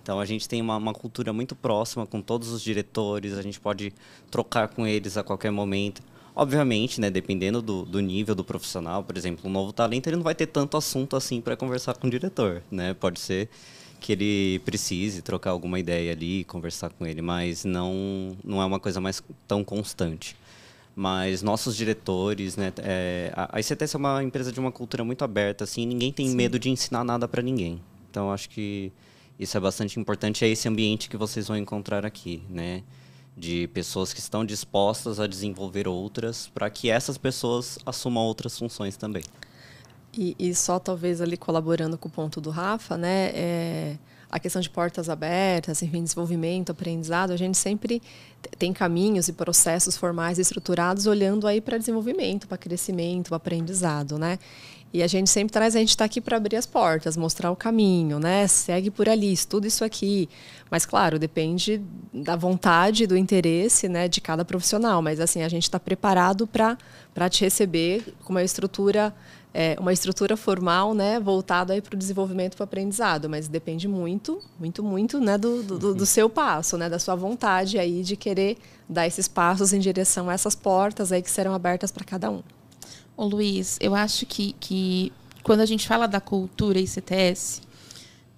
Então 0.00 0.20
a 0.20 0.24
gente 0.24 0.48
tem 0.48 0.62
uma, 0.62 0.76
uma 0.76 0.94
cultura 0.94 1.32
muito 1.32 1.56
próxima 1.56 2.06
com 2.06 2.22
todos 2.22 2.50
os 2.50 2.62
diretores, 2.62 3.36
a 3.36 3.42
gente 3.42 3.58
pode 3.58 3.92
trocar 4.30 4.68
com 4.68 4.86
eles 4.86 5.16
a 5.16 5.24
qualquer 5.24 5.50
momento. 5.50 6.02
Obviamente, 6.36 7.00
né, 7.00 7.10
dependendo 7.10 7.62
do, 7.62 7.84
do 7.84 8.00
nível 8.00 8.34
do 8.34 8.42
profissional, 8.42 9.04
por 9.04 9.16
exemplo, 9.16 9.48
um 9.48 9.52
novo 9.52 9.72
talento, 9.72 10.08
ele 10.08 10.16
não 10.16 10.24
vai 10.24 10.34
ter 10.34 10.46
tanto 10.46 10.76
assunto 10.76 11.14
assim 11.14 11.40
para 11.40 11.56
conversar 11.56 11.94
com 11.94 12.08
o 12.08 12.10
diretor, 12.10 12.60
né? 12.70 12.92
Pode 12.92 13.20
ser 13.20 13.48
que 14.00 14.12
ele 14.12 14.58
precise 14.64 15.22
trocar 15.22 15.50
alguma 15.50 15.78
ideia 15.78 16.12
ali, 16.12 16.42
conversar 16.44 16.90
com 16.90 17.06
ele, 17.06 17.22
mas 17.22 17.64
não 17.64 18.36
não 18.42 18.60
é 18.60 18.64
uma 18.64 18.80
coisa 18.80 19.00
mais 19.00 19.22
tão 19.46 19.62
constante. 19.62 20.36
Mas 20.96 21.40
nossos 21.42 21.76
diretores, 21.76 22.56
né, 22.56 22.72
é, 22.78 23.32
a 23.34 23.58
ICTS 23.58 23.96
é 23.96 23.98
uma 23.98 24.22
empresa 24.22 24.52
de 24.52 24.60
uma 24.60 24.70
cultura 24.70 25.04
muito 25.04 25.24
aberta, 25.24 25.64
assim, 25.64 25.86
ninguém 25.86 26.12
tem 26.12 26.28
Sim. 26.28 26.36
medo 26.36 26.58
de 26.58 26.68
ensinar 26.68 27.02
nada 27.04 27.26
para 27.26 27.42
ninguém. 27.42 27.80
Então 28.10 28.30
acho 28.32 28.48
que 28.50 28.92
isso 29.38 29.56
é 29.56 29.60
bastante 29.60 29.98
importante, 29.98 30.44
é 30.44 30.48
esse 30.48 30.68
ambiente 30.68 31.08
que 31.08 31.16
vocês 31.16 31.48
vão 31.48 31.56
encontrar 31.56 32.04
aqui, 32.04 32.42
né? 32.48 32.82
De 33.36 33.68
pessoas 33.68 34.12
que 34.12 34.20
estão 34.20 34.44
dispostas 34.44 35.18
a 35.18 35.26
desenvolver 35.26 35.88
outras 35.88 36.48
para 36.54 36.70
que 36.70 36.88
essas 36.88 37.18
pessoas 37.18 37.78
assumam 37.84 38.24
outras 38.24 38.58
funções 38.58 38.96
também. 38.96 39.24
E, 40.16 40.36
e, 40.38 40.54
só 40.54 40.78
talvez 40.78 41.20
ali 41.20 41.36
colaborando 41.36 41.98
com 41.98 42.08
o 42.08 42.10
ponto 42.10 42.40
do 42.40 42.50
Rafa, 42.50 42.96
né, 42.96 43.32
é, 43.34 43.98
a 44.30 44.38
questão 44.38 44.62
de 44.62 44.70
portas 44.70 45.08
abertas, 45.08 45.82
enfim, 45.82 46.04
desenvolvimento, 46.04 46.70
aprendizado, 46.70 47.32
a 47.32 47.36
gente 47.36 47.58
sempre 47.58 48.00
tem 48.58 48.72
caminhos 48.72 49.26
e 49.26 49.32
processos 49.32 49.96
formais 49.96 50.38
estruturados 50.38 51.06
olhando 51.06 51.48
aí 51.48 51.60
para 51.60 51.78
desenvolvimento, 51.78 52.46
para 52.46 52.56
crescimento, 52.56 53.34
aprendizado, 53.34 54.16
né? 54.18 54.38
E 54.94 55.02
a 55.02 55.08
gente 55.08 55.28
sempre 55.28 55.52
traz, 55.52 55.74
a 55.74 55.80
gente 55.80 55.88
está 55.88 56.04
aqui 56.04 56.20
para 56.20 56.36
abrir 56.36 56.54
as 56.54 56.66
portas, 56.66 57.16
mostrar 57.16 57.50
o 57.50 57.56
caminho, 57.56 58.20
né? 58.20 58.46
Segue 58.46 58.92
por 58.92 59.08
ali, 59.08 59.32
estuda 59.32 59.66
isso 59.66 59.84
aqui. 59.84 60.28
Mas, 60.70 60.86
claro, 60.86 61.18
depende 61.18 61.82
da 62.12 62.36
vontade, 62.36 63.04
do 63.04 63.16
interesse 63.16 63.88
né, 63.88 64.06
de 64.06 64.20
cada 64.20 64.44
profissional. 64.44 65.02
Mas, 65.02 65.18
assim, 65.18 65.42
a 65.42 65.48
gente 65.48 65.64
está 65.64 65.80
preparado 65.80 66.46
para 66.46 67.28
te 67.28 67.42
receber 67.42 68.14
com 68.22 68.34
uma 68.34 68.44
estrutura, 68.44 69.12
é, 69.52 69.76
uma 69.80 69.92
estrutura 69.92 70.36
formal, 70.36 70.94
né? 70.94 71.18
Voltada 71.18 71.82
para 71.82 71.96
o 71.96 71.98
desenvolvimento 71.98 72.54
para 72.54 72.62
o 72.62 72.64
aprendizado. 72.64 73.28
Mas 73.28 73.48
depende 73.48 73.88
muito, 73.88 74.40
muito, 74.60 74.80
muito 74.80 75.18
né, 75.18 75.36
do, 75.36 75.60
do, 75.60 75.92
do 75.96 76.06
seu 76.06 76.30
passo, 76.30 76.78
né? 76.78 76.88
Da 76.88 77.00
sua 77.00 77.16
vontade 77.16 77.80
aí 77.80 78.04
de 78.04 78.14
querer 78.14 78.58
dar 78.88 79.08
esses 79.08 79.26
passos 79.26 79.72
em 79.72 79.80
direção 79.80 80.30
a 80.30 80.34
essas 80.34 80.54
portas 80.54 81.10
aí 81.10 81.20
que 81.20 81.30
serão 81.32 81.52
abertas 81.52 81.90
para 81.90 82.04
cada 82.04 82.30
um. 82.30 82.44
Ô 83.16 83.26
Luiz, 83.26 83.78
eu 83.80 83.94
acho 83.94 84.26
que, 84.26 84.54
que 84.54 85.12
quando 85.44 85.60
a 85.60 85.66
gente 85.66 85.86
fala 85.86 86.08
da 86.08 86.20
cultura 86.20 86.80
ICTS, 86.80 87.62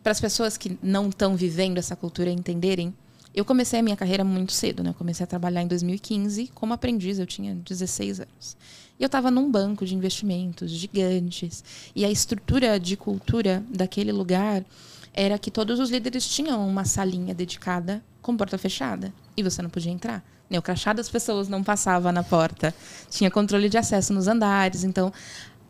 para 0.02 0.12
as 0.12 0.20
pessoas 0.20 0.58
que 0.58 0.78
não 0.82 1.08
estão 1.08 1.34
vivendo 1.34 1.78
essa 1.78 1.96
cultura 1.96 2.30
entenderem, 2.30 2.94
eu 3.34 3.44
comecei 3.44 3.80
a 3.80 3.82
minha 3.82 3.96
carreira 3.96 4.22
muito 4.22 4.52
cedo, 4.52 4.82
né? 4.82 4.90
Eu 4.90 4.94
comecei 4.94 5.24
a 5.24 5.26
trabalhar 5.26 5.62
em 5.62 5.66
2015 5.66 6.50
como 6.54 6.74
aprendiz, 6.74 7.18
eu 7.18 7.26
tinha 7.26 7.54
16 7.54 8.20
anos. 8.20 8.56
E 8.98 9.02
eu 9.02 9.06
estava 9.06 9.30
num 9.30 9.50
banco 9.50 9.84
de 9.84 9.94
investimentos 9.94 10.70
gigantes. 10.70 11.64
E 11.94 12.04
a 12.04 12.10
estrutura 12.10 12.78
de 12.78 12.96
cultura 12.96 13.64
daquele 13.68 14.12
lugar 14.12 14.64
era 15.12 15.38
que 15.38 15.50
todos 15.50 15.80
os 15.80 15.90
líderes 15.90 16.28
tinham 16.28 16.66
uma 16.68 16.84
salinha 16.84 17.34
dedicada 17.34 18.02
com 18.20 18.36
porta 18.36 18.58
fechada. 18.58 19.12
E 19.36 19.42
você 19.42 19.62
não 19.62 19.70
podia 19.70 19.92
entrar. 19.92 20.24
O 20.50 20.62
crachá 20.62 20.92
das 20.92 21.08
pessoas 21.08 21.48
não 21.48 21.62
passava 21.62 22.12
na 22.12 22.22
porta. 22.22 22.74
Tinha 23.10 23.30
controle 23.30 23.68
de 23.68 23.76
acesso 23.76 24.12
nos 24.12 24.28
andares. 24.28 24.84
Então, 24.84 25.12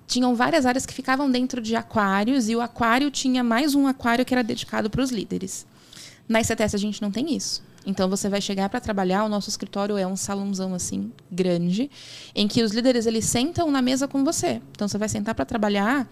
tinham 0.06 0.34
várias 0.34 0.64
áreas 0.66 0.86
que 0.86 0.94
ficavam 0.94 1.30
dentro 1.30 1.60
de 1.60 1.74
aquários 1.74 2.48
e 2.48 2.54
o 2.54 2.60
aquário 2.60 3.10
tinha 3.10 3.42
mais 3.42 3.74
um 3.74 3.86
aquário 3.86 4.24
que 4.24 4.32
era 4.32 4.42
dedicado 4.42 4.88
para 4.88 5.02
os 5.02 5.10
líderes. 5.10 5.66
Na 6.28 6.40
ICTS 6.40 6.74
a 6.74 6.78
gente 6.78 7.02
não 7.02 7.10
tem 7.10 7.34
isso. 7.34 7.62
Então 7.84 8.08
você 8.08 8.28
vai 8.28 8.40
chegar 8.40 8.68
para 8.68 8.80
trabalhar, 8.80 9.24
o 9.24 9.28
nosso 9.28 9.48
escritório 9.48 9.96
é 9.96 10.04
um 10.04 10.16
salãozão 10.16 10.74
assim 10.74 11.12
grande, 11.30 11.88
em 12.34 12.48
que 12.48 12.62
os 12.62 12.72
líderes 12.72 13.06
eles 13.06 13.24
sentam 13.24 13.70
na 13.70 13.80
mesa 13.80 14.08
com 14.08 14.24
você. 14.24 14.60
Então 14.72 14.88
você 14.88 14.98
vai 14.98 15.08
sentar 15.08 15.34
para 15.36 15.44
trabalhar 15.44 16.08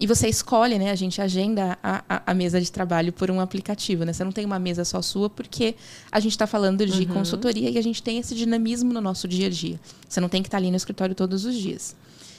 e 0.00 0.06
você 0.06 0.28
escolhe, 0.28 0.78
né? 0.78 0.90
A 0.90 0.94
gente 0.94 1.20
agenda 1.20 1.76
a, 1.82 2.04
a, 2.08 2.22
a, 2.26 2.34
mesa 2.34 2.60
de 2.60 2.70
trabalho 2.70 3.12
por 3.12 3.30
um 3.30 3.40
aplicativo, 3.40 4.04
né? 4.04 4.12
Você 4.12 4.22
não 4.22 4.30
tem 4.30 4.44
uma 4.44 4.58
mesa 4.58 4.84
só 4.84 5.02
sua, 5.02 5.28
porque 5.28 5.74
a 6.10 6.20
gente 6.20 6.32
está 6.32 6.46
falando 6.46 6.86
de 6.86 7.02
uhum. 7.02 7.14
consultoria 7.14 7.68
e 7.68 7.76
a 7.78 7.82
gente 7.82 8.00
tem 8.00 8.18
esse 8.18 8.34
dinamismo 8.34 8.92
no 8.92 9.00
nosso 9.00 9.26
dia 9.26 9.48
a 9.48 9.50
dia. 9.50 9.80
Você 10.08 10.20
não 10.20 10.28
tem 10.28 10.40
que 10.40 10.46
estar 10.46 10.56
tá 10.56 10.62
ali 10.62 10.70
no 10.70 10.76
escritório 10.76 11.16
todos 11.16 11.44
os 11.44 11.54
dias. 11.56 11.96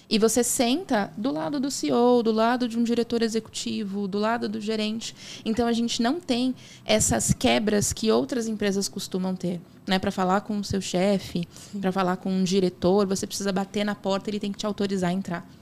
E 0.10 0.18
você 0.18 0.44
senta 0.44 1.12
do 1.18 1.32
lado 1.32 1.60
do 1.60 1.70
CEO, 1.70 2.24
do 2.24 2.32
lado 2.32 2.68
de 2.68 2.80
um 2.80 2.84
diretor 2.84 3.22
executivo, 3.22 4.08
do 4.08 4.18
lado 4.18 4.48
do 4.48 4.60
gerente. 4.60 5.14
Então 5.44 5.68
a 5.68 5.74
gente 5.74 6.02
não 6.02 6.20
tem 6.20 6.56
essas 6.86 7.34
quebras 7.34 7.92
que 7.92 8.10
outras 8.10 8.48
empresas 8.48 8.88
costumam 8.88 9.36
ter. 9.36 9.60
Né? 9.86 10.00
Para 10.00 10.12
falar 10.12 10.42
com 10.42 10.58
o 10.58 10.64
seu 10.64 10.82
chefe, 10.82 11.48
para 11.80 11.92
falar 11.92 12.18
com 12.18 12.32
um 12.32 12.44
diretor, 12.44 13.06
você 13.06 13.28
precisa 13.28 13.52
bater 13.52 13.84
na 13.84 13.94
porta 13.94 14.30
e 14.30 14.32
ele 14.32 14.40
tem 14.40 14.52
que 14.52 14.58
te 14.58 14.66
autorizar 14.66 15.10
a 15.10 15.14
entrar 15.14 15.59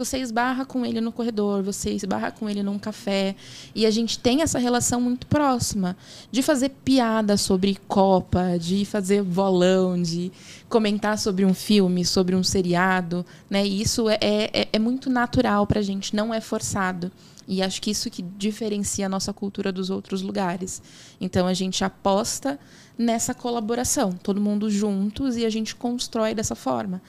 você 0.00 0.16
esbarra 0.16 0.64
com 0.64 0.86
ele 0.86 0.98
no 0.98 1.12
corredor, 1.12 1.62
você 1.62 1.90
esbarra 1.90 2.30
com 2.30 2.48
ele 2.48 2.62
num 2.62 2.78
café. 2.78 3.36
E 3.74 3.84
a 3.84 3.90
gente 3.90 4.18
tem 4.18 4.40
essa 4.40 4.58
relação 4.58 4.98
muito 4.98 5.26
próxima 5.26 5.94
de 6.32 6.42
fazer 6.42 6.70
piada 6.70 7.36
sobre 7.36 7.78
Copa, 7.86 8.58
de 8.58 8.86
fazer 8.86 9.22
volão, 9.22 10.00
de 10.00 10.32
comentar 10.70 11.18
sobre 11.18 11.44
um 11.44 11.52
filme, 11.52 12.02
sobre 12.02 12.34
um 12.34 12.42
seriado. 12.42 13.26
Né? 13.50 13.66
E 13.66 13.82
isso 13.82 14.08
é, 14.08 14.18
é, 14.22 14.68
é 14.72 14.78
muito 14.78 15.10
natural 15.10 15.66
para 15.66 15.80
a 15.80 15.82
gente, 15.82 16.16
não 16.16 16.32
é 16.32 16.40
forçado. 16.40 17.12
E 17.46 17.62
acho 17.62 17.82
que 17.82 17.90
isso 17.90 18.08
que 18.08 18.22
diferencia 18.22 19.04
a 19.04 19.08
nossa 19.08 19.34
cultura 19.34 19.70
dos 19.70 19.90
outros 19.90 20.22
lugares. 20.22 20.80
Então 21.20 21.46
a 21.46 21.52
gente 21.52 21.84
aposta 21.84 22.58
nessa 22.96 23.34
colaboração, 23.34 24.12
todo 24.12 24.40
mundo 24.40 24.70
juntos 24.70 25.36
e 25.36 25.44
a 25.44 25.50
gente 25.50 25.76
constrói 25.76 26.34
dessa 26.34 26.54
forma. 26.54 27.02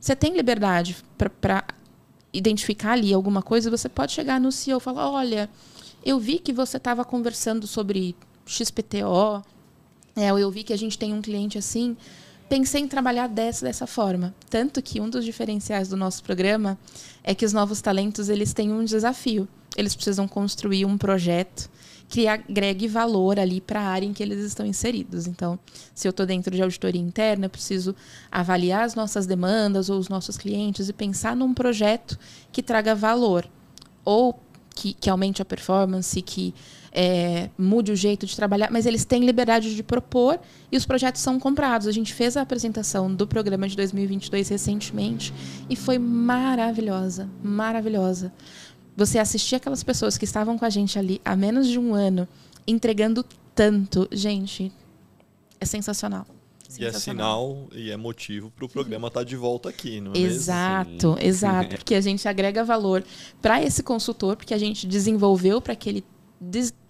Você 0.00 0.16
tem 0.16 0.34
liberdade 0.34 0.96
para 1.16 1.62
identificar 2.32 2.92
ali 2.92 3.12
alguma 3.12 3.42
coisa, 3.42 3.70
você 3.70 3.88
pode 3.88 4.12
chegar 4.12 4.40
no 4.40 4.50
CEO 4.50 4.78
e 4.78 4.80
falar: 4.80 5.10
olha, 5.10 5.50
eu 6.04 6.18
vi 6.18 6.38
que 6.38 6.52
você 6.52 6.76
estava 6.76 7.04
conversando 7.04 7.66
sobre 7.66 8.16
XPTO, 8.46 9.44
é, 10.16 10.28
eu 10.28 10.50
vi 10.50 10.62
que 10.62 10.72
a 10.72 10.78
gente 10.78 10.98
tem 10.98 11.12
um 11.12 11.22
cliente 11.22 11.58
assim. 11.58 11.96
Pensei 12.48 12.82
em 12.82 12.88
trabalhar 12.88 13.28
dessa 13.28 13.64
dessa 13.64 13.86
forma. 13.86 14.34
Tanto 14.50 14.82
que 14.82 15.00
um 15.00 15.08
dos 15.08 15.24
diferenciais 15.24 15.88
do 15.88 15.96
nosso 15.96 16.22
programa 16.22 16.78
é 17.24 17.34
que 17.34 17.46
os 17.46 17.52
novos 17.52 17.80
talentos 17.80 18.28
eles 18.28 18.52
têm 18.52 18.72
um 18.72 18.84
desafio. 18.84 19.48
Eles 19.74 19.94
precisam 19.94 20.28
construir 20.28 20.84
um 20.84 20.98
projeto 20.98 21.70
que 22.12 22.28
agregue 22.28 22.86
valor 22.86 23.40
ali 23.40 23.58
para 23.58 23.80
a 23.80 23.84
área 23.84 24.04
em 24.04 24.12
que 24.12 24.22
eles 24.22 24.44
estão 24.44 24.66
inseridos. 24.66 25.26
Então, 25.26 25.58
se 25.94 26.06
eu 26.06 26.10
estou 26.10 26.26
dentro 26.26 26.54
de 26.54 26.62
auditoria 26.62 27.00
interna, 27.00 27.46
eu 27.46 27.50
preciso 27.50 27.96
avaliar 28.30 28.84
as 28.84 28.94
nossas 28.94 29.24
demandas 29.24 29.88
ou 29.88 29.98
os 29.98 30.10
nossos 30.10 30.36
clientes 30.36 30.90
e 30.90 30.92
pensar 30.92 31.34
num 31.34 31.54
projeto 31.54 32.18
que 32.52 32.62
traga 32.62 32.94
valor. 32.94 33.48
Ou 34.04 34.38
que, 34.74 34.92
que 34.92 35.08
aumente 35.08 35.40
a 35.40 35.44
performance, 35.46 36.20
que 36.20 36.54
é, 36.92 37.48
mude 37.56 37.90
o 37.90 37.96
jeito 37.96 38.26
de 38.26 38.36
trabalhar, 38.36 38.70
mas 38.70 38.84
eles 38.84 39.06
têm 39.06 39.24
liberdade 39.24 39.74
de 39.74 39.82
propor 39.82 40.38
e 40.70 40.76
os 40.76 40.84
projetos 40.84 41.22
são 41.22 41.40
comprados. 41.40 41.86
A 41.86 41.92
gente 41.92 42.12
fez 42.12 42.36
a 42.36 42.42
apresentação 42.42 43.12
do 43.12 43.26
programa 43.26 43.66
de 43.66 43.74
2022 43.74 44.50
recentemente 44.50 45.32
e 45.70 45.74
foi 45.74 45.98
maravilhosa, 45.98 47.26
maravilhosa. 47.42 48.30
Você 48.96 49.18
assistir 49.18 49.56
aquelas 49.56 49.82
pessoas 49.82 50.18
que 50.18 50.24
estavam 50.24 50.58
com 50.58 50.64
a 50.64 50.70
gente 50.70 50.98
ali 50.98 51.20
há 51.24 51.34
menos 51.34 51.66
de 51.68 51.78
um 51.78 51.94
ano, 51.94 52.28
entregando 52.66 53.24
tanto, 53.54 54.08
gente, 54.12 54.72
é 55.60 55.64
sensacional. 55.64 56.26
E 56.78 56.86
é 56.86 56.92
sinal 56.92 57.68
e 57.72 57.90
é 57.90 57.96
motivo 57.96 58.50
para 58.50 58.64
o 58.64 58.68
programa 58.68 59.08
estar 59.08 59.20
tá 59.20 59.24
de 59.24 59.36
volta 59.36 59.68
aqui, 59.68 60.00
não 60.00 60.12
é 60.14 60.18
Exato, 60.18 60.90
mesmo? 60.90 61.18
exato. 61.20 61.76
Porque 61.76 61.94
a 61.94 62.00
gente 62.00 62.26
agrega 62.26 62.64
valor 62.64 63.04
para 63.40 63.62
esse 63.62 63.82
consultor, 63.82 64.36
porque 64.36 64.54
a 64.54 64.58
gente 64.58 64.86
desenvolveu 64.86 65.60
para 65.60 65.76
que 65.76 65.88
ele 65.88 66.04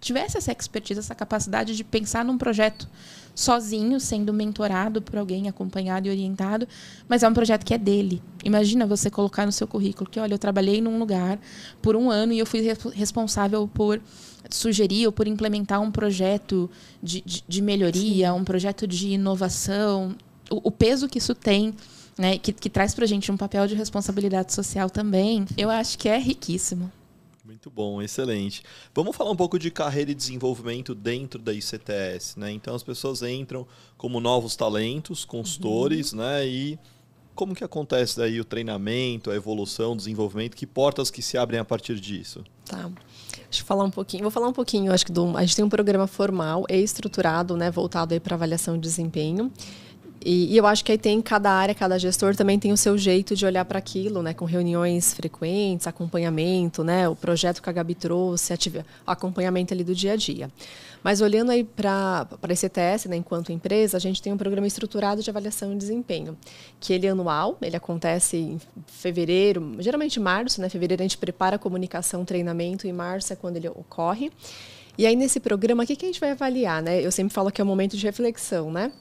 tivesse 0.00 0.38
essa 0.38 0.53
expertise, 0.53 1.00
essa 1.00 1.14
capacidade 1.14 1.76
de 1.76 1.84
pensar 1.84 2.24
num 2.24 2.38
projeto 2.38 2.88
sozinho, 3.35 3.99
sendo 3.99 4.33
mentorado 4.33 5.01
por 5.01 5.18
alguém, 5.18 5.49
acompanhado 5.49 6.07
e 6.07 6.11
orientado, 6.11 6.66
mas 7.09 7.22
é 7.22 7.28
um 7.28 7.35
projeto 7.35 7.64
que 7.64 7.74
é 7.74 7.78
dele. 7.78 8.22
Imagina 8.45 8.87
você 8.87 9.11
colocar 9.11 9.47
no 9.47 9.53
seu 9.53 9.66
currículo 9.66 10.09
que, 10.11 10.20
olha, 10.20 10.35
eu 10.35 10.39
trabalhei 10.39 10.80
num 10.80 10.99
lugar 10.99 11.39
por 11.80 11.97
um 11.97 12.11
ano 12.11 12.33
e 12.33 12.39
eu 12.39 12.47
fui 12.47 12.61
responsável 12.95 13.68
por 13.72 14.01
sugerir 14.51 15.07
ou 15.07 15.12
por 15.12 15.26
implementar 15.26 15.80
um 15.80 15.91
projeto 15.91 16.70
de, 17.03 17.22
de, 17.24 17.45
de 17.47 17.62
melhoria, 17.62 18.33
Sim. 18.33 18.39
um 18.39 18.45
projeto 18.45 18.87
de 18.87 19.09
inovação, 19.09 20.14
o, 20.51 20.68
o 20.68 20.70
peso 20.70 21.09
que 21.09 21.18
isso 21.18 21.35
tem 21.35 21.74
né, 22.18 22.39
que, 22.39 22.53
que 22.53 22.68
traz 22.68 22.95
para 22.95 23.05
a 23.05 23.09
gente 23.09 23.30
um 23.33 23.37
papel 23.37 23.66
de 23.66 23.74
responsabilidade 23.74 24.53
social 24.53 24.91
também, 24.91 25.47
eu 25.57 25.70
acho 25.70 25.99
que 25.99 26.09
é 26.09 26.18
riquíssimo. 26.18 26.91
Muito 27.62 27.70
bom, 27.70 28.02
excelente. 28.02 28.60
Vamos 28.92 29.14
falar 29.14 29.30
um 29.30 29.36
pouco 29.36 29.56
de 29.56 29.70
carreira 29.70 30.10
e 30.10 30.16
desenvolvimento 30.16 30.96
dentro 30.96 31.40
da 31.40 31.52
ICTS, 31.52 32.36
né? 32.36 32.50
Então 32.50 32.74
as 32.74 32.82
pessoas 32.82 33.22
entram 33.22 33.64
como 33.96 34.18
novos 34.18 34.56
talentos, 34.56 35.24
consultores, 35.24 36.12
uhum. 36.12 36.18
né? 36.18 36.44
E 36.44 36.76
como 37.36 37.54
que 37.54 37.62
acontece 37.62 38.16
daí 38.16 38.40
o 38.40 38.44
treinamento, 38.44 39.30
a 39.30 39.36
evolução, 39.36 39.92
o 39.92 39.96
desenvolvimento? 39.96 40.56
Que 40.56 40.66
portas 40.66 41.08
que 41.08 41.22
se 41.22 41.38
abrem 41.38 41.60
a 41.60 41.64
partir 41.64 42.00
disso? 42.00 42.42
Tá. 42.64 42.90
Deixa 43.44 43.62
eu 43.62 43.64
falar 43.64 43.84
um 43.84 43.90
pouquinho. 43.92 44.22
Vou 44.22 44.32
falar 44.32 44.48
um 44.48 44.52
pouquinho, 44.52 44.92
acho 44.92 45.06
que 45.06 45.12
do, 45.12 45.36
a 45.36 45.42
gente 45.42 45.54
tem 45.54 45.64
um 45.64 45.68
programa 45.68 46.08
formal 46.08 46.64
e 46.68 46.82
estruturado, 46.82 47.56
né, 47.56 47.70
voltado 47.70 48.12
aí 48.12 48.18
para 48.18 48.34
avaliação 48.34 48.74
de 48.74 48.80
desempenho. 48.80 49.52
E, 50.25 50.53
e, 50.53 50.57
eu 50.57 50.66
acho 50.66 50.85
que 50.85 50.93
aí 50.93 50.99
tem 50.99 51.20
cada 51.20 51.51
área, 51.51 51.75
cada 51.75 51.99
gestor 51.99 52.37
também 52.37 52.59
tem 52.59 52.73
o 52.73 52.77
seu 52.77 52.97
jeito 52.97 53.35
de 53.35 53.45
olhar 53.45 53.64
para 53.64 53.79
aquilo, 53.79 54.23
né? 54.23 54.33
Com 54.33 54.45
reuniões 54.45 55.12
frequentes, 55.12 55.87
acompanhamento, 55.87 56.85
né? 56.85 57.09
O 57.09 57.16
projeto 57.16 57.61
que 57.61 57.68
a 57.68 57.73
Gabi 57.73 57.95
trouxe, 57.95 58.53
ativa, 58.53 58.87
acompanhamento 59.07 59.75
ali 59.75 59.83
do 59.83 59.95
dia 59.95 60.12
a 60.12 60.16
dia. 60.16 60.51
Mas 61.03 61.20
olhando 61.20 61.51
aí 61.51 61.64
para 61.64 62.29
a 62.41 62.53
ECTS, 62.53 63.09
né, 63.09 63.16
enquanto 63.16 63.51
empresa, 63.51 63.97
a 63.97 64.01
gente 64.01 64.23
tem 64.23 64.33
um 64.33 64.37
programa 64.37 64.68
estruturado 64.68 65.20
de 65.20 65.29
avaliação 65.29 65.70
de 65.70 65.79
desempenho, 65.79 66.39
que 66.79 66.93
ele 66.93 67.09
é 67.09 67.11
anual, 67.11 67.59
ele 67.61 67.75
acontece 67.75 68.37
em 68.37 68.61
fevereiro, 68.87 69.75
geralmente 69.81 70.20
março, 70.20 70.61
né? 70.61 70.68
Fevereiro 70.68 71.03
a 71.03 71.05
gente 71.05 71.18
prepara 71.18 71.57
a 71.57 71.59
comunicação, 71.59 72.25
treinamento, 72.25 72.87
e 72.87 72.93
março 72.93 73.33
é 73.33 73.37
quando 73.37 73.57
ele 73.57 73.68
ocorre. 73.68 74.31
E 74.97 75.07
aí 75.07 75.16
nesse 75.16 75.41
programa, 75.41 75.83
o 75.83 75.87
que, 75.87 75.97
que 75.97 76.05
a 76.05 76.09
gente 76.09 76.20
vai 76.20 76.31
avaliar, 76.31 76.81
né? 76.81 77.01
Eu 77.01 77.11
sempre 77.11 77.35
falo 77.35 77.51
que 77.51 77.61
é 77.61 77.64
um 77.64 77.66
momento 77.66 77.97
de 77.97 78.07
reflexão, 78.07 78.70
né? 78.70 78.93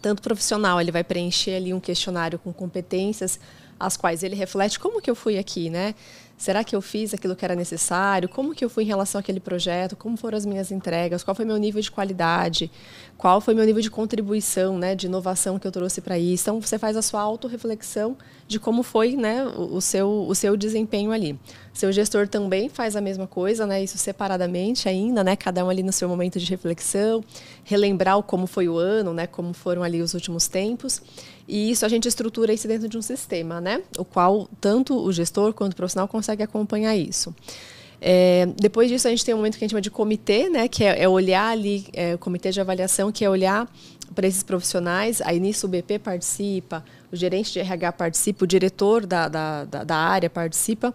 Tanto 0.00 0.22
profissional, 0.22 0.80
ele 0.80 0.92
vai 0.92 1.04
preencher 1.04 1.56
ali 1.56 1.72
um 1.74 1.80
questionário 1.80 2.38
com 2.38 2.52
competências 2.52 3.38
as 3.78 3.96
quais 3.96 4.22
ele 4.22 4.34
reflete 4.34 4.78
como 4.78 5.00
que 5.00 5.08
eu 5.08 5.14
fui 5.14 5.38
aqui, 5.38 5.70
né? 5.70 5.94
Será 6.36 6.62
que 6.62 6.74
eu 6.74 6.80
fiz 6.80 7.12
aquilo 7.12 7.34
que 7.34 7.44
era 7.44 7.56
necessário? 7.56 8.28
Como 8.28 8.54
que 8.54 8.64
eu 8.64 8.70
fui 8.70 8.84
em 8.84 8.86
relação 8.86 9.18
àquele 9.18 9.40
projeto? 9.40 9.96
Como 9.96 10.16
foram 10.16 10.38
as 10.38 10.46
minhas 10.46 10.70
entregas? 10.70 11.24
Qual 11.24 11.34
foi 11.34 11.44
meu 11.44 11.56
nível 11.56 11.82
de 11.82 11.90
qualidade? 11.90 12.70
Qual 13.18 13.40
foi 13.40 13.52
meu 13.52 13.64
nível 13.64 13.82
de 13.82 13.90
contribuição, 13.90 14.78
né, 14.78 14.94
de 14.94 15.06
inovação 15.06 15.58
que 15.58 15.66
eu 15.66 15.72
trouxe 15.72 16.00
para 16.00 16.16
isso? 16.16 16.44
Então 16.44 16.60
você 16.60 16.78
faz 16.78 16.96
a 16.96 17.02
sua 17.02 17.20
autorreflexão 17.20 18.16
de 18.46 18.60
como 18.60 18.84
foi, 18.84 19.16
né, 19.16 19.44
o, 19.44 19.80
seu 19.80 20.08
o 20.28 20.34
seu 20.36 20.56
desempenho 20.56 21.10
ali. 21.10 21.36
Seu 21.74 21.90
gestor 21.90 22.28
também 22.28 22.68
faz 22.68 22.94
a 22.94 23.00
mesma 23.00 23.26
coisa, 23.26 23.66
né, 23.66 23.82
isso 23.82 23.98
separadamente 23.98 24.88
ainda, 24.88 25.24
né, 25.24 25.34
cada 25.34 25.64
um 25.64 25.68
ali 25.68 25.82
no 25.82 25.92
seu 25.92 26.08
momento 26.08 26.38
de 26.38 26.48
reflexão, 26.48 27.24
relembrar 27.64 28.22
como 28.22 28.46
foi 28.46 28.68
o 28.68 28.78
ano, 28.78 29.12
né, 29.12 29.26
como 29.26 29.52
foram 29.52 29.82
ali 29.82 30.00
os 30.00 30.14
últimos 30.14 30.46
tempos. 30.46 31.02
E 31.48 31.72
isso 31.72 31.84
a 31.84 31.88
gente 31.88 32.06
estrutura 32.06 32.52
isso 32.52 32.68
dentro 32.68 32.88
de 32.88 32.96
um 32.96 33.02
sistema, 33.02 33.60
né? 33.60 33.82
O 33.98 34.04
qual 34.04 34.48
tanto 34.60 34.94
o 34.96 35.10
gestor 35.10 35.52
quanto 35.54 35.72
o 35.72 35.76
profissional 35.76 36.06
consegue 36.06 36.42
acompanhar 36.42 36.94
isso. 36.94 37.34
É, 38.00 38.46
depois 38.56 38.88
disso, 38.88 39.08
a 39.08 39.10
gente 39.10 39.24
tem 39.24 39.34
um 39.34 39.38
momento 39.38 39.58
que 39.58 39.64
a 39.64 39.66
gente 39.66 39.72
chama 39.72 39.80
de 39.80 39.90
comitê, 39.90 40.48
né, 40.48 40.68
que 40.68 40.84
é, 40.84 41.02
é 41.02 41.08
olhar 41.08 41.50
ali, 41.50 41.86
é, 41.92 42.14
o 42.14 42.18
comitê 42.18 42.50
de 42.50 42.60
avaliação, 42.60 43.10
que 43.10 43.24
é 43.24 43.30
olhar 43.30 43.68
para 44.14 44.26
esses 44.26 44.42
profissionais. 44.42 45.20
Aí 45.22 45.40
nisso 45.40 45.66
o 45.66 45.68
BP 45.68 45.98
participa, 45.98 46.84
o 47.12 47.16
gerente 47.16 47.52
de 47.52 47.60
RH 47.60 47.92
participa, 47.92 48.44
o 48.44 48.46
diretor 48.46 49.04
da, 49.04 49.28
da, 49.28 49.64
da, 49.64 49.84
da 49.84 49.96
área 49.96 50.30
participa 50.30 50.94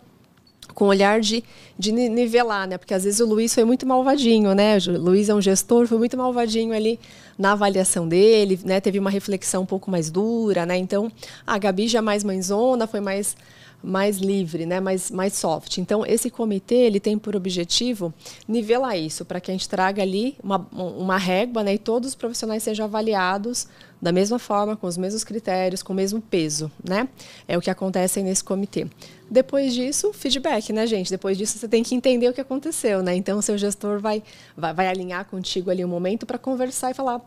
com 0.74 0.86
olhar 0.86 1.20
de, 1.20 1.44
de 1.78 1.92
nivelar, 1.92 2.68
né? 2.68 2.78
Porque 2.78 2.94
às 2.94 3.04
vezes 3.04 3.20
o 3.20 3.26
Luiz 3.26 3.54
foi 3.54 3.64
muito 3.64 3.86
malvadinho, 3.86 4.56
né? 4.56 4.78
O 4.88 4.98
Luiz 4.98 5.30
é 5.30 5.36
um 5.36 5.42
gestor, 5.42 5.88
foi 5.88 5.98
muito 5.98 6.18
malvadinho 6.18 6.74
ali 6.74 7.00
na 7.38 7.52
avaliação 7.52 8.08
dele, 8.08 8.60
né? 8.64 8.80
Teve 8.82 8.98
uma 8.98 9.10
reflexão 9.10 9.64
um 9.64 9.66
pouco 9.66 9.92
mais 9.92 10.10
dura, 10.10 10.66
né? 10.66 10.78
Então, 10.78 11.12
a 11.46 11.58
Gabi 11.58 11.88
já 11.88 12.02
mais 12.02 12.24
mãezona, 12.24 12.88
foi 12.88 13.02
mais 13.02 13.36
mais 13.84 14.18
livre, 14.18 14.66
né, 14.66 14.80
mais, 14.80 15.12
mais 15.12 15.34
soft. 15.34 15.78
Então, 15.78 16.06
esse 16.06 16.30
comitê 16.30 16.76
ele 16.76 17.00
tem 17.00 17.18
por 17.18 17.36
objetivo 17.36 18.14
nivelar 18.48 18.98
isso, 18.98 19.26
para 19.26 19.42
que 19.42 19.52
a 19.52 19.54
gente 19.54 19.68
traga 19.68 20.02
ali 20.02 20.38
uma, 20.42 20.66
uma 20.72 21.18
régua 21.18 21.64
né, 21.64 21.74
e 21.74 21.78
todos 21.78 22.10
os 22.10 22.16
profissionais 22.16 22.64
sejam 22.64 22.86
avaliados 22.86 23.68
da 24.02 24.12
mesma 24.12 24.38
forma, 24.38 24.76
com 24.76 24.86
os 24.86 24.98
mesmos 24.98 25.24
critérios, 25.24 25.82
com 25.82 25.94
o 25.94 25.96
mesmo 25.96 26.22
peso. 26.22 26.70
Né? 26.84 27.08
É 27.48 27.58
o 27.58 27.62
que 27.62 27.70
acontece 27.70 28.22
nesse 28.22 28.44
comitê. 28.44 28.86
Depois 29.32 29.74
disso, 29.74 30.12
feedback, 30.12 30.74
né, 30.74 30.86
gente? 30.86 31.10
Depois 31.10 31.38
disso, 31.38 31.58
você 31.58 31.70
tem 31.70 31.82
que 31.82 31.96
entender 31.96 32.28
o 32.28 32.34
que 32.34 32.42
aconteceu. 32.42 33.02
Né? 33.02 33.16
Então, 33.16 33.40
o 33.40 33.42
seu 33.42 33.58
gestor 33.58 34.00
vai, 34.00 34.22
vai, 34.58 34.74
vai 34.74 34.88
alinhar 34.90 35.26
contigo 35.26 35.72
ali 35.72 35.86
um 35.86 35.88
momento 35.88 36.26
para 36.26 36.38
conversar 36.38 36.92
e 36.92 36.94
falar 36.94 37.22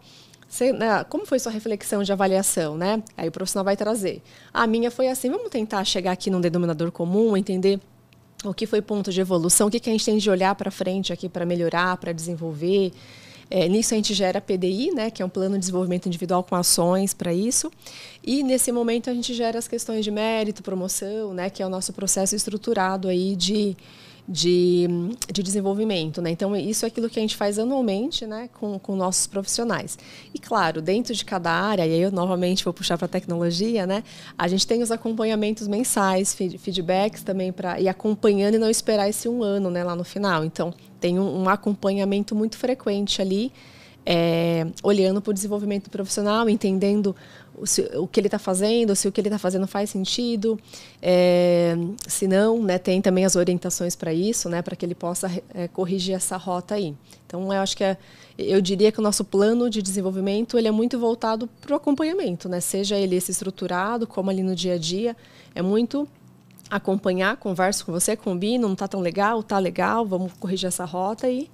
né, 0.79 1.05
como 1.05 1.27
foi 1.27 1.39
sua 1.39 1.53
reflexão 1.53 2.03
de 2.03 2.13
avaliação, 2.13 2.77
né? 2.77 3.03
Aí 3.17 3.29
o 3.29 3.33
profissional 3.33 3.65
vai 3.65 3.77
trazer. 3.77 4.23
A 4.53 4.67
minha 4.67 4.91
foi 4.91 5.09
assim, 5.09 5.31
vamos 5.31 5.51
tentar 5.51 5.85
chegar 5.85 6.13
aqui 6.13 6.31
num 6.31 6.41
denominador 6.41 6.91
comum, 6.93 7.37
entender 7.37 7.81
o 8.45 8.55
que 8.55 8.67
foi 8.67 8.81
ponto 8.81 9.13
de 9.13 9.21
evolução, 9.21 9.69
o 9.69 9.71
que, 9.71 9.81
que 9.81 9.91
a 9.91 9.93
gente 9.93 10.05
tem 10.05 10.19
de 10.19 10.31
olhar 10.31 10.55
para 10.55 10.71
frente 10.71 11.13
aqui 11.13 11.29
para 11.29 11.45
melhorar, 11.45 11.97
para 11.97 12.13
desenvolver. 12.13 12.93
É, 13.49 13.69
nisso 13.69 13.95
a 13.95 13.97
gente 13.97 14.13
gera 14.13 14.41
PDI, 14.41 14.91
né, 14.93 15.11
que 15.11 15.23
é 15.23 15.25
um 15.25 15.29
plano 15.29 15.55
de 15.55 15.61
desenvolvimento 15.61 16.07
individual 16.07 16.43
com 16.43 16.55
ações 16.57 17.15
para 17.15 17.33
isso. 17.33 17.71
E 18.25 18.43
nesse 18.43 18.73
momento 18.73 19.09
a 19.09 19.15
gente 19.15 19.33
gera 19.35 19.59
as 19.59 19.69
questões 19.69 20.05
de 20.05 20.11
mérito, 20.11 20.63
promoção, 20.63 21.33
né, 21.33 21.49
que 21.49 21.63
é 21.63 21.67
o 21.67 21.69
nosso 21.69 21.93
processo 21.93 22.35
estruturado 22.35 23.09
aí 23.09 23.37
de 23.37 23.77
de, 24.29 24.89
de 25.33 25.43
desenvolvimento. 25.43 26.21
Né? 26.21 26.31
Então, 26.31 26.57
isso 26.57 26.85
é 26.85 26.89
aquilo 26.89 27.09
que 27.09 27.19
a 27.19 27.23
gente 27.23 27.37
faz 27.37 27.59
anualmente 27.59 28.27
né, 28.27 28.49
com, 28.55 28.79
com 28.79 28.97
nossos 28.97 29.27
profissionais. 29.27 29.99
E, 30.35 30.39
claro, 30.39 30.83
dentro 30.83 31.15
de 31.15 31.25
cada 31.25 31.51
área, 31.51 31.87
e 31.87 31.93
aí 31.93 32.01
eu 32.01 32.11
novamente 32.11 32.65
vou 32.65 32.73
puxar 32.73 32.99
para 32.99 33.07
a 33.07 33.09
tecnologia, 33.09 33.87
né, 33.87 34.03
a 34.37 34.49
gente 34.49 34.67
tem 34.67 34.83
os 34.83 34.91
acompanhamentos 34.91 35.69
mensais, 35.69 36.35
feedbacks 36.35 37.23
também, 37.23 37.53
para 37.53 37.81
ir 37.81 37.89
acompanhando 37.89 38.55
e 38.55 38.59
não 38.59 38.69
esperar 38.69 39.09
esse 39.09 39.29
um 39.29 39.43
ano 39.43 39.71
né, 39.71 39.85
lá 39.85 39.95
no 39.95 40.05
final. 40.05 40.45
Então, 40.45 40.75
tem 40.99 41.19
um, 41.19 41.43
um 41.43 41.49
acompanhamento 41.49 42.35
muito 42.35 42.57
frequente 42.57 43.23
ali 43.23 43.53
é, 44.07 44.65
olhando 44.85 45.21
para 45.21 45.33
o 45.33 45.35
desenvolvimento 45.35 45.91
profissional, 45.91 46.49
entendendo 46.49 47.15
se, 47.65 47.83
o 47.95 48.07
que 48.07 48.21
ele 48.21 48.27
está 48.27 48.39
fazendo, 48.39 48.95
se 48.95 49.09
o 49.09 49.13
que 49.13 49.21
ele 49.21 49.29
está 49.29 49.39
fazendo 49.39 49.67
faz 49.67 49.91
sentido, 49.91 50.59
é, 51.01 51.77
se 52.07 52.27
não, 52.27 52.63
né, 52.63 52.79
tem 52.79 53.01
também 53.01 53.25
as 53.25 53.37
orientações 53.37 53.97
para 53.97 54.13
isso, 54.13 54.49
né, 54.49 54.61
para 54.63 54.77
que 54.77 54.85
ele 54.85 54.95
possa 54.95 55.31
é, 55.55 55.69
corrigir 55.69 56.15
essa 56.15 56.37
rota 56.37 56.75
aí. 56.75 56.95
Então, 57.27 57.53
eu 57.53 57.61
acho 57.61 57.77
que 57.77 57.85
é, 57.85 57.97
eu 58.37 58.61
diria 58.61 58.93
que 58.93 58.99
o 58.99 59.03
nosso 59.03 59.25
plano 59.25 59.71
de 59.71 59.81
desenvolvimento 59.81 60.59
ele 60.59 60.69
é 60.69 60.71
muito 60.71 60.99
voltado 60.99 61.49
para 61.61 61.73
o 61.73 61.77
acompanhamento, 61.77 62.49
né, 62.49 62.61
seja 62.61 62.97
ele 62.97 63.17
esse 63.17 63.31
estruturado, 63.31 64.07
como 64.07 64.29
ali 64.29 64.43
no 64.43 64.55
dia 64.55 64.75
a 64.75 64.79
dia, 64.79 65.17
é 65.55 65.63
muito 65.63 66.07
acompanhar, 66.69 67.37
converso 67.37 67.87
com 67.87 67.93
você, 67.93 68.17
combino, 68.17 68.67
não 68.67 68.75
está 68.75 68.89
tão 68.89 69.01
legal, 69.01 69.41
está 69.41 69.59
legal, 69.59 70.05
vamos 70.05 70.33
corrigir 70.35 70.67
essa 70.67 70.85
rota 70.85 71.31
e 71.31 71.49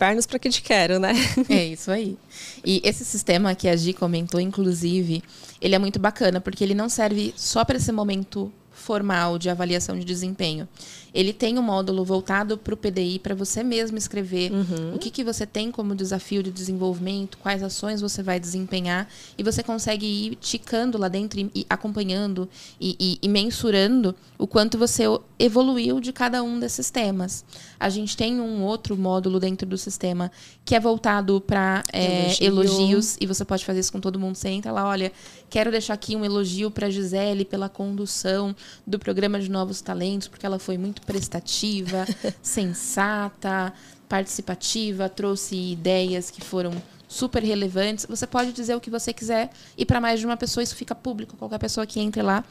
pernas 0.00 0.26
para 0.26 0.38
que 0.38 0.48
te 0.48 0.62
quero, 0.62 0.98
né? 0.98 1.12
É 1.50 1.62
isso 1.66 1.90
aí. 1.90 2.16
E 2.64 2.80
esse 2.82 3.04
sistema 3.04 3.54
que 3.54 3.68
a 3.68 3.76
Gi 3.76 3.92
comentou, 3.92 4.40
inclusive, 4.40 5.22
ele 5.60 5.74
é 5.74 5.78
muito 5.78 5.98
bacana, 5.98 6.40
porque 6.40 6.64
ele 6.64 6.72
não 6.72 6.88
serve 6.88 7.34
só 7.36 7.66
para 7.66 7.76
esse 7.76 7.92
momento 7.92 8.50
formal 8.72 9.38
de 9.38 9.50
avaliação 9.50 9.98
de 9.98 10.04
desempenho. 10.06 10.66
Ele 11.14 11.32
tem 11.32 11.58
um 11.58 11.62
módulo 11.62 12.04
voltado 12.04 12.56
para 12.58 12.74
o 12.74 12.76
PDI, 12.76 13.18
para 13.18 13.34
você 13.34 13.62
mesmo 13.62 13.96
escrever 13.98 14.52
Uhum. 14.52 14.94
o 14.94 14.98
que, 14.98 15.10
que 15.10 15.24
você 15.24 15.46
tem 15.46 15.70
como 15.70 15.94
desafio 15.94 16.42
de 16.42 16.50
desenvolvimento, 16.50 17.38
quais 17.38 17.62
ações 17.62 18.00
você 18.00 18.22
vai 18.22 18.38
desempenhar, 18.40 19.08
e 19.36 19.42
você 19.42 19.62
consegue 19.62 20.06
ir 20.06 20.36
ticando 20.36 20.96
lá 20.98 21.08
dentro 21.08 21.40
e, 21.40 21.50
e 21.54 21.66
acompanhando 21.68 22.48
e, 22.80 22.96
e- 22.98 23.18
e 23.22 23.28
mensurando 23.28 24.14
o 24.38 24.46
quanto 24.46 24.78
você 24.78 25.04
evoluiu 25.38 26.00
de 26.00 26.12
cada 26.12 26.42
um 26.42 26.58
desses 26.58 26.90
temas. 26.90 27.44
A 27.78 27.88
gente 27.88 28.16
tem 28.16 28.40
um 28.40 28.62
outro 28.62 28.96
módulo 28.96 29.38
dentro 29.40 29.66
do 29.66 29.76
sistema 29.78 30.30
que 30.64 30.74
é 30.74 30.80
voltado 30.80 31.40
para 31.40 31.82
Elogio. 31.92 32.46
elogios, 32.46 33.16
e 33.20 33.26
você 33.26 33.44
pode 33.44 33.64
fazer 33.64 33.80
isso 33.80 33.92
com 33.92 34.00
todo 34.00 34.18
mundo. 34.18 34.36
Você 34.36 34.48
entra 34.48 34.70
lá, 34.72 34.86
olha, 34.86 35.12
quero 35.48 35.70
deixar 35.70 35.94
aqui 35.94 36.14
um 36.14 36.24
elogio 36.24 36.70
para 36.70 36.88
Gisele 36.90 37.44
pela 37.44 37.68
condução 37.68 38.54
do 38.86 38.98
programa 38.98 39.40
de 39.40 39.50
Novos 39.50 39.80
Talentos, 39.80 40.28
porque 40.28 40.46
ela 40.46 40.58
foi 40.58 40.78
muito 40.78 40.99
prestativa, 41.06 42.06
sensata, 42.42 43.72
participativa, 44.08 45.08
trouxe 45.08 45.54
ideias 45.54 46.30
que 46.30 46.40
foram 46.40 46.72
super 47.08 47.42
relevantes. 47.42 48.06
Você 48.08 48.26
pode 48.26 48.52
dizer 48.52 48.74
o 48.74 48.80
que 48.80 48.90
você 48.90 49.12
quiser 49.12 49.50
e 49.76 49.84
para 49.84 50.00
mais 50.00 50.20
de 50.20 50.26
uma 50.26 50.36
pessoa 50.36 50.62
isso 50.62 50.74
fica 50.74 50.94
público. 50.94 51.36
Qualquer 51.36 51.58
pessoa 51.58 51.86
que 51.86 52.00
entre 52.00 52.22
lá 52.22 52.44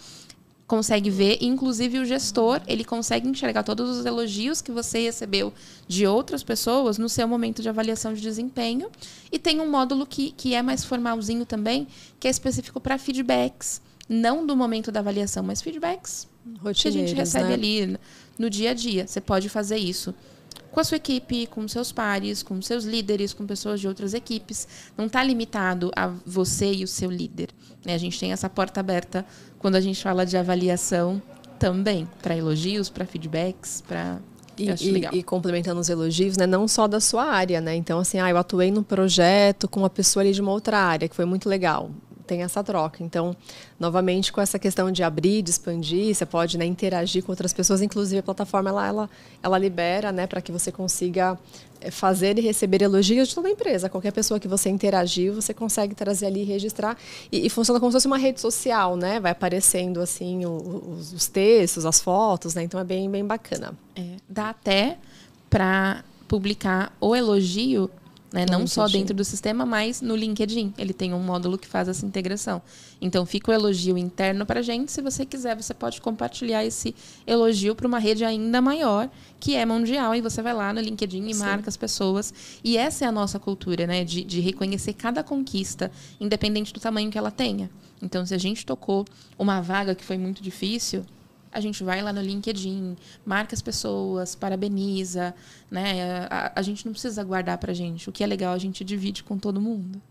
consegue 0.68 1.10
ver, 1.10 1.40
inclusive 1.42 1.98
o 1.98 2.06
gestor, 2.06 2.62
ele 2.68 2.86
consegue 2.86 3.28
enxergar 3.28 3.64
todos 3.64 3.98
os 3.98 4.06
elogios 4.06 4.62
que 4.62 4.72
você 4.72 5.02
recebeu 5.02 5.52
de 5.88 6.06
outras 6.06 6.44
pessoas 6.44 7.00
no 7.00 7.10
seu 7.10 7.28
momento 7.28 7.60
de 7.62 7.68
avaliação 7.68 8.14
de 8.14 8.22
desempenho. 8.22 8.90
E 9.32 9.40
tem 9.40 9.60
um 9.60 9.70
módulo 9.70 10.06
que, 10.06 10.32
que 10.32 10.54
é 10.54 10.62
mais 10.62 10.86
formalzinho 10.86 11.44
também, 11.44 11.88
que 12.20 12.28
é 12.28 12.32
específico 12.32 12.80
para 12.80 13.00
feedbacks, 13.00 13.82
não 14.08 14.46
do 14.46 14.56
momento 14.56 14.92
da 14.92 15.00
avaliação, 15.00 15.42
mas 15.42 15.60
feedbacks 15.60 16.28
que 16.76 16.88
a 16.88 16.92
gente 16.92 17.14
recebe 17.14 17.50
né? 17.50 17.54
ali 17.54 18.00
no 18.40 18.50
dia 18.50 18.72
a 18.72 18.74
dia. 18.74 19.06
Você 19.06 19.22
pode 19.22 19.50
fazer 19.50 19.78
isso 19.78 20.16
com 20.72 20.80
a 20.80 20.84
sua 20.84 20.98
equipe, 20.98 21.46
com 21.48 21.68
seus 21.68 21.92
pares, 21.92 22.42
com 22.42 22.60
seus 22.62 22.84
líderes, 22.86 23.34
com 23.34 23.46
pessoas 23.46 23.80
de 23.80 23.88
outras 23.88 24.14
equipes. 24.16 24.68
Não 24.98 25.06
está 25.08 25.22
limitado 25.24 25.92
a 25.96 26.08
você 26.26 26.72
e 26.74 26.84
o 26.84 26.88
seu 26.88 27.12
líder. 27.12 27.50
né? 27.86 27.94
A 27.94 27.98
gente 27.98 28.20
tem 28.20 28.32
essa 28.32 28.50
porta 28.50 28.80
aberta 28.80 29.26
quando 29.60 29.76
a 29.76 29.82
gente 29.82 30.02
fala 30.02 30.26
de 30.26 30.36
avaliação 30.38 31.22
também, 31.60 32.08
para 32.22 32.36
elogios, 32.38 32.90
para 32.90 33.06
feedbacks, 33.06 33.82
para. 33.88 34.20
E, 34.58 34.66
e- 34.90 35.20
e 35.20 35.24
complementando 35.24 35.80
os 35.80 35.88
elogios, 35.90 36.36
né, 36.36 36.46
não 36.46 36.68
só 36.68 36.86
da 36.88 37.00
sua 37.00 37.24
área, 37.24 37.62
né? 37.62 37.74
Então, 37.76 37.98
assim, 38.00 38.20
ah, 38.20 38.30
eu 38.30 38.38
atuei 38.38 38.70
num 38.72 38.84
projeto 38.84 39.68
com 39.70 39.80
uma 39.80 39.90
pessoa 39.90 40.22
ali 40.24 40.34
de 40.34 40.42
uma 40.42 40.52
outra 40.52 40.78
área, 40.78 41.08
que 41.08 41.16
foi 41.16 41.24
muito 41.26 41.48
legal. 41.48 41.90
Tem 42.30 42.44
essa 42.44 42.64
troca. 42.64 43.04
Então, 43.04 43.36
novamente, 43.80 44.32
com 44.32 44.40
essa 44.40 44.60
questão 44.60 44.92
de 44.92 45.02
abrir, 45.02 45.42
de 45.42 45.50
expandir, 45.50 46.14
você 46.14 46.28
pode 46.28 46.60
né, 46.60 46.66
interagir 46.66 47.24
com 47.24 47.32
outras 47.32 47.52
pessoas. 47.52 47.82
Inclusive, 47.82 48.20
a 48.20 48.22
plataforma 48.22 48.70
ela, 48.70 48.88
ela, 48.88 49.10
ela 49.42 49.58
libera 49.58 50.12
né, 50.12 50.28
para 50.28 50.40
que 50.40 50.52
você 50.52 50.72
consiga 50.72 51.36
eh, 51.82 51.90
fazer 51.90 52.38
e 52.38 52.42
receber 52.42 52.84
elogios 52.84 53.30
de 53.30 53.34
toda 53.34 53.48
a 53.48 53.52
empresa. 53.52 53.90
Qualquer 53.90 54.12
pessoa 54.12 54.40
que 54.40 54.48
você 54.48 54.70
interagiu, 54.70 55.34
você 55.34 55.56
consegue 55.56 55.96
trazer 55.96 56.28
ali 56.28 56.44
registrar. 56.44 56.96
E, 57.32 57.48
e 57.48 57.50
funciona 57.50 57.80
como 57.80 57.92
se 57.92 57.96
fosse 57.96 58.06
uma 58.06 58.20
rede 58.20 58.40
social, 58.40 58.96
né? 58.96 59.20
Vai 59.20 59.32
aparecendo 59.32 60.00
assim 60.00 60.46
os, 60.46 61.12
os 61.12 61.28
textos, 61.28 61.84
as 61.84 62.00
fotos, 62.00 62.54
né? 62.54 62.62
Então 62.62 62.80
é 62.80 62.84
bem, 62.84 63.10
bem 63.10 63.26
bacana. 63.26 63.74
É, 63.96 64.18
dá 64.30 64.52
até 64.52 65.00
para 65.50 66.04
publicar 66.28 66.96
o 67.02 67.16
elogio, 67.16 67.90
né, 68.32 68.46
não 68.50 68.68
só 68.68 68.88
dentro 68.88 69.16
do 69.16 69.24
sistema, 69.24 69.66
mas 69.66 70.02
no 70.02 70.16
LinkedIn. 70.16 70.74
Ele 70.78 70.94
tem 70.94 71.14
um 71.14 71.20
módulo 71.20 71.58
que 71.58 71.68
faz 71.68 71.88
essa 71.88 72.06
integração. 72.06 72.62
Então 73.02 73.26
fica 73.26 73.52
o 73.52 73.54
elogio 73.54 73.98
interno 73.98 74.46
para 74.46 74.62
gente. 74.62 74.92
Se 74.92 75.02
você 75.02 75.26
quiser, 75.26 75.56
você 75.56 75.74
pode 75.74 76.00
compartilhar 76.00 76.64
esse 76.64 76.94
elogio 77.26 77.76
para 77.76 77.88
uma 77.88 78.00
rede 78.00 78.24
ainda 78.24 78.62
maior, 78.62 79.10
que 79.40 79.56
é 79.56 79.66
mundial. 79.66 80.14
E 80.14 80.22
você 80.22 80.42
vai 80.42 80.54
lá 80.54 80.72
no 80.72 80.80
LinkedIn 80.80 81.28
e 81.28 81.34
Sim. 81.34 81.40
marca 81.40 81.70
as 81.70 81.78
pessoas. 81.78 82.34
E 82.64 82.78
essa 82.78 83.06
é 83.06 83.08
a 83.08 83.12
nossa 83.12 83.40
cultura, 83.40 83.88
né? 83.88 84.04
De, 84.04 84.24
de 84.24 84.40
reconhecer 84.40 84.94
cada 84.94 85.24
conquista, 85.24 85.92
independente 86.20 86.72
do 86.74 86.80
tamanho 86.80 87.10
que 87.10 87.18
ela 87.18 87.32
tenha. 87.32 87.70
Então, 88.02 88.26
se 88.26 88.34
a 88.34 88.38
gente 88.38 88.66
tocou 88.66 89.06
uma 89.38 89.60
vaga 89.60 89.94
que 89.94 90.06
foi 90.06 90.18
muito 90.18 90.42
difícil, 90.42 91.04
a 91.52 91.60
gente 91.60 91.84
vai 91.84 92.02
lá 92.02 92.12
no 92.14 92.22
LinkedIn, 92.22 92.96
marca 93.26 93.56
as 93.56 93.62
pessoas, 93.62 94.36
parabeniza, 94.36 95.34
né? 95.70 96.28
A, 96.30 96.54
a 96.56 96.62
gente 96.62 96.86
não 96.86 96.92
precisa 96.94 97.24
guardar 97.24 97.58
pra 97.58 97.74
gente. 97.74 98.10
O 98.10 98.12
que 98.12 98.24
é 98.24 98.28
legal, 98.28 98.54
a 98.54 98.58
gente 98.58 98.84
divide 98.84 99.24
com 99.24 99.38
todo 99.38 99.60
mundo. 99.60 100.02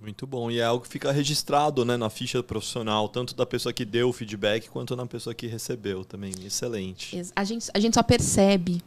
Muito 0.00 0.26
bom. 0.26 0.50
E 0.50 0.60
é 0.60 0.64
algo 0.64 0.84
que 0.84 0.88
fica 0.90 1.10
registrado 1.10 1.84
né, 1.84 1.96
na 1.96 2.08
ficha 2.08 2.40
profissional, 2.42 3.08
tanto 3.08 3.34
da 3.34 3.44
pessoa 3.44 3.72
que 3.72 3.84
deu 3.84 4.08
o 4.08 4.12
feedback 4.12 4.68
quanto 4.68 4.94
na 4.94 5.04
pessoa 5.06 5.34
que 5.34 5.46
recebeu 5.48 6.04
também. 6.04 6.32
Excelente. 6.44 7.16
Ex- 7.16 7.32
A 7.34 7.42
gente, 7.42 7.68
a 7.74 7.80
gente 7.80 7.94
só 7.94 8.02
percebe 8.02 8.80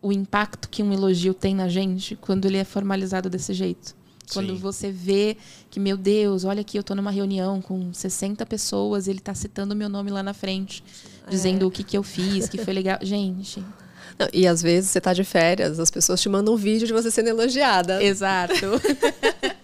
o 0.00 0.12
impacto 0.12 0.68
que 0.68 0.82
um 0.84 0.92
elogio 0.92 1.34
tem 1.34 1.52
na 1.54 1.68
gente 1.68 2.14
quando 2.14 2.44
ele 2.44 2.58
é 2.58 2.64
formalizado 2.64 3.28
desse 3.28 3.52
jeito. 3.54 3.96
Quando 4.32 4.54
Sim. 4.54 4.60
você 4.60 4.90
vê 4.90 5.36
que, 5.70 5.78
meu 5.78 5.96
Deus, 5.96 6.44
olha 6.44 6.60
aqui, 6.60 6.76
eu 6.76 6.82
tô 6.82 6.94
numa 6.96 7.10
reunião 7.12 7.60
com 7.60 7.92
60 7.92 8.44
pessoas 8.46 9.06
e 9.06 9.10
ele 9.10 9.20
tá 9.20 9.32
citando 9.34 9.74
meu 9.74 9.88
nome 9.88 10.10
lá 10.10 10.20
na 10.22 10.34
frente, 10.34 10.82
dizendo 11.28 11.66
o 11.66 11.70
que, 11.70 11.82
que 11.84 11.96
eu 11.96 12.02
fiz, 12.02 12.48
que 12.48 12.58
foi 12.58 12.72
legal. 12.74 12.98
Gente, 13.02 13.62
Não, 14.18 14.28
e 14.32 14.46
às 14.46 14.62
vezes 14.62 14.90
você 14.90 15.00
tá 15.00 15.12
de 15.12 15.24
férias, 15.24 15.78
as 15.78 15.90
pessoas 15.90 16.20
te 16.22 16.28
mandam 16.28 16.54
um 16.54 16.56
vídeo 16.56 16.86
de 16.86 16.92
você 16.92 17.10
sendo 17.10 17.28
elogiada. 17.28 18.02
exato. 18.02 18.54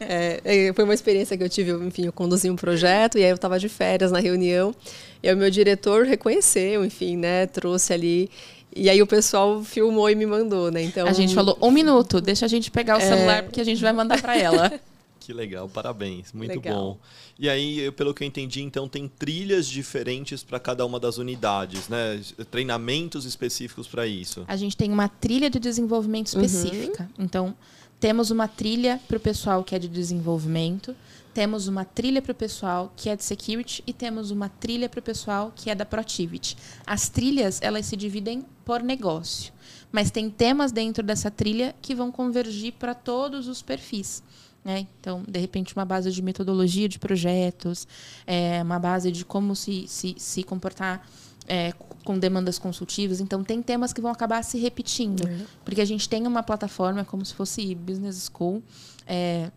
É, 0.00 0.40
é, 0.68 0.72
foi 0.72 0.84
uma 0.84 0.94
experiência 0.94 1.36
que 1.36 1.42
eu 1.42 1.48
tive, 1.48 1.72
enfim, 1.72 2.06
eu 2.06 2.12
conduzi 2.12 2.48
um 2.48 2.56
projeto 2.56 3.18
e 3.18 3.24
aí 3.24 3.30
eu 3.30 3.34
estava 3.34 3.58
de 3.58 3.68
férias 3.68 4.10
na 4.12 4.18
reunião 4.20 4.74
e 5.22 5.28
aí 5.28 5.34
o 5.34 5.36
meu 5.36 5.50
diretor 5.50 6.04
reconheceu, 6.06 6.84
enfim, 6.84 7.16
né, 7.16 7.46
trouxe 7.46 7.92
ali 7.92 8.30
e 8.74 8.88
aí 8.88 9.02
o 9.02 9.06
pessoal 9.06 9.62
filmou 9.64 10.08
e 10.08 10.14
me 10.14 10.24
mandou, 10.24 10.70
né? 10.70 10.82
Então 10.82 11.06
A 11.06 11.12
gente 11.12 11.34
falou, 11.34 11.58
um 11.60 11.70
minuto, 11.70 12.20
deixa 12.20 12.46
a 12.46 12.48
gente 12.48 12.70
pegar 12.70 12.96
o 12.96 13.00
É. 13.00 13.08
celular 13.08 13.42
porque 13.42 13.60
a 13.60 13.64
gente 13.64 13.82
vai 13.82 13.92
mandar 13.92 14.20
pra 14.20 14.36
ela. 14.38 14.72
Que 15.20 15.32
legal, 15.34 15.68
parabéns. 15.68 16.32
Muito 16.32 16.54
Legal. 16.54 16.74
bom. 16.74 16.98
E 17.38 17.48
aí, 17.48 17.78
eu- 17.78 17.92
pelo 17.92 18.12
que 18.12 18.24
eu 18.24 18.26
entendi, 18.26 18.62
então 18.62 18.88
tem 18.88 19.06
trilhas 19.08 19.66
diferentes 19.68 20.42
para 20.42 20.58
cada 20.58 20.84
uma 20.84 20.98
das 20.98 21.18
unidades, 21.18 21.88
né? 21.88 22.20
Treinamentos 22.50 23.24
específicos 23.24 23.86
para 23.86 24.06
isso. 24.08 24.44
A 24.48 24.56
gente 24.56 24.76
tem 24.76 24.90
uma 24.90 25.08
trilha 25.08 25.48
de 25.48 25.60
desenvolvimento 25.60 26.26
específica. 26.26 27.08
Então, 27.16 27.54
temos 28.00 28.30
uma 28.32 28.48
trilha 28.48 29.00
para 29.06 29.16
o 29.16 29.20
pessoal 29.20 29.62
que 29.62 29.74
é 29.74 29.78
de 29.78 29.86
desenvolvimento, 29.88 30.96
temos 31.32 31.68
uma 31.68 31.84
trilha 31.84 32.20
para 32.20 32.32
o 32.32 32.34
pessoal 32.34 32.92
que 32.96 33.08
é 33.08 33.14
de 33.14 33.22
security 33.22 33.84
e 33.86 33.92
temos 33.92 34.32
uma 34.32 34.48
trilha 34.48 34.88
para 34.88 34.98
o 34.98 35.02
pessoal 35.02 35.52
que 35.54 35.70
é 35.70 35.74
da 35.76 35.84
Proactivity. 35.84 36.56
As 36.84 37.08
trilhas, 37.08 37.60
elas 37.62 37.86
se 37.86 37.96
dividem 37.96 38.44
por 38.64 38.82
negócio, 38.82 39.52
mas 39.92 40.10
tem 40.10 40.28
temas 40.28 40.72
dentro 40.72 41.04
dessa 41.04 41.30
trilha 41.30 41.72
que 41.80 41.94
vão 41.94 42.10
convergir 42.10 42.72
para 42.72 42.94
todos 42.94 43.46
os 43.46 43.62
perfis. 43.62 44.22
Né? 44.68 44.86
Então, 45.00 45.24
de 45.26 45.40
repente, 45.40 45.74
uma 45.74 45.86
base 45.86 46.12
de 46.12 46.20
metodologia 46.20 46.86
de 46.86 46.98
projetos, 46.98 47.88
é, 48.26 48.62
uma 48.62 48.78
base 48.78 49.10
de 49.10 49.24
como 49.24 49.56
se, 49.56 49.88
se, 49.88 50.14
se 50.18 50.42
comportar 50.42 51.08
é, 51.46 51.72
com 52.04 52.18
demandas 52.18 52.58
consultivas. 52.58 53.18
Então, 53.18 53.42
tem 53.42 53.62
temas 53.62 53.94
que 53.94 54.00
vão 54.02 54.10
acabar 54.10 54.44
se 54.44 54.58
repetindo. 54.58 55.26
Porque 55.64 55.80
a 55.80 55.86
gente 55.86 56.06
tem 56.06 56.26
uma 56.26 56.42
plataforma 56.42 57.02
como 57.02 57.24
se 57.24 57.32
fosse 57.32 57.74
Business 57.74 58.30
School, 58.30 58.62
é, 59.06 59.50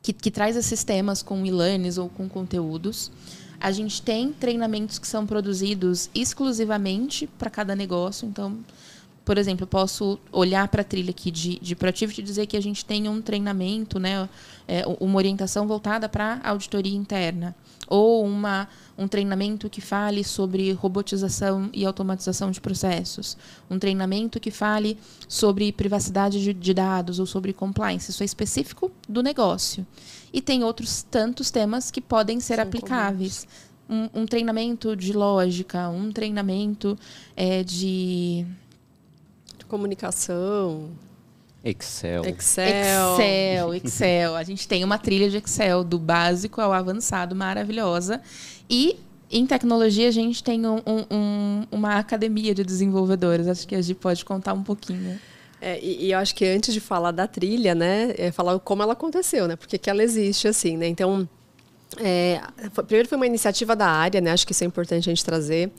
que, 0.00 0.14
que 0.14 0.30
traz 0.30 0.56
esses 0.56 0.82
temas 0.82 1.22
com 1.22 1.44
e-learnings 1.44 1.98
ou 1.98 2.08
com 2.08 2.26
conteúdos. 2.26 3.10
A 3.60 3.70
gente 3.70 4.00
tem 4.00 4.32
treinamentos 4.32 4.98
que 4.98 5.06
são 5.06 5.26
produzidos 5.26 6.08
exclusivamente 6.14 7.26
para 7.26 7.50
cada 7.50 7.76
negócio. 7.76 8.26
Então, 8.26 8.64
por 9.24 9.38
exemplo, 9.38 9.66
posso 9.66 10.18
olhar 10.32 10.66
para 10.68 10.82
a 10.82 10.84
trilha 10.84 11.10
aqui 11.10 11.30
de, 11.30 11.58
de 11.60 11.76
Proactivity 11.76 12.20
e 12.20 12.24
dizer 12.24 12.46
que 12.46 12.56
a 12.56 12.60
gente 12.60 12.84
tem 12.84 13.08
um 13.08 13.22
treinamento, 13.22 13.98
né, 13.98 14.28
é, 14.66 14.84
uma 15.00 15.16
orientação 15.16 15.66
voltada 15.66 16.08
para 16.08 16.40
auditoria 16.42 16.96
interna. 16.96 17.54
Ou 17.86 18.24
uma, 18.24 18.68
um 18.96 19.06
treinamento 19.06 19.68
que 19.68 19.80
fale 19.80 20.24
sobre 20.24 20.72
robotização 20.72 21.68
e 21.72 21.84
automatização 21.84 22.50
de 22.50 22.60
processos. 22.60 23.36
Um 23.70 23.78
treinamento 23.78 24.40
que 24.40 24.50
fale 24.50 24.98
sobre 25.28 25.70
privacidade 25.72 26.42
de, 26.42 26.54
de 26.54 26.74
dados 26.74 27.18
ou 27.18 27.26
sobre 27.26 27.52
compliance. 27.52 28.10
Isso 28.10 28.22
é 28.22 28.26
específico 28.26 28.90
do 29.08 29.22
negócio. 29.22 29.86
E 30.32 30.40
tem 30.40 30.64
outros 30.64 31.02
tantos 31.02 31.50
temas 31.50 31.90
que 31.90 32.00
podem 32.00 32.40
ser 32.40 32.56
São 32.56 32.64
aplicáveis. 32.64 33.46
Um, 33.88 34.22
um 34.22 34.26
treinamento 34.26 34.96
de 34.96 35.12
lógica, 35.12 35.90
um 35.90 36.10
treinamento 36.10 36.98
é, 37.36 37.62
de 37.62 38.46
comunicação, 39.76 40.90
Excel. 41.64 42.24
Excel. 42.26 42.68
Excel, 43.16 43.74
Excel. 43.74 44.36
A 44.36 44.42
gente 44.42 44.68
tem 44.68 44.84
uma 44.84 44.98
trilha 44.98 45.30
de 45.30 45.38
Excel 45.38 45.82
do 45.82 45.98
básico 45.98 46.60
ao 46.60 46.72
avançado 46.72 47.34
maravilhosa. 47.34 48.20
E 48.68 48.98
em 49.30 49.46
tecnologia 49.46 50.08
a 50.08 50.10
gente 50.10 50.42
tem 50.44 50.66
um- 50.66 50.82
um- 50.86 51.04
um- 51.10 51.66
uma 51.72 51.96
academia 51.98 52.54
de 52.54 52.62
desenvolvedores. 52.64 53.46
Acho 53.48 53.66
que 53.66 53.74
a 53.74 53.80
gente 53.80 53.96
pode 53.98 54.24
contar 54.24 54.52
um 54.52 54.62
pouquinho. 54.62 55.18
É, 55.60 55.78
e, 55.80 56.06
e 56.06 56.12
eu 56.12 56.18
acho 56.18 56.34
que 56.34 56.44
antes 56.44 56.74
de 56.74 56.80
falar 56.80 57.12
da 57.12 57.26
trilha, 57.26 57.74
né, 57.74 58.12
é 58.18 58.30
falar 58.32 58.58
como 58.58 58.82
ela 58.82 58.92
aconteceu, 58.92 59.46
né, 59.48 59.54
porque 59.56 59.78
que 59.78 59.88
ela 59.88 60.02
existe 60.02 60.48
assim, 60.48 60.76
né. 60.76 60.88
Então, 60.88 61.26
é, 62.00 62.40
foi- 62.72 62.82
primeiro 62.84 63.08
foi 63.08 63.16
uma 63.16 63.26
iniciativa 63.26 63.76
da 63.76 63.86
área, 63.86 64.20
né, 64.20 64.32
acho 64.32 64.44
que 64.44 64.52
isso 64.52 64.64
é 64.64 64.66
importante 64.66 65.08
a 65.08 65.12
gente 65.12 65.24
trazer. 65.24 65.70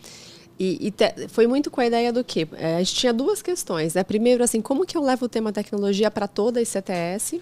E, 0.59 0.87
e 0.87 0.91
te, 0.91 1.27
foi 1.29 1.47
muito 1.47 1.71
com 1.71 1.81
a 1.81 1.85
ideia 1.85 2.13
do 2.13 2.23
quê? 2.23 2.47
É, 2.53 2.75
a 2.75 2.79
gente 2.79 2.95
tinha 2.95 3.13
duas 3.13 3.41
questões. 3.41 3.93
Né? 3.93 4.03
Primeiro, 4.03 4.43
assim, 4.43 4.61
como 4.61 4.85
que 4.85 4.95
eu 4.95 5.01
levo 5.01 5.25
o 5.25 5.29
tema 5.29 5.51
tecnologia 5.51 6.11
para 6.11 6.27
toda 6.27 6.59
a 6.59 6.63
ICTS? 6.63 7.41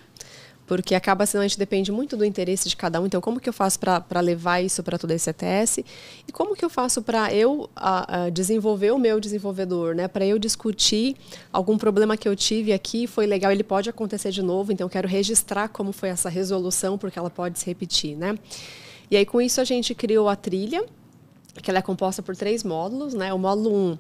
porque 0.72 0.96
acaba 0.96 1.26
sendo 1.26 1.42
a 1.42 1.48
gente 1.50 1.60
depende 1.60 1.92
muito 1.92 2.16
do 2.16 2.24
interesse 2.24 2.70
de 2.70 2.78
cada 2.78 3.02
um. 3.02 3.06
Então, 3.06 3.20
como 3.20 3.42
que 3.42 3.50
eu 3.50 3.52
faço 3.52 3.78
para 3.78 4.22
levar 4.22 4.62
isso 4.62 4.82
para 4.82 4.98
toda 4.98 5.14
a 5.14 5.18
ICTS? 5.18 5.84
E 6.26 6.32
como 6.32 6.56
que 6.56 6.64
eu 6.64 6.70
faço 6.70 7.02
para 7.02 7.34
eu 7.34 7.70
a, 7.76 8.24
a 8.24 8.30
desenvolver 8.30 8.92
o 8.92 8.98
meu 8.98 9.20
desenvolvedor, 9.20 9.94
né? 9.94 10.08
Para 10.08 10.26
eu 10.26 10.40
discutir 10.40 11.18
algum 11.52 11.78
problema 11.78 12.16
que 12.16 12.26
eu 12.26 12.34
tive 12.38 12.72
aqui, 12.72 13.06
foi 13.06 13.28
legal, 13.28 13.52
ele 13.52 13.66
pode 13.66 13.90
acontecer 13.90 14.32
de 14.32 14.42
novo, 14.42 14.72
então 14.72 14.86
eu 14.86 14.90
quero 14.90 15.10
registrar 15.10 15.68
como 15.68 15.92
foi 15.92 16.08
essa 16.08 16.30
resolução, 16.30 16.98
porque 16.98 17.20
ela 17.20 17.30
pode 17.30 17.60
se 17.60 17.66
repetir, 17.66 18.16
né? 18.16 18.40
E 19.10 19.18
aí, 19.18 19.26
com 19.26 19.42
isso, 19.42 19.60
a 19.60 19.66
gente 19.66 19.94
criou 19.94 20.30
a 20.30 20.38
trilha, 20.38 20.86
que 21.62 21.70
ela 21.70 21.80
é 21.80 21.82
composta 21.82 22.22
por 22.22 22.36
três 22.36 22.64
módulos, 22.64 23.14
né? 23.14 23.34
O 23.34 23.38
módulo 23.38 23.70
1, 23.70 23.74
um, 23.74 23.98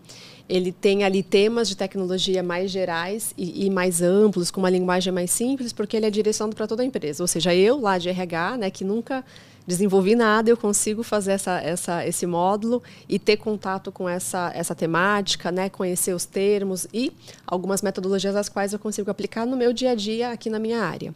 ele 0.47 0.71
tem 0.71 1.03
ali 1.03 1.21
temas 1.21 1.67
de 1.67 1.75
tecnologia 1.75 2.41
mais 2.41 2.71
gerais 2.71 3.33
e, 3.37 3.65
e, 3.65 3.69
mais 3.69 4.01
amplos, 4.01 4.51
com 4.51 4.59
uma 4.59 4.69
linguagem 4.69 5.11
mais 5.11 5.31
simples, 5.31 5.73
porque 5.73 5.97
ele 5.97 6.05
é 6.05 6.09
direcionado 6.09 6.55
para 6.55 6.67
toda 6.67 6.83
a 6.83 6.85
empresa. 6.85 7.23
Ou 7.23 7.27
seja, 7.27 7.53
eu 7.53 7.79
lá 7.79 7.97
de 7.97 8.09
RH, 8.09 8.57
né, 8.57 8.69
que 8.69 8.83
nunca 8.83 9.23
desenvolvi 9.65 10.15
nada, 10.15 10.49
eu 10.49 10.57
consigo 10.57 11.03
fazer 11.03 11.33
essa, 11.33 11.59
essa, 11.61 12.05
esse 12.05 12.25
módulo 12.25 12.81
e 13.07 13.19
ter 13.19 13.37
contato 13.37 13.91
com 13.91 14.09
essa, 14.09 14.51
essa 14.55 14.73
temática, 14.73 15.51
né, 15.51 15.69
conhecer 15.69 16.13
os 16.13 16.25
termos 16.25 16.87
e 16.93 17.13
algumas 17.45 17.81
metodologias 17.81 18.35
as 18.35 18.49
quais 18.49 18.73
eu 18.73 18.79
consigo 18.79 19.09
aplicar 19.11 19.45
no 19.45 19.55
meu 19.55 19.71
dia 19.71 19.91
a 19.91 19.95
dia 19.95 20.31
aqui 20.31 20.49
na 20.49 20.59
minha 20.59 20.81
área. 20.81 21.13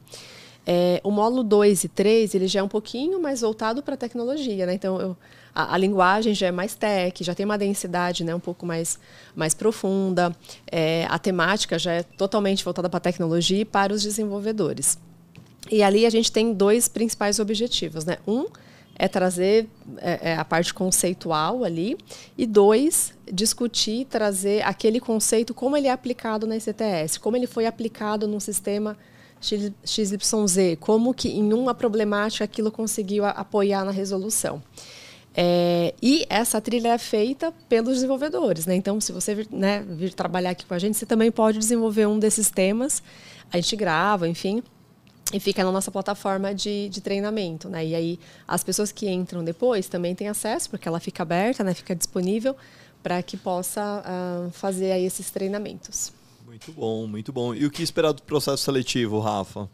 É, 0.66 1.00
o 1.04 1.12
módulo 1.12 1.44
2 1.44 1.84
e 1.84 1.88
3, 1.90 2.36
ele 2.36 2.48
já 2.48 2.60
é 2.60 2.64
um 2.64 2.68
pouquinho 2.68 3.22
mais 3.22 3.42
voltado 3.42 3.84
para 3.84 3.94
a 3.94 3.98
tecnologia, 3.98 4.66
né? 4.66 4.74
Então, 4.74 5.00
eu, 5.00 5.18
a, 5.56 5.74
a, 5.74 5.78
linguagem 5.78 6.36
já 6.36 6.48
é 6.48 6.52
mais 6.52 6.76
tech, 6.76 7.24
já 7.24 7.34
tem 7.34 7.46
uma 7.46 7.58
densidade 7.58 8.24
né, 8.24 8.36
um 8.36 8.40
pouco 8.40 8.66
mais, 8.66 9.00
mais 9.34 9.54
profunda, 9.54 10.36
é, 10.70 11.08
a 11.10 11.18
temática 11.18 11.80
já 11.80 11.94
é 11.94 12.04
totalmente 12.04 12.64
voltada 12.64 12.90
para 12.90 12.98
a 12.98 13.02
tecnologia 13.02 13.62
e 13.62 13.66
para 13.66 13.94
os 13.94 14.04
desenvolvedores. 14.04 15.00
E 15.72 15.82
ali 15.82 16.06
a 16.06 16.10
gente 16.10 16.32
tem 16.32 16.54
dois 16.54 16.88
principais 16.88 17.40
objetivos, 17.40 18.06
né? 18.06 18.18
Um 18.28 18.46
é 18.98 19.08
trazer 19.08 19.68
é, 19.98 20.32
é 20.32 20.36
a 20.38 20.46
parte 20.46 20.74
conceitual 20.74 21.64
ali, 21.64 21.98
e 22.38 22.46
dois, 22.46 23.14
discutir, 23.32 24.06
trazer 24.06 24.62
aquele 24.64 25.00
conceito, 25.00 25.54
como 25.54 25.76
ele 25.76 25.88
é 25.88 25.92
aplicado 25.92 26.48
na 26.48 26.56
ICTS, 26.56 27.20
como 27.20 27.36
ele 27.36 27.48
foi 27.48 27.66
aplicado 27.66 28.28
num 28.28 28.40
sistema 28.40 28.98
XYZ, 29.42 30.78
como 30.80 31.14
que 31.14 31.30
em 31.30 31.54
uma 31.54 31.74
problemática 31.74 32.46
aquilo 32.46 32.72
conseguiu 32.72 33.26
apoiar 33.26 33.84
na 33.84 33.92
resolução. 33.92 34.62
É, 35.38 35.94
e 36.02 36.26
essa 36.30 36.62
trilha 36.62 36.94
é 36.94 36.98
feita 36.98 37.52
pelos 37.68 37.96
desenvolvedores. 37.96 38.66
Né? 38.66 38.76
Então, 38.76 39.02
se 39.02 39.12
você 39.12 39.36
vir, 39.36 39.48
né, 39.52 39.84
vir 39.88 40.14
trabalhar 40.14 40.52
aqui 40.52 40.66
com 40.66 40.74
a 40.74 40.80
gente, 40.80 40.98
você 40.98 41.06
também 41.06 41.30
pode 41.32 41.60
desenvolver 41.60 42.06
um 42.06 42.18
desses 42.18 42.50
temas. 42.50 43.04
A 43.52 43.58
gente 43.58 43.76
grava, 43.76 44.28
enfim, 44.28 44.64
e 45.34 45.40
fica 45.40 45.64
na 45.64 45.72
nossa 45.72 45.92
plataforma 45.92 46.56
de, 46.56 46.88
de 46.88 47.02
treinamento. 47.02 47.68
Né? 47.68 47.88
E 47.88 47.96
aí, 47.96 48.20
as 48.48 48.64
pessoas 48.64 48.92
que 48.92 49.10
entram 49.10 49.44
depois 49.44 49.90
também 49.90 50.16
têm 50.16 50.30
acesso, 50.30 50.70
porque 50.70 50.88
ela 50.88 51.00
fica 51.00 51.24
aberta, 51.24 51.64
né, 51.64 51.74
fica 51.74 51.94
disponível 51.94 52.56
para 53.04 53.22
que 53.22 53.36
possa 53.36 54.02
uh, 54.02 54.52
fazer 54.52 54.92
aí 54.92 55.06
esses 55.06 55.30
treinamentos. 55.30 56.12
Muito 56.46 56.72
bom, 56.72 57.06
muito 57.06 57.34
bom. 57.34 57.54
E 57.54 57.66
o 57.66 57.70
que 57.70 57.84
esperar 57.84 58.14
do 58.14 58.24
processo 58.24 58.64
seletivo, 58.64 59.20
Rafa? 59.20 59.70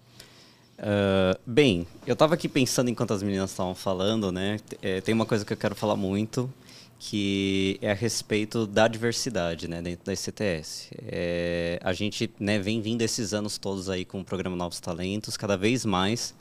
Uh, 0.82 1.40
bem, 1.46 1.86
eu 2.08 2.14
estava 2.14 2.34
aqui 2.34 2.50
pensando 2.50 2.90
enquanto 2.90 3.14
as 3.14 3.22
meninas 3.22 3.52
estavam 3.52 3.76
falando, 3.76 4.32
né? 4.32 4.58
É, 4.82 5.00
tem 5.00 5.14
uma 5.14 5.28
coisa 5.28 5.46
que 5.46 5.54
eu 5.54 5.58
quero 5.58 5.76
falar 5.76 5.96
muito, 5.96 6.52
que 6.98 7.78
é 7.84 7.92
a 7.92 7.94
respeito 7.94 8.66
da 8.66 8.88
diversidade, 8.88 9.68
né, 9.68 9.80
dentro 9.80 10.06
da 10.06 10.14
ICTS. 10.14 10.90
É, 11.08 11.80
a 11.84 11.94
gente 11.94 12.32
né, 12.40 12.58
vem 12.58 12.82
vindo 12.82 13.04
esses 13.04 13.32
anos 13.32 13.60
todos 13.60 13.90
aí 13.90 14.04
com 14.04 14.22
o 14.22 14.24
programa 14.26 14.56
Novos 14.56 14.80
Talentos, 14.80 15.38
cada 15.38 15.56
vez 15.56 15.86
mais 15.86 16.34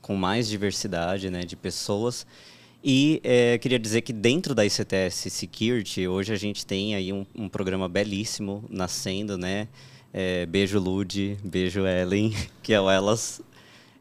com 0.00 0.14
mais 0.14 0.48
diversidade, 0.48 1.30
né, 1.30 1.40
de 1.40 1.56
pessoas. 1.56 2.26
E 2.84 3.20
é, 3.24 3.58
queria 3.58 3.78
dizer 3.78 4.02
que 4.02 4.12
dentro 4.12 4.54
da 4.54 4.64
ICTS 4.64 5.30
Security, 5.30 6.06
hoje 6.06 6.32
a 6.32 6.36
gente 6.36 6.64
tem 6.64 6.94
aí 6.94 7.12
um, 7.12 7.26
um 7.34 7.48
programa 7.48 7.88
belíssimo 7.88 8.64
nascendo, 8.70 9.36
né? 9.36 9.66
É, 10.12 10.46
beijo 10.46 10.78
Lud, 10.78 11.36
beijo 11.44 11.86
Ellen, 11.86 12.34
que 12.62 12.72
é 12.72 12.80
o 12.80 12.88
Elas, 12.88 13.42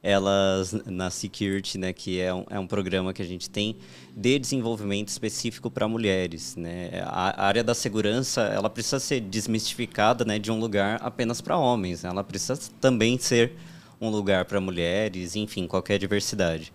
Elas 0.08 0.74
na 0.86 1.10
Security, 1.10 1.78
né? 1.78 1.92
Que 1.92 2.22
é 2.22 2.34
um, 2.34 2.46
é 2.50 2.58
um 2.58 2.66
programa 2.66 3.12
que 3.12 3.22
a 3.22 3.26
gente 3.26 3.50
tem 3.50 3.78
de 4.16 4.40
desenvolvimento 4.40 5.10
específico 5.10 5.70
para 5.70 5.88
mulheres, 5.88 6.56
né? 6.56 6.90
A, 7.06 7.44
a, 7.44 7.46
área 7.46 7.64
da 7.64 7.74
segurança, 7.74 8.42
ela 8.44 8.70
precisa 8.70 9.00
ser 9.00 9.20
desmistificada, 9.20 10.24
né? 10.24 10.40
De 10.40 10.52
um 10.52 10.60
lugar 10.60 11.00
apenas 11.04 11.42
para 11.42 11.58
homens, 11.58 12.04
né? 12.04 12.10
ela 12.10 12.24
precisa 12.24 12.58
também 12.80 13.18
ser 13.18 13.54
um 14.00 14.10
lugar 14.10 14.46
para 14.46 14.62
mulheres, 14.62 15.36
enfim, 15.36 15.68
qualquer 15.68 15.98
diversidade. 15.98 16.72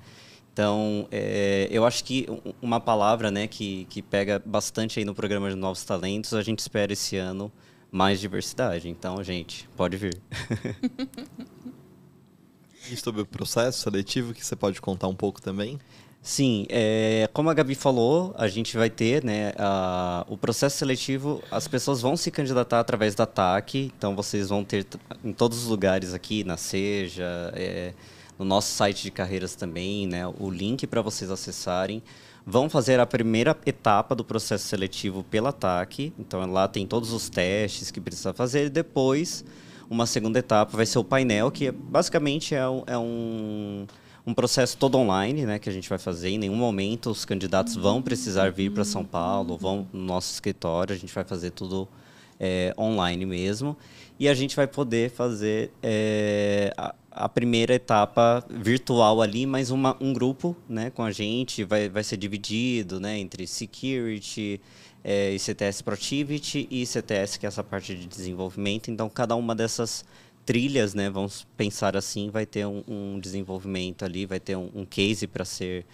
Então, 0.52 1.08
é, 1.10 1.66
eu 1.70 1.86
acho 1.86 2.04
que 2.04 2.28
uma 2.60 2.78
palavra 2.78 3.30
né, 3.30 3.46
que, 3.46 3.86
que 3.88 4.02
pega 4.02 4.42
bastante 4.44 4.98
aí 4.98 5.04
no 5.04 5.14
programa 5.14 5.48
de 5.48 5.56
Novos 5.56 5.82
Talentos, 5.84 6.34
a 6.34 6.42
gente 6.42 6.58
espera 6.58 6.92
esse 6.92 7.16
ano 7.16 7.50
mais 7.90 8.20
diversidade. 8.20 8.88
Então, 8.88 9.22
gente, 9.22 9.68
pode 9.76 9.96
vir. 9.96 10.20
e 12.90 12.96
sobre 12.96 13.22
o 13.22 13.26
processo 13.26 13.80
seletivo, 13.80 14.34
que 14.34 14.44
você 14.44 14.56
pode 14.56 14.80
contar 14.80 15.08
um 15.08 15.14
pouco 15.14 15.40
também? 15.40 15.78
Sim, 16.24 16.66
é, 16.68 17.28
como 17.32 17.50
a 17.50 17.54
Gabi 17.54 17.74
falou, 17.74 18.32
a 18.38 18.46
gente 18.46 18.76
vai 18.76 18.88
ter 18.88 19.24
né, 19.24 19.52
a, 19.58 20.24
o 20.28 20.36
processo 20.36 20.78
seletivo, 20.78 21.42
as 21.50 21.66
pessoas 21.66 22.00
vão 22.00 22.16
se 22.16 22.30
candidatar 22.30 22.78
através 22.78 23.16
da 23.16 23.26
TAC, 23.26 23.92
então 23.96 24.14
vocês 24.14 24.48
vão 24.48 24.62
ter 24.62 24.86
em 25.24 25.32
todos 25.32 25.58
os 25.58 25.66
lugares 25.66 26.14
aqui, 26.14 26.44
na 26.44 26.56
Seja, 26.56 27.52
é, 27.56 27.92
no 28.38 28.44
nosso 28.44 28.72
site 28.72 29.02
de 29.02 29.10
carreiras 29.10 29.56
também, 29.56 30.06
né, 30.06 30.24
o 30.26 30.48
link 30.48 30.86
para 30.86 31.02
vocês 31.02 31.28
acessarem. 31.28 32.00
Vão 32.46 32.70
fazer 32.70 33.00
a 33.00 33.06
primeira 33.06 33.56
etapa 33.66 34.14
do 34.14 34.24
processo 34.24 34.66
seletivo 34.66 35.24
pela 35.24 35.52
TAC, 35.52 36.12
então 36.16 36.48
lá 36.52 36.68
tem 36.68 36.86
todos 36.86 37.12
os 37.12 37.28
testes 37.28 37.90
que 37.90 38.00
precisa 38.00 38.32
fazer, 38.32 38.66
e 38.66 38.70
depois 38.70 39.44
uma 39.92 40.06
segunda 40.06 40.38
etapa 40.38 40.74
vai 40.74 40.86
ser 40.86 40.98
o 40.98 41.04
painel, 41.04 41.50
que 41.50 41.70
basicamente 41.70 42.54
é 42.54 42.66
um, 42.66 42.82
é 42.86 42.96
um, 42.96 43.86
um 44.26 44.32
processo 44.32 44.76
todo 44.78 44.96
online, 44.96 45.44
né, 45.44 45.58
que 45.58 45.68
a 45.68 45.72
gente 45.72 45.88
vai 45.88 45.98
fazer. 45.98 46.30
Em 46.30 46.38
nenhum 46.38 46.56
momento 46.56 47.10
os 47.10 47.26
candidatos 47.26 47.76
vão 47.76 48.00
precisar 48.00 48.50
vir 48.50 48.72
para 48.72 48.84
São 48.84 49.04
Paulo, 49.04 49.58
vão 49.58 49.86
no 49.92 50.02
nosso 50.02 50.32
escritório, 50.32 50.94
a 50.94 50.98
gente 50.98 51.14
vai 51.14 51.24
fazer 51.24 51.50
tudo 51.50 51.86
é, 52.40 52.74
online 52.78 53.26
mesmo. 53.26 53.76
E 54.18 54.28
a 54.28 54.34
gente 54.34 54.56
vai 54.56 54.66
poder 54.66 55.10
fazer 55.10 55.70
é, 55.82 56.72
a 57.10 57.28
primeira 57.28 57.74
etapa 57.74 58.44
virtual 58.48 59.20
ali, 59.20 59.44
mas 59.44 59.70
uma, 59.70 59.96
um 60.00 60.12
grupo 60.12 60.56
né, 60.68 60.90
com 60.90 61.02
a 61.02 61.10
gente 61.10 61.64
vai, 61.64 61.88
vai 61.88 62.02
ser 62.02 62.16
dividido 62.16 62.98
né, 62.98 63.18
entre 63.18 63.46
security, 63.46 64.60
é, 65.04 65.34
ICTS 65.34 65.82
Protivity 65.82 66.66
e 66.70 66.82
ICTS, 66.82 67.38
que 67.38 67.46
é 67.46 67.48
essa 67.48 67.64
parte 67.64 67.94
de 67.94 68.06
desenvolvimento. 68.06 68.90
Então, 68.90 69.08
cada 69.08 69.34
uma 69.34 69.54
dessas 69.54 70.04
trilhas, 70.44 70.94
né, 70.94 71.08
vamos 71.08 71.46
pensar 71.56 71.96
assim, 71.96 72.30
vai 72.30 72.46
ter 72.46 72.66
um, 72.66 72.82
um 72.86 73.20
desenvolvimento 73.20 74.04
ali, 74.04 74.26
vai 74.26 74.40
ter 74.40 74.56
um, 74.56 74.70
um 74.74 74.84
case 74.84 75.26
para 75.26 75.44
ser 75.44 75.84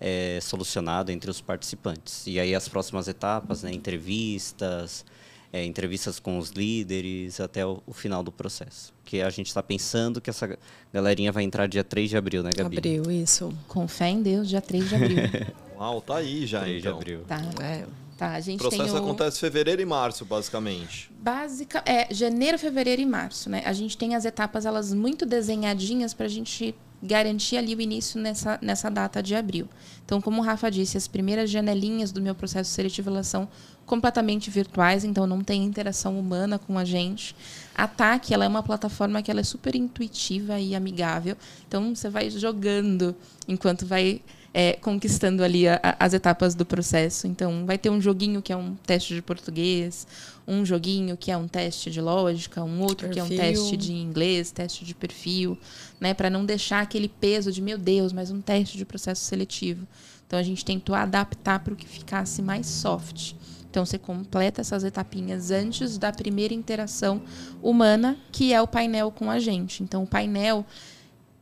é, 0.00 0.38
solucionado 0.40 1.10
entre 1.10 1.30
os 1.30 1.40
participantes. 1.40 2.26
E 2.26 2.38
aí 2.38 2.54
as 2.54 2.68
próximas 2.68 3.08
etapas, 3.08 3.62
né, 3.62 3.72
entrevistas, 3.72 5.04
é, 5.52 5.64
entrevistas 5.64 6.18
com 6.20 6.38
os 6.38 6.50
líderes 6.50 7.40
até 7.40 7.66
o, 7.66 7.82
o, 7.86 7.92
final 7.92 8.22
do 8.22 8.30
processo. 8.30 8.92
Que 9.04 9.20
a 9.20 9.30
gente 9.30 9.46
está 9.46 9.62
pensando 9.62 10.20
que 10.20 10.30
essa 10.30 10.58
galerinha 10.92 11.32
vai 11.32 11.42
entrar 11.42 11.66
dia 11.66 11.84
3 11.84 12.10
de 12.10 12.16
abril, 12.16 12.42
né, 12.42 12.50
Gabi? 12.54 12.78
Abril, 12.78 13.10
isso. 13.10 13.52
Com 13.66 13.88
fé 13.88 14.08
em 14.08 14.22
Deus, 14.22 14.48
dia 14.48 14.60
3 14.60 14.88
de 14.88 14.94
abril. 14.94 15.16
Uau, 15.76 16.00
tá 16.00 16.16
aí 16.16 16.46
já, 16.46 16.60
3 16.60 16.78
então. 16.78 16.92
de 16.92 16.98
abril. 16.98 17.20
Tá. 17.26 17.40
É. 17.62 18.07
Tá, 18.18 18.32
a 18.32 18.40
gente 18.40 18.58
o 18.58 18.68
processo 18.68 18.82
tem 18.82 18.92
o... 18.92 18.96
acontece 18.96 19.38
fevereiro 19.38 19.80
e 19.80 19.86
março, 19.86 20.24
basicamente. 20.24 21.08
Básica, 21.20 21.84
é 21.86 22.12
janeiro, 22.12 22.58
fevereiro 22.58 23.00
e 23.00 23.06
março, 23.06 23.48
né? 23.48 23.62
A 23.64 23.72
gente 23.72 23.96
tem 23.96 24.16
as 24.16 24.24
etapas 24.24 24.66
elas 24.66 24.92
muito 24.92 25.24
desenhadinhas 25.24 26.12
para 26.12 26.26
a 26.26 26.28
gente 26.28 26.74
garantir 27.00 27.56
ali 27.56 27.76
o 27.76 27.80
início 27.80 28.20
nessa, 28.20 28.58
nessa 28.60 28.90
data 28.90 29.22
de 29.22 29.36
abril. 29.36 29.68
Então, 30.04 30.20
como 30.20 30.40
o 30.40 30.44
Rafa 30.44 30.68
disse, 30.68 30.96
as 30.96 31.06
primeiras 31.06 31.48
janelinhas 31.48 32.10
do 32.10 32.20
meu 32.20 32.34
processo 32.34 32.72
seletivo 32.72 33.08
elas 33.08 33.28
são 33.28 33.48
completamente 33.86 34.50
virtuais, 34.50 35.04
então 35.04 35.24
não 35.24 35.40
tem 35.40 35.64
interação 35.64 36.18
humana 36.18 36.58
com 36.58 36.76
a 36.76 36.84
gente. 36.84 37.36
A 37.72 37.86
TAC 37.86 38.34
ela 38.34 38.44
é 38.44 38.48
uma 38.48 38.64
plataforma 38.64 39.22
que 39.22 39.30
ela 39.30 39.38
é 39.38 39.44
super 39.44 39.76
intuitiva 39.76 40.58
e 40.58 40.74
amigável, 40.74 41.36
então 41.68 41.94
você 41.94 42.10
vai 42.10 42.28
jogando 42.30 43.14
enquanto 43.46 43.86
vai 43.86 44.20
é, 44.52 44.72
conquistando 44.74 45.42
ali 45.42 45.68
a, 45.68 45.80
a, 45.82 46.04
as 46.04 46.14
etapas 46.14 46.54
do 46.54 46.64
processo. 46.64 47.26
Então, 47.26 47.66
vai 47.66 47.78
ter 47.78 47.90
um 47.90 48.00
joguinho 48.00 48.42
que 48.42 48.52
é 48.52 48.56
um 48.56 48.74
teste 48.74 49.14
de 49.14 49.22
português, 49.22 50.06
um 50.46 50.64
joguinho 50.64 51.16
que 51.16 51.30
é 51.30 51.36
um 51.36 51.46
teste 51.46 51.90
de 51.90 52.00
lógica, 52.00 52.62
um 52.64 52.80
outro 52.80 53.08
perfil. 53.08 53.26
que 53.26 53.32
é 53.32 53.36
um 53.36 53.38
teste 53.38 53.76
de 53.76 53.92
inglês, 53.92 54.50
teste 54.50 54.84
de 54.84 54.94
perfil, 54.94 55.58
né, 56.00 56.14
para 56.14 56.30
não 56.30 56.44
deixar 56.44 56.80
aquele 56.80 57.08
peso 57.08 57.52
de 57.52 57.60
meu 57.60 57.78
Deus, 57.78 58.12
mas 58.12 58.30
um 58.30 58.40
teste 58.40 58.78
de 58.78 58.84
processo 58.84 59.24
seletivo. 59.24 59.86
Então, 60.26 60.38
a 60.38 60.42
gente 60.42 60.64
tentou 60.64 60.94
adaptar 60.94 61.60
para 61.60 61.72
o 61.72 61.76
que 61.76 61.86
ficasse 61.86 62.42
mais 62.42 62.66
soft. 62.66 63.34
Então 63.70 63.84
você 63.84 63.98
completa 63.98 64.60
essas 64.60 64.82
etapinhas 64.82 65.50
antes 65.50 65.98
da 65.98 66.10
primeira 66.10 66.54
interação 66.54 67.22
humana, 67.62 68.16
que 68.32 68.52
é 68.52 68.60
o 68.60 68.66
painel 68.66 69.10
com 69.10 69.30
a 69.30 69.38
gente. 69.38 69.82
Então 69.82 70.02
o 70.02 70.06
painel 70.06 70.64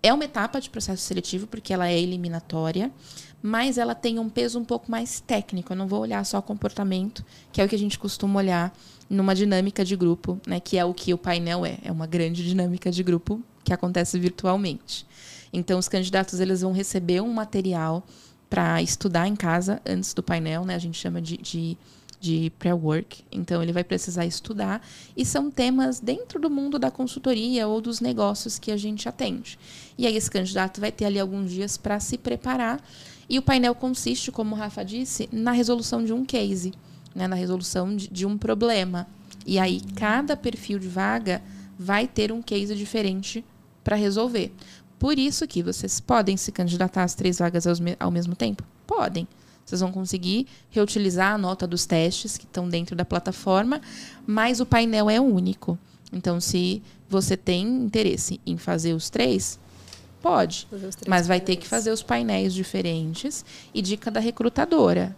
é 0.02 0.12
uma 0.12 0.24
etapa 0.24 0.60
de 0.60 0.70
processo 0.70 1.02
seletivo 1.02 1.46
porque 1.46 1.72
ela 1.72 1.88
é 1.88 1.98
eliminatória, 1.98 2.92
mas 3.42 3.78
ela 3.78 3.94
tem 3.94 4.18
um 4.18 4.28
peso 4.28 4.58
um 4.58 4.64
pouco 4.64 4.90
mais 4.90 5.20
técnico. 5.20 5.72
Eu 5.72 5.76
não 5.76 5.86
vou 5.86 6.00
olhar 6.00 6.24
só 6.24 6.40
comportamento, 6.40 7.24
que 7.52 7.60
é 7.60 7.64
o 7.64 7.68
que 7.68 7.74
a 7.74 7.78
gente 7.78 7.98
costuma 7.98 8.38
olhar 8.38 8.76
numa 9.08 9.34
dinâmica 9.34 9.84
de 9.84 9.96
grupo, 9.96 10.40
né, 10.46 10.58
que 10.58 10.76
é 10.76 10.84
o 10.84 10.92
que 10.92 11.14
o 11.14 11.18
painel 11.18 11.64
é. 11.64 11.78
É 11.82 11.92
uma 11.92 12.06
grande 12.06 12.44
dinâmica 12.44 12.90
de 12.90 13.02
grupo 13.02 13.40
que 13.64 13.72
acontece 13.72 14.18
virtualmente. 14.18 15.06
Então, 15.52 15.78
os 15.78 15.88
candidatos 15.88 16.40
eles 16.40 16.60
vão 16.60 16.72
receber 16.72 17.20
um 17.20 17.32
material 17.32 18.04
para 18.48 18.80
estudar 18.82 19.26
em 19.26 19.34
casa 19.34 19.80
antes 19.84 20.14
do 20.14 20.22
painel, 20.22 20.64
né? 20.64 20.74
A 20.74 20.78
gente 20.78 20.98
chama 20.98 21.20
de, 21.20 21.36
de, 21.36 21.76
de 22.26 22.50
pré-work. 22.58 23.24
Então, 23.30 23.62
ele 23.62 23.72
vai 23.72 23.84
precisar 23.84 24.26
estudar. 24.26 24.86
E 25.16 25.24
são 25.24 25.50
temas 25.50 26.00
dentro 26.00 26.40
do 26.40 26.50
mundo 26.50 26.78
da 26.78 26.90
consultoria 26.90 27.68
ou 27.68 27.80
dos 27.80 28.00
negócios 28.00 28.58
que 28.58 28.72
a 28.72 28.76
gente 28.76 29.08
atende. 29.08 29.58
E 29.96 30.06
aí, 30.06 30.16
esse 30.16 30.30
candidato 30.30 30.80
vai 30.80 30.90
ter 30.90 31.04
ali 31.04 31.20
alguns 31.20 31.50
dias 31.50 31.76
para 31.76 32.00
se 32.00 32.18
preparar. 32.18 32.82
E 33.28 33.38
o 33.38 33.42
painel 33.42 33.74
consiste, 33.74 34.32
como 34.32 34.54
o 34.54 34.58
Rafa 34.58 34.84
disse, 34.84 35.28
na 35.32 35.52
resolução 35.52 36.04
de 36.04 36.12
um 36.12 36.24
case, 36.24 36.72
né? 37.14 37.26
na 37.26 37.36
resolução 37.36 37.94
de, 37.94 38.08
de 38.08 38.26
um 38.26 38.36
problema. 38.36 39.06
E 39.46 39.58
aí, 39.58 39.80
cada 39.94 40.36
perfil 40.36 40.78
de 40.78 40.88
vaga 40.88 41.42
vai 41.78 42.06
ter 42.06 42.32
um 42.32 42.42
case 42.42 42.74
diferente 42.74 43.44
para 43.84 43.96
resolver. 43.96 44.52
Por 44.98 45.18
isso 45.18 45.46
que 45.46 45.62
vocês 45.62 46.00
podem 46.00 46.36
se 46.36 46.50
candidatar 46.50 47.04
às 47.04 47.14
três 47.14 47.38
vagas 47.38 47.66
ao 48.00 48.10
mesmo 48.10 48.34
tempo? 48.34 48.64
Podem. 48.86 49.28
Vocês 49.66 49.80
vão 49.80 49.90
conseguir 49.90 50.46
reutilizar 50.70 51.34
a 51.34 51.38
nota 51.38 51.66
dos 51.66 51.84
testes 51.84 52.38
que 52.38 52.44
estão 52.44 52.68
dentro 52.68 52.94
da 52.94 53.04
plataforma, 53.04 53.80
mas 54.24 54.60
o 54.60 54.64
painel 54.64 55.10
é 55.10 55.20
único. 55.20 55.76
Então, 56.12 56.40
se 56.40 56.80
você 57.08 57.36
tem 57.36 57.66
interesse 57.66 58.40
em 58.46 58.56
fazer 58.56 58.94
os 58.94 59.10
três, 59.10 59.58
pode. 60.22 60.68
Os 60.70 60.94
três 60.94 61.08
mas 61.08 61.26
vai 61.26 61.40
ter 61.40 61.56
que 61.56 61.66
fazer 61.66 61.90
os 61.90 62.00
painéis 62.00 62.54
diferentes. 62.54 63.44
E 63.74 63.82
dica 63.82 64.08
da 64.08 64.20
recrutadora: 64.20 65.16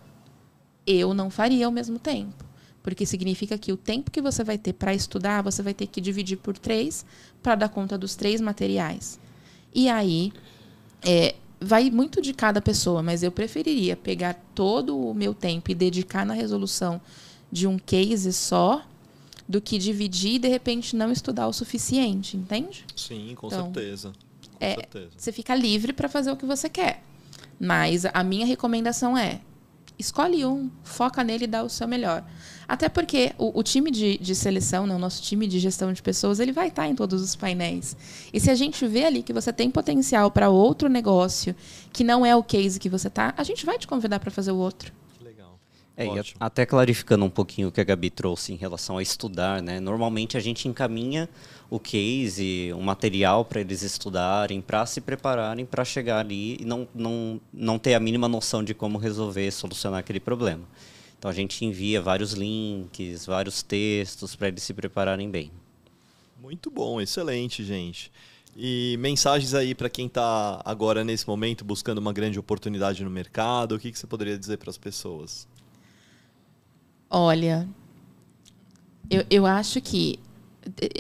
eu 0.87 1.13
não 1.13 1.29
faria 1.29 1.67
ao 1.67 1.73
mesmo 1.73 1.99
tempo. 1.99 2.43
Porque 2.83 3.05
significa 3.05 3.59
que 3.59 3.71
o 3.71 3.77
tempo 3.77 4.11
que 4.11 4.23
você 4.23 4.43
vai 4.43 4.57
ter 4.57 4.73
para 4.73 4.95
estudar, 4.95 5.43
você 5.43 5.63
vai 5.63 5.75
ter 5.75 5.87
que 5.87 6.01
dividir 6.01 6.39
por 6.39 6.57
três 6.57 7.05
para 7.43 7.55
dar 7.55 7.69
conta 7.69 7.99
dos 7.99 8.17
três 8.17 8.41
materiais. 8.41 9.21
E 9.75 9.91
aí, 9.91 10.33
é, 11.03 11.35
vai 11.61 11.91
muito 11.91 12.21
de 12.21 12.33
cada 12.33 12.61
pessoa, 12.61 13.03
mas 13.03 13.23
eu 13.23 13.33
preferiria 13.33 13.97
pegar 13.97 14.35
todo 14.55 14.99
o 14.99 15.15
meu 15.15 15.35
tempo 15.35 15.71
e 15.71 15.75
dedicar 15.75 16.25
na 16.25 16.35
resolução 16.35 17.01
de 17.51 17.67
um 17.67 17.79
case 17.79 18.33
só 18.33 18.85
do 19.49 19.61
que 19.61 19.79
dividir 19.79 20.35
e 20.35 20.39
de 20.39 20.49
repente 20.49 20.95
não 20.95 21.11
estudar 21.11 21.49
o 21.49 21.53
suficiente, 21.53 22.37
entende? 22.37 22.85
Sim, 22.95 23.35
com 23.35 23.47
então, 23.47 23.73
certeza. 23.73 24.13
Com 24.13 24.57
é, 24.61 24.75
certeza. 24.75 25.11
Você 25.17 25.33
fica 25.33 25.55
livre 25.55 25.93
para 25.93 26.09
fazer 26.09 26.31
o 26.31 26.37
que 26.37 26.45
você 26.45 26.69
quer. 26.69 27.03
Mas 27.59 28.05
a 28.05 28.23
minha 28.23 28.47
recomendação 28.47 29.17
é: 29.17 29.41
escolhe 29.99 30.45
um, 30.45 30.71
foca 30.83 31.25
nele 31.25 31.45
e 31.45 31.47
dá 31.47 31.63
o 31.63 31.69
seu 31.69 31.89
melhor. 31.89 32.25
Até 32.69 32.89
porque 32.89 33.33
o, 33.39 33.59
o 33.59 33.63
time 33.63 33.91
de, 33.91 34.19
de, 34.19 34.35
seleção, 34.35 34.87
né, 34.87 34.95
o 34.95 34.99
nosso 34.99 35.23
time 35.23 35.47
de 35.47 35.59
gestão 35.59 35.93
de 35.93 36.03
pessoas, 36.03 36.39
ele 36.39 36.53
vai 36.53 36.69
estar 36.69 36.87
em 36.87 36.95
todos 36.95 37.23
os 37.23 37.35
painéis. 37.35 37.97
E 38.33 38.39
se 38.39 38.51
a 38.51 38.55
gente 38.55 38.87
vê 38.87 39.05
ali 39.05 39.23
que 39.23 39.33
você 39.33 39.53
tem 39.53 39.71
potencial 39.71 40.31
para 40.31 40.51
outro 40.51 40.89
negócio, 40.89 41.57
que 41.93 42.05
não 42.05 42.25
é 42.25 42.37
o 42.37 42.43
case 42.43 42.79
que 42.79 42.89
você 42.89 43.09
está, 43.09 43.33
a 43.37 43.43
gente 43.43 43.65
vai 43.65 43.79
te 43.79 43.87
convidar 43.87 44.21
para 44.21 44.31
fazer 44.31 44.53
o 44.53 44.57
outro. 44.57 44.93
É, 46.01 46.07
até 46.39 46.65
clarificando 46.65 47.25
um 47.25 47.31
pouquinho 47.31 47.69
o 47.69 47.73
que 47.73 47.81
a 47.81 47.85
Gabi 47.85 48.09
trouxe 48.09 48.53
em 48.53 48.57
relação 48.57 48.99
a 48.99 49.03
estudar, 49.03 49.61
né? 49.61 49.81
Normalmente 49.81 50.37
a 50.37 50.41
gente 50.41 50.69
encaminha 50.69 51.29
o 51.69 51.81
case, 51.81 52.73
o 52.73 52.81
material 52.81 53.45
para 53.45 53.61
eles 53.61 53.83
estudarem, 53.83 54.61
para 54.61 54.87
se 54.87 55.01
prepararem 55.01 55.67
para 55.67 55.85
chegar 55.85 56.21
ali 56.21 56.57
e 56.61 56.65
não, 56.65 56.87
não, 56.95 57.41
não 57.53 57.81
ter 57.81 57.95
a 57.95 58.01
mínima 58.01 58.29
noção 58.29 58.63
de 58.63 58.75
como 58.75 58.97
resolver, 58.97 59.51
solucionar 59.51 59.99
aquele 59.99 60.21
problema. 60.21 60.63
Então 61.19 61.29
a 61.29 61.35
gente 61.35 61.65
envia 61.65 62.01
vários 62.01 62.33
links, 62.33 63.27
vários 63.27 63.61
textos 63.61 64.37
para 64.37 64.47
eles 64.47 64.63
se 64.63 64.73
prepararem 64.73 65.29
bem. 65.29 65.51
Muito 66.41 66.71
bom, 66.71 67.01
excelente, 67.01 67.65
gente. 67.65 68.13
E 68.57 68.97
mensagens 69.01 69.53
aí 69.53 69.75
para 69.75 69.91
quem 69.91 70.07
está 70.07 70.63
agora 70.65 71.03
nesse 71.03 71.27
momento 71.27 71.65
buscando 71.65 71.99
uma 71.99 72.13
grande 72.13 72.39
oportunidade 72.39 73.03
no 73.03 73.11
mercado, 73.11 73.75
o 73.75 73.79
que, 73.81 73.91
que 73.91 73.99
você 73.99 74.07
poderia 74.07 74.39
dizer 74.39 74.59
para 74.59 74.71
as 74.71 74.79
pessoas? 74.79 75.49
Olha, 77.11 77.69
eu, 79.11 79.25
eu 79.31 79.47
acho 79.47 79.81
que. 79.81 80.19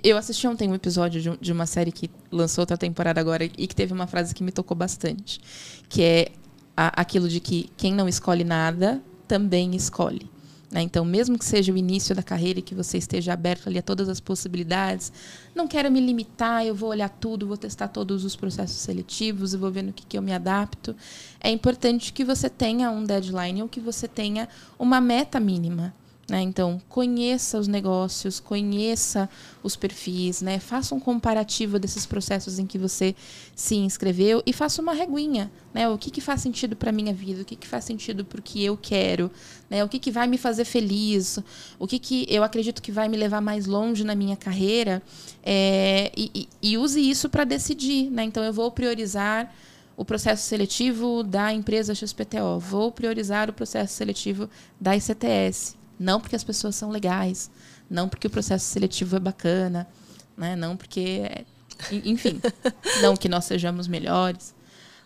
Eu 0.02 0.16
assisti 0.16 0.46
ontem 0.46 0.68
um 0.68 0.74
episódio 0.74 1.20
de, 1.20 1.36
de 1.36 1.52
uma 1.52 1.66
série 1.66 1.92
que 1.92 2.10
lançou 2.32 2.62
outra 2.62 2.78
temporada 2.78 3.20
agora 3.20 3.44
e 3.44 3.66
que 3.66 3.74
teve 3.74 3.92
uma 3.92 4.06
frase 4.06 4.34
que 4.34 4.42
me 4.42 4.50
tocou 4.50 4.76
bastante. 4.76 5.40
Que 5.88 6.02
é 6.02 6.28
a, 6.76 7.02
aquilo 7.02 7.28
de 7.28 7.38
que 7.38 7.70
quem 7.76 7.92
não 7.92 8.08
escolhe 8.08 8.44
nada 8.44 9.02
também 9.26 9.74
escolhe. 9.74 10.30
Né? 10.70 10.82
Então, 10.82 11.04
mesmo 11.04 11.38
que 11.38 11.44
seja 11.44 11.72
o 11.72 11.76
início 11.76 12.14
da 12.14 12.22
carreira 12.22 12.58
e 12.58 12.62
que 12.62 12.74
você 12.74 12.98
esteja 12.98 13.32
aberto 13.32 13.68
ali 13.68 13.78
a 13.78 13.82
todas 13.82 14.08
as 14.08 14.20
possibilidades, 14.20 15.12
não 15.54 15.66
quero 15.66 15.90
me 15.90 16.00
limitar, 16.00 16.64
eu 16.64 16.74
vou 16.74 16.90
olhar 16.90 17.08
tudo, 17.08 17.46
vou 17.46 17.56
testar 17.56 17.88
todos 17.88 18.24
os 18.24 18.36
processos 18.36 18.76
seletivos 18.76 19.54
e 19.54 19.56
vou 19.56 19.70
ver 19.70 19.82
no 19.82 19.92
que, 19.92 20.04
que 20.04 20.18
eu 20.18 20.22
me 20.22 20.32
adapto. 20.32 20.94
É 21.40 21.50
importante 21.50 22.12
que 22.12 22.24
você 22.24 22.50
tenha 22.50 22.90
um 22.90 23.04
deadline 23.04 23.62
ou 23.62 23.68
que 23.68 23.80
você 23.80 24.06
tenha 24.06 24.48
uma 24.78 25.00
meta 25.00 25.40
mínima. 25.40 25.94
Né? 26.28 26.42
Então, 26.42 26.78
conheça 26.90 27.58
os 27.58 27.66
negócios, 27.66 28.38
conheça 28.38 29.30
os 29.62 29.74
perfis, 29.76 30.42
né? 30.42 30.58
faça 30.58 30.94
um 30.94 31.00
comparativo 31.00 31.78
desses 31.78 32.04
processos 32.04 32.58
em 32.58 32.66
que 32.66 32.76
você 32.76 33.16
se 33.56 33.76
inscreveu 33.76 34.42
e 34.44 34.52
faça 34.52 34.82
uma 34.82 34.92
reguinha. 34.92 35.50
Né? 35.72 35.88
O 35.88 35.96
que, 35.96 36.10
que 36.10 36.20
faz 36.20 36.42
sentido 36.42 36.76
para 36.76 36.90
a 36.90 36.92
minha 36.92 37.14
vida, 37.14 37.40
o 37.40 37.44
que, 37.46 37.56
que 37.56 37.66
faz 37.66 37.84
sentido 37.84 38.26
para 38.26 38.40
o 38.40 38.42
que 38.42 38.62
eu 38.62 38.76
quero, 38.76 39.30
né? 39.70 39.82
o 39.82 39.88
que, 39.88 39.98
que 39.98 40.10
vai 40.10 40.26
me 40.26 40.36
fazer 40.36 40.66
feliz, 40.66 41.38
o 41.78 41.86
que, 41.86 41.98
que 41.98 42.26
eu 42.28 42.44
acredito 42.44 42.82
que 42.82 42.92
vai 42.92 43.08
me 43.08 43.16
levar 43.16 43.40
mais 43.40 43.64
longe 43.64 44.04
na 44.04 44.14
minha 44.14 44.36
carreira 44.36 45.02
é, 45.42 46.12
e, 46.14 46.30
e, 46.34 46.72
e 46.72 46.76
use 46.76 47.00
isso 47.00 47.30
para 47.30 47.44
decidir. 47.44 48.10
Né? 48.10 48.24
Então, 48.24 48.44
eu 48.44 48.52
vou 48.52 48.70
priorizar 48.70 49.50
o 49.96 50.04
processo 50.04 50.46
seletivo 50.46 51.22
da 51.22 51.54
empresa 51.54 51.94
XPTO, 51.94 52.58
vou 52.60 52.92
priorizar 52.92 53.48
o 53.48 53.52
processo 53.54 53.94
seletivo 53.94 54.48
da 54.78 54.94
ICTS. 54.94 55.78
Não 55.98 56.20
porque 56.20 56.36
as 56.36 56.44
pessoas 56.44 56.76
são 56.76 56.90
legais, 56.90 57.50
não 57.90 58.08
porque 58.08 58.26
o 58.26 58.30
processo 58.30 58.66
seletivo 58.66 59.16
é 59.16 59.20
bacana, 59.20 59.88
né? 60.36 60.54
não 60.54 60.76
porque. 60.76 61.22
É, 61.24 61.44
enfim, 61.92 62.40
não 63.02 63.16
que 63.16 63.28
nós 63.28 63.44
sejamos 63.44 63.86
melhores, 63.86 64.54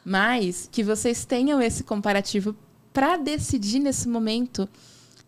mas 0.05 0.69
que 0.71 0.83
vocês 0.83 1.25
tenham 1.25 1.61
esse 1.61 1.85
comparativo 1.85 2.57
para 2.93 3.17
decidir 3.17 3.79
nesse 3.79 4.09
momento 4.09 4.69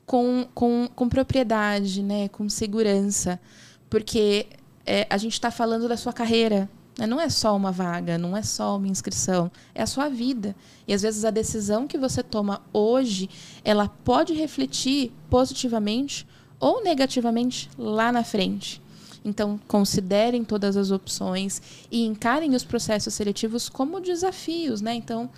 com, 0.04 0.46
com, 0.54 0.88
com 0.94 1.08
propriedade, 1.08 2.02
né? 2.02 2.28
com 2.28 2.48
segurança. 2.48 3.40
Porque 3.88 4.46
é, 4.84 5.06
a 5.08 5.16
gente 5.16 5.34
está 5.34 5.50
falando 5.50 5.88
da 5.88 5.96
sua 5.96 6.12
carreira? 6.12 6.68
Não 6.98 7.20
é 7.20 7.28
só 7.28 7.56
uma 7.56 7.72
vaga, 7.72 8.16
não 8.16 8.36
é 8.36 8.42
só 8.42 8.76
uma 8.76 8.86
inscrição, 8.86 9.50
é 9.74 9.82
a 9.82 9.86
sua 9.86 10.08
vida. 10.08 10.54
E 10.86 10.94
às 10.94 11.02
vezes 11.02 11.24
a 11.24 11.30
decisão 11.30 11.88
que 11.88 11.98
você 11.98 12.22
toma 12.22 12.62
hoje, 12.72 13.28
ela 13.64 13.88
pode 13.88 14.32
refletir 14.32 15.12
positivamente 15.28 16.26
ou 16.60 16.84
negativamente 16.84 17.68
lá 17.76 18.12
na 18.12 18.22
frente. 18.22 18.80
Então, 19.24 19.58
considerem 19.66 20.44
todas 20.44 20.76
as 20.76 20.90
opções 20.90 21.60
e 21.90 22.04
encarem 22.04 22.54
os 22.54 22.62
processos 22.62 23.14
seletivos 23.14 23.68
como 23.68 23.98
desafios, 23.98 24.80
né? 24.80 24.94
Então, 24.94 25.30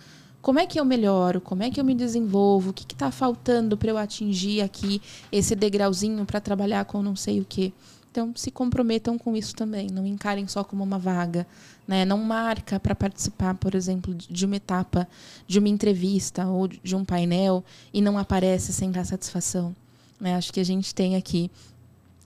como 0.43 0.59
é 0.59 0.67
que 0.67 0.79
eu 0.79 0.85
melhoro? 0.85 1.41
Como 1.41 1.63
é 1.63 1.71
que 1.71 1.81
eu 1.81 1.85
me 1.85 1.95
desenvolvo? 1.95 2.71
O 2.71 2.73
que 2.73 2.85
está 2.85 3.11
faltando 3.11 3.77
para 3.77 3.91
eu 3.91 3.97
atingir 3.97 4.61
aqui 4.61 5.01
esse 5.33 5.55
degrauzinho 5.55 6.25
para 6.27 6.41
trabalhar 6.41 6.85
com 6.85 7.03
não 7.03 7.17
sei 7.17 7.41
o 7.41 7.47
quê? 7.49 7.73
Então, 8.17 8.33
se 8.35 8.51
comprometam 8.51 9.19
com 9.19 9.37
isso 9.37 9.55
também. 9.55 9.89
Não 9.91 10.07
encarem 10.07 10.49
só 10.49 10.65
como 10.65 10.83
uma 10.83 10.99
vaga. 10.99 11.47
Né? 11.87 12.03
Não 12.07 12.17
marca 12.17 12.81
para 12.81 12.95
participar, 12.95 13.55
por 13.57 13.75
exemplo, 13.75 14.15
de 14.15 14.47
uma 14.47 14.57
etapa 14.57 15.07
de 15.47 15.59
uma 15.59 15.69
entrevista 15.69 16.47
ou 16.47 16.67
de 16.67 16.97
um 16.97 17.05
painel 17.05 17.63
e 17.93 18.01
não 18.01 18.17
aparece 18.17 18.73
sem 18.73 18.91
dar 18.91 19.05
satisfação. 19.05 19.77
Né? 20.19 20.35
Acho 20.35 20.51
que 20.51 20.61
a 20.61 20.65
gente 20.65 20.95
tem 20.95 21.15
aqui 21.15 21.51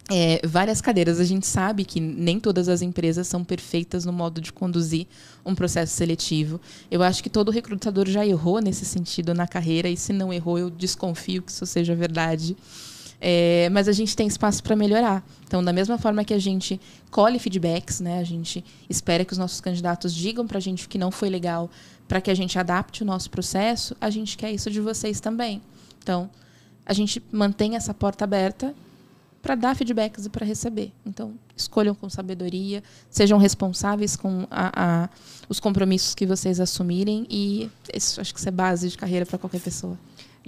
é, 0.09 0.41
várias 0.47 0.81
cadeiras. 0.81 1.19
A 1.19 1.25
gente 1.25 1.45
sabe 1.45 1.85
que 1.85 1.99
nem 1.99 2.39
todas 2.39 2.69
as 2.69 2.83
empresas 2.83 3.27
são 3.27 3.43
perfeitas 3.43 4.05
no 4.05 4.13
modo 4.13 4.41
de 4.41 4.53
conduzir 4.53 5.09
um 5.45 5.57
processo 5.57 5.93
seletivo. 5.93 6.61
Eu 6.89 7.03
acho 7.03 7.21
que 7.21 7.29
todo 7.29 7.51
recrutador 7.51 8.09
já 8.09 8.25
errou 8.25 8.61
nesse 8.61 8.85
sentido 8.85 9.35
na 9.35 9.49
carreira, 9.49 9.89
e 9.89 9.97
se 9.97 10.13
não 10.13 10.33
errou, 10.33 10.57
eu 10.57 10.71
desconfio 10.71 11.43
que 11.43 11.51
isso 11.51 11.67
seja 11.67 11.97
verdade. 11.97 12.57
É, 13.21 13.69
mas 13.71 13.87
a 13.87 13.93
gente 13.93 14.17
tem 14.17 14.27
espaço 14.27 14.63
para 14.63 14.75
melhorar. 14.75 15.23
Então, 15.47 15.63
da 15.63 15.73
mesma 15.73 15.99
forma 15.99 16.25
que 16.25 16.33
a 16.33 16.39
gente 16.39 16.81
colhe 17.11 17.39
feedbacks, 17.39 18.01
né, 18.01 18.19
a 18.19 18.25
gente 18.25 18.65
espera 18.89 19.25
que 19.25 19.33
os 19.33 19.39
nossos 19.39 19.61
candidatos 19.61 20.15
digam 20.15 20.47
para 20.47 20.57
a 20.57 20.61
gente 20.61 20.89
que 20.89 20.97
não 20.97 21.11
foi 21.11 21.29
legal, 21.29 21.71
para 22.09 22.21
que 22.21 22.31
a 22.31 22.35
gente 22.35 22.59
adapte 22.59 23.03
o 23.03 23.07
nosso 23.07 23.29
processo, 23.31 23.95
a 24.01 24.09
gente 24.09 24.39
quer 24.39 24.51
isso 24.51 24.71
de 24.71 24.81
vocês 24.81 25.21
também. 25.21 25.61
Então, 26.03 26.31
a 26.87 26.93
gente 26.93 27.23
mantém 27.31 27.77
essa 27.77 27.93
porta 27.93 28.25
aberta 28.25 28.75
para 29.43 29.55
dar 29.55 29.75
feedbacks 29.75 30.27
e 30.27 30.29
para 30.29 30.45
receber. 30.45 30.93
Então, 31.05 31.35
escolham 31.57 31.95
com 31.95 32.09
sabedoria, 32.11 32.83
sejam 33.09 33.39
responsáveis 33.39 34.17
com 34.17 34.47
a, 34.51 35.05
a, 35.05 35.09
os 35.49 35.61
compromissos 35.61 36.15
que 36.15 36.27
vocês 36.27 36.61
assumirem 36.61 37.27
e 37.31 37.71
isso 37.95 38.21
acho 38.21 38.33
que 38.33 38.41
isso 38.41 38.49
é 38.49 38.53
base 38.53 38.89
de 38.89 38.99
carreira 38.99 39.25
para 39.25 39.39
qualquer 39.39 39.61
pessoa. 39.61 39.99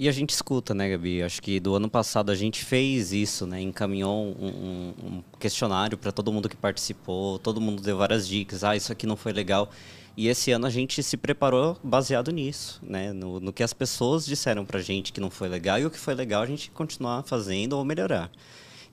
E 0.03 0.09
a 0.09 0.11
gente 0.11 0.31
escuta, 0.31 0.73
né, 0.73 0.89
Gabi? 0.89 1.23
Acho 1.23 1.41
que 1.41 1.61
do 1.61 1.73
ano 1.75 1.89
passado 1.89 2.29
a 2.29 2.35
gente 2.35 2.65
fez 2.65 3.13
isso, 3.13 3.47
né? 3.47 3.61
Encaminhou 3.61 4.35
um, 4.37 4.47
um, 4.47 4.93
um 5.01 5.23
questionário 5.39 5.97
para 5.97 6.11
todo 6.11 6.29
mundo 6.29 6.49
que 6.49 6.57
participou, 6.57 7.39
todo 7.39 7.61
mundo 7.61 7.81
deu 7.81 7.95
várias 7.95 8.27
dicas. 8.27 8.65
Ah, 8.65 8.75
isso 8.75 8.91
aqui 8.91 9.07
não 9.07 9.15
foi 9.15 9.31
legal. 9.31 9.69
E 10.17 10.27
esse 10.27 10.51
ano 10.51 10.65
a 10.65 10.69
gente 10.69 11.01
se 11.01 11.15
preparou 11.15 11.77
baseado 11.81 12.33
nisso, 12.33 12.81
né? 12.83 13.13
No, 13.13 13.39
no 13.39 13.53
que 13.53 13.63
as 13.63 13.71
pessoas 13.71 14.25
disseram 14.25 14.65
para 14.65 14.79
a 14.79 14.83
gente 14.83 15.13
que 15.13 15.21
não 15.21 15.29
foi 15.29 15.47
legal 15.47 15.79
e 15.79 15.85
o 15.85 15.89
que 15.89 15.97
foi 15.97 16.15
legal 16.15 16.41
a 16.41 16.47
gente 16.47 16.69
continuar 16.71 17.23
fazendo 17.23 17.77
ou 17.77 17.85
melhorar. 17.85 18.29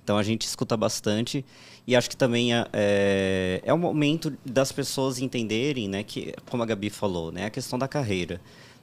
Então 0.05 0.17
a 0.17 0.23
gente 0.23 0.43
escuta 0.43 0.77
bastante 0.77 1.45
e 1.89 1.97
acho 1.97 2.09
que 2.09 2.17
também 2.17 2.55
é, 2.55 2.67
é, 2.73 3.61
é 3.65 3.75
o 3.75 3.79
momento 3.79 4.33
das 4.47 4.71
pessoas 4.71 5.19
entenderem, 5.19 5.89
né, 5.89 6.05
que 6.05 6.33
como 6.49 6.63
a 6.63 6.67
Gabi 6.67 6.89
falou, 6.89 7.33
né, 7.33 7.47
a 7.47 7.51
questão 7.51 7.77
da 7.77 7.89
carreira. 7.89 8.41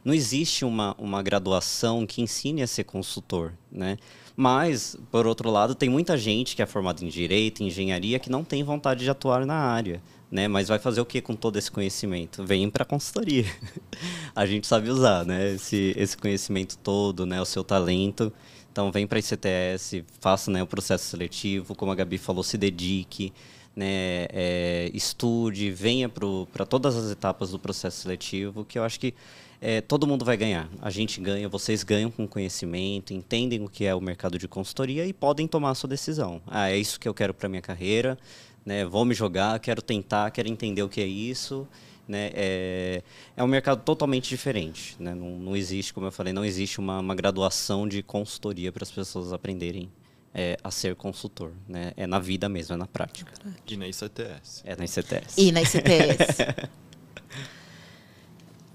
Não 0.08 0.14
existe 0.14 0.64
uma, 0.64 0.96
uma 0.98 1.22
graduação 1.22 2.08
que 2.08 2.22
ensine 2.22 2.62
a 2.62 2.68
ser 2.68 2.86
consultor, 2.86 3.52
né? 3.70 3.98
Mas, 4.38 4.96
por 5.12 5.28
outro 5.28 5.52
lado, 5.52 5.76
tem 5.76 5.90
muita 5.90 6.18
gente 6.18 6.56
que 6.56 6.62
é 6.62 6.66
formada 6.66 7.04
em 7.04 7.10
direito, 7.10 7.62
em 7.62 7.68
engenharia, 7.68 8.18
que 8.18 8.30
não 8.30 8.42
tem 8.42 8.64
vontade 8.64 9.04
de 9.04 9.10
atuar 9.10 9.46
na 9.46 9.56
área. 9.56 10.02
Né? 10.32 10.48
Mas 10.48 10.70
vai 10.70 10.80
fazer 10.80 11.02
o 11.02 11.06
que 11.06 11.20
com 11.20 11.36
todo 11.36 11.58
esse 11.58 11.70
conhecimento? 11.70 12.46
Vem 12.46 12.70
para 12.70 12.84
a 12.84 12.86
consultoria. 12.86 13.44
a 14.34 14.46
gente 14.46 14.66
sabe 14.66 14.90
usar, 14.90 15.26
né? 15.26 15.56
Esse, 15.56 15.94
esse 15.98 16.16
conhecimento 16.16 16.78
todo, 16.78 17.26
né? 17.26 17.42
O 17.42 17.46
seu 17.46 17.62
talento. 17.62 18.32
Então 18.72 18.90
vem 18.94 19.06
para 19.06 19.18
a 19.18 19.20
ICTS, 19.20 20.06
faça 20.22 20.50
né, 20.50 20.64
o 20.64 20.68
processo 20.68 21.04
seletivo, 21.04 21.76
como 21.76 21.92
a 21.92 21.96
Gabi 21.96 22.18
falou, 22.18 22.44
se 22.44 22.58
dedique, 22.58 23.34
né, 23.76 24.28
é, 24.30 24.90
estude, 24.94 25.70
venha 25.72 26.08
para 26.08 26.66
todas 26.66 26.96
as 26.96 27.12
etapas 27.12 27.50
do 27.50 27.60
processo 27.60 28.02
seletivo, 28.02 28.64
que 28.64 28.78
eu 28.78 28.84
acho 28.84 29.00
que 29.00 29.14
é, 29.62 29.82
todo 29.82 30.08
mundo 30.08 30.24
vai 30.24 30.38
ganhar. 30.38 30.70
A 30.82 30.90
gente 30.90 31.20
ganha, 31.20 31.48
vocês 31.50 31.84
ganham 31.84 32.12
com 32.12 32.28
conhecimento, 32.28 33.14
entendem 33.14 33.64
o 33.64 33.70
que 33.70 33.86
é 33.86 33.94
o 33.94 34.02
mercado 34.02 34.38
de 34.38 34.48
consultoria 34.48 35.06
e 35.06 35.14
podem 35.14 35.48
tomar 35.48 35.72
a 35.72 35.76
sua 35.76 35.90
decisão. 35.90 36.42
Ah, 36.48 36.70
é 36.70 36.78
isso 36.78 37.00
que 37.00 37.08
eu 37.08 37.14
quero 37.14 37.34
para 37.34 37.50
minha 37.50 37.62
carreira, 37.62 38.18
né, 38.66 38.86
vou 38.86 39.06
me 39.06 39.14
jogar, 39.14 39.60
quero 39.60 39.82
tentar, 39.82 40.30
quero 40.32 40.50
entender 40.50 40.84
o 40.84 40.90
que 40.90 41.02
é 41.02 41.06
isso 41.08 41.68
né, 42.08 42.32
é, 42.34 43.04
é 43.36 43.44
um 43.44 43.48
mercado 43.48 43.84
totalmente 43.84 44.30
diferente. 44.30 44.96
Né? 45.00 45.14
Não, 45.14 45.30
não 45.38 45.56
existe, 45.56 45.94
como 45.94 46.08
eu 46.08 46.12
falei, 46.12 46.32
não 46.32 46.46
existe 46.46 46.80
uma, 46.80 47.00
uma 47.00 47.14
graduação 47.14 47.88
de 47.88 48.02
consultoria 48.02 48.72
para 48.72 48.84
as 48.84 48.92
pessoas 48.92 49.34
aprenderem 49.34 49.92
é, 50.34 50.58
a 50.64 50.72
ser 50.72 50.96
consultor. 50.96 51.52
Né? 51.68 51.92
É 51.98 52.08
na 52.08 52.20
vida 52.20 52.48
mesmo, 52.48 52.74
é 52.74 52.78
na 52.78 52.88
prática. 52.88 53.32
E 53.68 53.76
na 53.76 53.88
ICTS. 53.88 54.64
É 54.64 54.76
na 54.76 54.86
ICTS. 54.86 55.38
E 55.38 55.52
na 55.52 55.62
ICTS. 55.62 56.38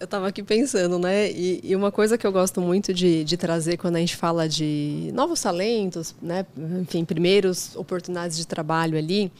Eu 0.02 0.06
estava 0.06 0.26
aqui 0.26 0.42
pensando, 0.42 0.98
né? 0.98 1.30
E, 1.30 1.60
e, 1.62 1.76
uma 1.76 1.92
coisa 1.92 2.18
que 2.18 2.26
eu 2.26 2.32
gosto 2.32 2.60
muito 2.60 2.92
de, 2.92 3.22
de, 3.22 3.36
trazer 3.36 3.76
quando 3.76 3.94
a 3.94 4.00
gente 4.00 4.16
fala 4.16 4.48
de 4.48 5.12
novos 5.14 5.40
talentos, 5.40 6.12
né? 6.20 6.44
Enfim, 6.80 7.04
primeiros 7.04 7.76
oportunidades 7.76 8.36
de 8.36 8.44
trabalho 8.44 8.98
ali, 8.98 9.30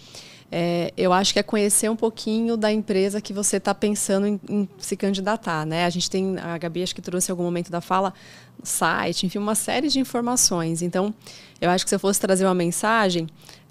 é, 0.52 0.92
eu 0.96 1.12
acho 1.12 1.32
que 1.32 1.40
é 1.40 1.42
conhecer 1.42 1.90
um 1.90 1.96
pouquinho 1.96 2.56
da 2.56 2.72
empresa 2.72 3.20
que 3.20 3.32
você 3.32 3.56
está 3.56 3.74
pensando 3.74 4.24
em, 4.24 4.40
em, 4.48 4.68
se 4.78 4.96
candidatar. 4.96 5.66
Né? 5.66 5.84
A 5.84 5.90
gente 5.90 6.08
tem, 6.08 6.38
a 6.38 6.56
Gabi 6.58 6.84
acho 6.84 6.94
que 6.94 7.02
trouxe 7.02 7.28
em 7.28 7.32
algum 7.32 7.42
momento 7.42 7.68
da 7.68 7.80
fala, 7.80 8.14
site, 8.62 9.26
enfim, 9.26 9.38
uma 9.38 9.56
série 9.56 9.88
de 9.88 9.98
informações. 9.98 10.80
Então, 10.80 11.12
eu 11.60 11.70
acho 11.70 11.84
que 11.84 11.88
se 11.88 11.96
eu 11.96 11.98
fosse 11.98 12.20
trazer 12.20 12.44
uma 12.44 12.54
mensagem, 12.54 13.26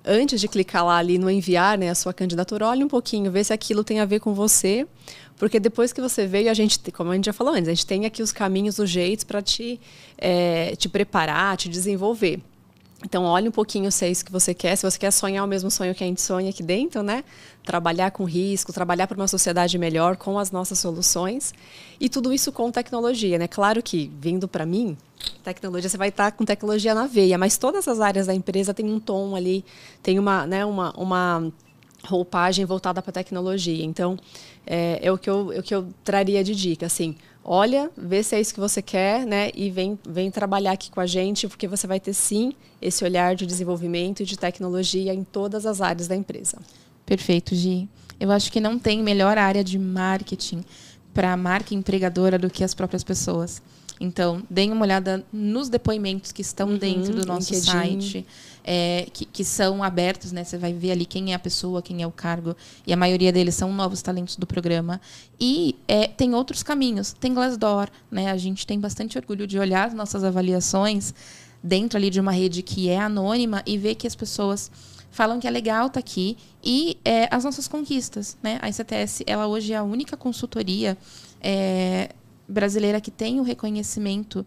antes 0.05 0.41
de 0.41 0.47
clicar 0.47 0.85
lá 0.85 0.97
ali 0.97 1.17
no 1.17 1.29
enviar 1.29 1.77
né, 1.77 1.89
a 1.89 1.95
sua 1.95 2.13
candidatura, 2.13 2.67
olhe 2.67 2.83
um 2.83 2.87
pouquinho, 2.87 3.31
vê 3.31 3.43
se 3.43 3.53
aquilo 3.53 3.83
tem 3.83 3.99
a 3.99 4.05
ver 4.05 4.19
com 4.19 4.33
você, 4.33 4.87
porque 5.41 5.59
depois 5.59 5.91
que 5.91 5.99
você 5.99 6.27
veio, 6.27 6.51
a 6.51 6.53
gente, 6.53 6.79
como 6.91 7.09
a 7.09 7.15
gente 7.15 7.25
já 7.25 7.33
falou 7.33 7.55
antes, 7.55 7.67
a 7.67 7.73
gente 7.73 7.87
tem 7.87 8.05
aqui 8.05 8.21
os 8.21 8.31
caminhos, 8.31 8.77
os 8.77 8.87
jeitos 8.87 9.25
para 9.25 9.41
te, 9.41 9.81
é, 10.15 10.75
te 10.75 10.87
preparar, 10.87 11.57
te 11.57 11.67
desenvolver. 11.67 12.39
Então, 13.03 13.23
olhe 13.23 13.49
um 13.49 13.51
pouquinho 13.51 13.91
se 13.91 14.05
é 14.05 14.11
isso 14.11 14.23
que 14.23 14.31
você 14.31 14.53
quer, 14.53 14.75
se 14.75 14.83
você 14.83 14.99
quer 14.99 15.09
sonhar 15.09 15.43
o 15.43 15.47
mesmo 15.47 15.71
sonho 15.71 15.95
que 15.95 16.03
a 16.03 16.05
gente 16.05 16.21
sonha 16.21 16.51
aqui 16.51 16.61
dentro, 16.61 17.01
né? 17.01 17.23
Trabalhar 17.63 18.11
com 18.11 18.23
risco, 18.23 18.71
trabalhar 18.71 19.07
para 19.07 19.17
uma 19.17 19.27
sociedade 19.27 19.79
melhor 19.79 20.15
com 20.15 20.37
as 20.37 20.51
nossas 20.51 20.77
soluções. 20.77 21.55
E 21.99 22.07
tudo 22.07 22.31
isso 22.31 22.51
com 22.51 22.69
tecnologia, 22.69 23.39
né? 23.39 23.47
Claro 23.47 23.81
que, 23.81 24.11
vindo 24.19 24.47
para 24.47 24.63
mim, 24.63 24.95
tecnologia, 25.43 25.89
você 25.89 25.97
vai 25.97 26.09
estar 26.09 26.33
com 26.33 26.45
tecnologia 26.45 26.93
na 26.93 27.07
veia, 27.07 27.39
mas 27.39 27.57
todas 27.57 27.87
as 27.87 27.99
áreas 27.99 28.27
da 28.27 28.33
empresa 28.35 28.75
têm 28.75 28.85
um 28.85 28.99
tom 28.99 29.35
ali, 29.35 29.65
tem 30.03 30.19
uma, 30.19 30.45
né, 30.45 30.63
uma, 30.63 30.91
uma 30.95 31.51
roupagem 32.05 32.65
voltada 32.65 33.01
para 33.01 33.09
a 33.09 33.13
tecnologia. 33.13 33.83
Então, 33.83 34.17
é, 34.65 34.99
é, 35.01 35.11
o, 35.11 35.17
que 35.17 35.29
eu, 35.29 35.51
é 35.51 35.59
o 35.59 35.63
que 35.63 35.73
eu 35.73 35.87
traria 36.03 36.43
de 36.43 36.55
dica, 36.55 36.85
assim, 36.85 37.15
olha, 37.43 37.91
vê 37.97 38.23
se 38.23 38.35
é 38.35 38.41
isso 38.41 38.53
que 38.53 38.59
você 38.59 38.81
quer, 38.81 39.25
né? 39.25 39.51
E 39.55 39.69
vem, 39.69 39.97
vem 40.07 40.31
trabalhar 40.31 40.71
aqui 40.71 40.91
com 40.91 40.99
a 40.99 41.05
gente, 41.05 41.47
porque 41.47 41.67
você 41.67 41.87
vai 41.87 41.99
ter 41.99 42.13
sim 42.13 42.53
esse 42.81 43.03
olhar 43.03 43.35
de 43.35 43.45
desenvolvimento 43.45 44.21
e 44.21 44.25
de 44.25 44.37
tecnologia 44.37 45.13
em 45.13 45.23
todas 45.23 45.65
as 45.65 45.81
áreas 45.81 46.07
da 46.07 46.15
empresa. 46.15 46.57
Perfeito, 47.05 47.55
Gi. 47.55 47.87
Eu 48.19 48.31
acho 48.31 48.51
que 48.51 48.59
não 48.59 48.77
tem 48.77 49.01
melhor 49.01 49.37
área 49.37 49.63
de 49.63 49.77
marketing 49.79 50.63
para 51.13 51.33
a 51.33 51.37
marca 51.37 51.73
empregadora 51.73 52.37
do 52.37 52.49
que 52.49 52.63
as 52.63 52.73
próprias 52.73 53.03
pessoas. 53.03 53.61
Então, 53.99 54.41
deem 54.49 54.71
uma 54.71 54.83
olhada 54.83 55.23
nos 55.31 55.69
depoimentos 55.69 56.31
que 56.31 56.41
estão 56.41 56.69
uhum, 56.69 56.77
dentro 56.77 57.13
do 57.13 57.25
nosso 57.25 57.53
LinkedIn. 57.53 57.71
site 57.71 58.25
é, 58.64 59.07
que, 59.14 59.26
que, 59.26 59.43
são 59.43 59.84
abertos, 59.84 60.32
né? 60.32 60.43
Você 60.43 60.57
vai 60.57 60.74
ver 60.74 60.91
ali 60.91 61.05
quem 61.05 61.32
é 61.32 61.36
a 61.36 61.39
pessoa, 61.39 61.82
quem 61.82 62.01
é 62.01 62.07
o 62.07 62.12
cargo, 62.12 62.55
e 62.86 62.93
a 62.93 62.97
maioria 62.97 63.32
deles 63.32 63.55
são 63.55 63.74
novos 63.74 64.01
talentos 64.01 64.36
do 64.36 64.45
programa. 64.45 64.99
E 65.39 65.76
é, 65.88 66.07
tem 66.07 66.34
outros 66.36 66.64
caminhos. 66.64 67.14
Tem 67.14 67.34
Glassdoor, 67.34 67.89
né? 68.09 68.32
A 68.32 68.38
gente 68.38 68.66
tem 68.66 68.80
bastante 68.80 69.18
orgulho 69.18 69.47
de 69.47 69.57
olhar 69.57 69.88
as 69.88 69.93
nossas 69.93 70.24
avaliações 70.24 71.14
dentro 71.64 71.97
ali 71.97 72.09
de 72.09 72.20
uma 72.20 72.32
rede 72.32 72.62
que 72.62 72.89
é 72.89 72.99
anônima 72.99 73.62
e 73.66 73.78
ver 73.78 73.95
que 73.95 74.07
as 74.07 74.16
pessoas 74.16 74.72
falam 75.12 75.39
que 75.39 75.47
é 75.47 75.51
legal 75.51 75.88
estar 75.88 75.93
tá 75.93 75.99
aqui 75.99 76.38
e 76.64 76.97
é, 77.03 77.28
as 77.30 77.43
nossas 77.43 77.68
conquistas, 77.68 78.38
né? 78.41 78.57
A 78.62 78.70
ICTS, 78.70 79.24
ela 79.28 79.47
hoje 79.47 79.74
é 79.74 79.78
a 79.78 79.84
única 79.84 80.16
consultoria 80.16 80.97
é, 81.41 82.09
brasileira 82.47 82.99
que 83.01 83.12
tem 83.12 83.39
o 83.39 83.43
reconhecimento 83.43 84.45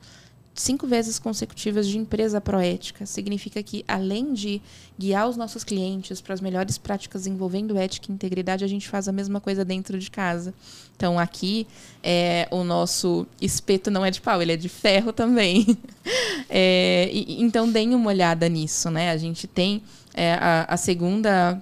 cinco 0.54 0.86
vezes 0.86 1.18
consecutivas 1.18 1.88
de 1.88 1.98
empresa 1.98 2.40
proética. 2.40 3.04
Significa 3.04 3.62
que, 3.62 3.84
além 3.88 4.32
de 4.32 4.62
guiar 4.98 5.28
os 5.28 5.36
nossos 5.36 5.64
clientes 5.64 6.20
para 6.20 6.32
as 6.32 6.40
melhores 6.40 6.78
práticas 6.78 7.26
envolvendo 7.26 7.76
ética 7.76 8.10
e 8.10 8.14
integridade, 8.14 8.64
a 8.64 8.68
gente 8.68 8.88
faz 8.88 9.08
a 9.08 9.12
mesma 9.12 9.40
coisa 9.40 9.64
dentro 9.64 9.98
de 9.98 10.10
casa. 10.10 10.54
Então, 10.96 11.18
aqui, 11.18 11.66
é, 12.02 12.46
o 12.50 12.62
nosso 12.62 13.26
espeto 13.40 13.90
não 13.90 14.04
é 14.04 14.10
de 14.10 14.20
pau, 14.20 14.40
ele 14.40 14.52
é 14.52 14.56
de 14.56 14.68
ferro 14.68 15.12
também. 15.12 15.76
é, 16.48 17.10
e, 17.12 17.42
então, 17.42 17.70
deem 17.70 17.94
uma 17.94 18.08
olhada 18.08 18.48
nisso. 18.48 18.90
Né? 18.90 19.10
A 19.10 19.16
gente 19.16 19.48
tem 19.48 19.82
é, 20.14 20.34
a, 20.34 20.66
a 20.68 20.76
segunda 20.76 21.60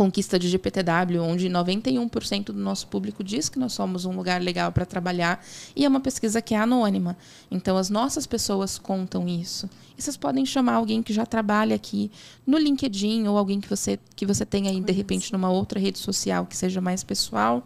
conquista 0.00 0.38
de 0.38 0.48
GPTW, 0.48 1.20
onde 1.20 1.50
91% 1.50 2.44
do 2.44 2.54
nosso 2.54 2.86
público 2.86 3.22
diz 3.22 3.50
que 3.50 3.58
nós 3.58 3.74
somos 3.74 4.06
um 4.06 4.16
lugar 4.16 4.40
legal 4.40 4.72
para 4.72 4.86
trabalhar, 4.86 5.44
e 5.76 5.84
é 5.84 5.88
uma 5.90 6.00
pesquisa 6.00 6.40
que 6.40 6.54
é 6.54 6.58
anônima. 6.58 7.18
Então, 7.50 7.76
as 7.76 7.90
nossas 7.90 8.26
pessoas 8.26 8.78
contam 8.78 9.28
isso. 9.28 9.68
E 9.98 10.00
vocês 10.00 10.16
podem 10.16 10.46
chamar 10.46 10.76
alguém 10.76 11.02
que 11.02 11.12
já 11.12 11.26
trabalha 11.26 11.76
aqui 11.76 12.10
no 12.46 12.56
LinkedIn, 12.56 13.28
ou 13.28 13.36
alguém 13.36 13.60
que 13.60 13.68
você, 13.68 13.98
que 14.16 14.24
você 14.24 14.46
tem 14.46 14.68
aí, 14.68 14.80
de 14.80 14.90
repente, 14.90 15.34
numa 15.34 15.50
outra 15.50 15.78
rede 15.78 15.98
social 15.98 16.46
que 16.46 16.56
seja 16.56 16.80
mais 16.80 17.04
pessoal 17.04 17.62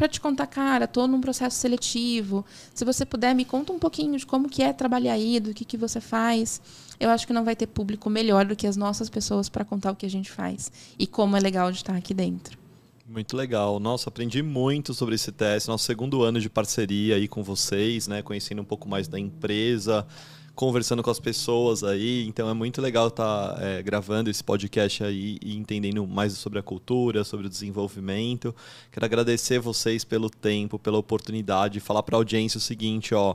para 0.00 0.08
te 0.08 0.18
contar, 0.18 0.46
cara, 0.46 0.86
estou 0.86 1.06
num 1.06 1.20
processo 1.20 1.58
seletivo. 1.58 2.42
Se 2.72 2.86
você 2.86 3.04
puder, 3.04 3.34
me 3.34 3.44
conta 3.44 3.70
um 3.70 3.78
pouquinho 3.78 4.16
de 4.16 4.24
como 4.24 4.48
que 4.48 4.62
é 4.62 4.72
trabalhar 4.72 5.12
aí, 5.12 5.38
do 5.38 5.52
que, 5.52 5.62
que 5.62 5.76
você 5.76 6.00
faz. 6.00 6.58
Eu 6.98 7.10
acho 7.10 7.26
que 7.26 7.34
não 7.34 7.44
vai 7.44 7.54
ter 7.54 7.66
público 7.66 8.08
melhor 8.08 8.46
do 8.46 8.56
que 8.56 8.66
as 8.66 8.78
nossas 8.78 9.10
pessoas 9.10 9.50
para 9.50 9.62
contar 9.62 9.92
o 9.92 9.94
que 9.94 10.06
a 10.06 10.08
gente 10.08 10.30
faz 10.30 10.72
e 10.98 11.06
como 11.06 11.36
é 11.36 11.40
legal 11.40 11.70
de 11.70 11.76
estar 11.76 11.94
aqui 11.94 12.14
dentro. 12.14 12.58
Muito 13.06 13.36
legal. 13.36 13.78
Nossa, 13.78 14.08
aprendi 14.08 14.42
muito 14.42 14.94
sobre 14.94 15.16
esse 15.16 15.30
teste. 15.30 15.68
Nosso 15.68 15.84
segundo 15.84 16.22
ano 16.22 16.40
de 16.40 16.48
parceria 16.48 17.16
aí 17.16 17.28
com 17.28 17.42
vocês, 17.42 18.08
né? 18.08 18.22
Conhecendo 18.22 18.62
um 18.62 18.64
pouco 18.64 18.88
mais 18.88 19.06
da 19.06 19.18
empresa, 19.18 20.06
conversando 20.54 21.02
com 21.02 21.10
as 21.10 21.20
pessoas 21.20 21.82
aí. 21.82 22.26
Então 22.26 22.48
é 22.48 22.54
muito 22.54 22.80
legal 22.80 23.08
estar 23.08 23.54
tá, 23.54 23.62
é, 23.62 23.82
gravando 23.82 24.30
esse 24.30 24.42
podcast 24.42 25.04
aí 25.04 25.38
e 25.42 25.56
entendendo 25.56 26.06
mais 26.06 26.32
sobre 26.34 26.58
a 26.58 26.62
cultura, 26.62 27.24
sobre 27.24 27.46
o 27.46 27.50
desenvolvimento. 27.50 28.54
Quero 28.90 29.06
agradecer 29.06 29.58
vocês 29.58 30.04
pelo 30.04 30.28
tempo, 30.28 30.78
pela 30.78 30.98
oportunidade 30.98 31.74
de 31.74 31.80
falar 31.80 32.02
para 32.02 32.16
a 32.16 32.18
audiência 32.18 32.58
o 32.58 32.60
seguinte, 32.60 33.14
ó. 33.14 33.34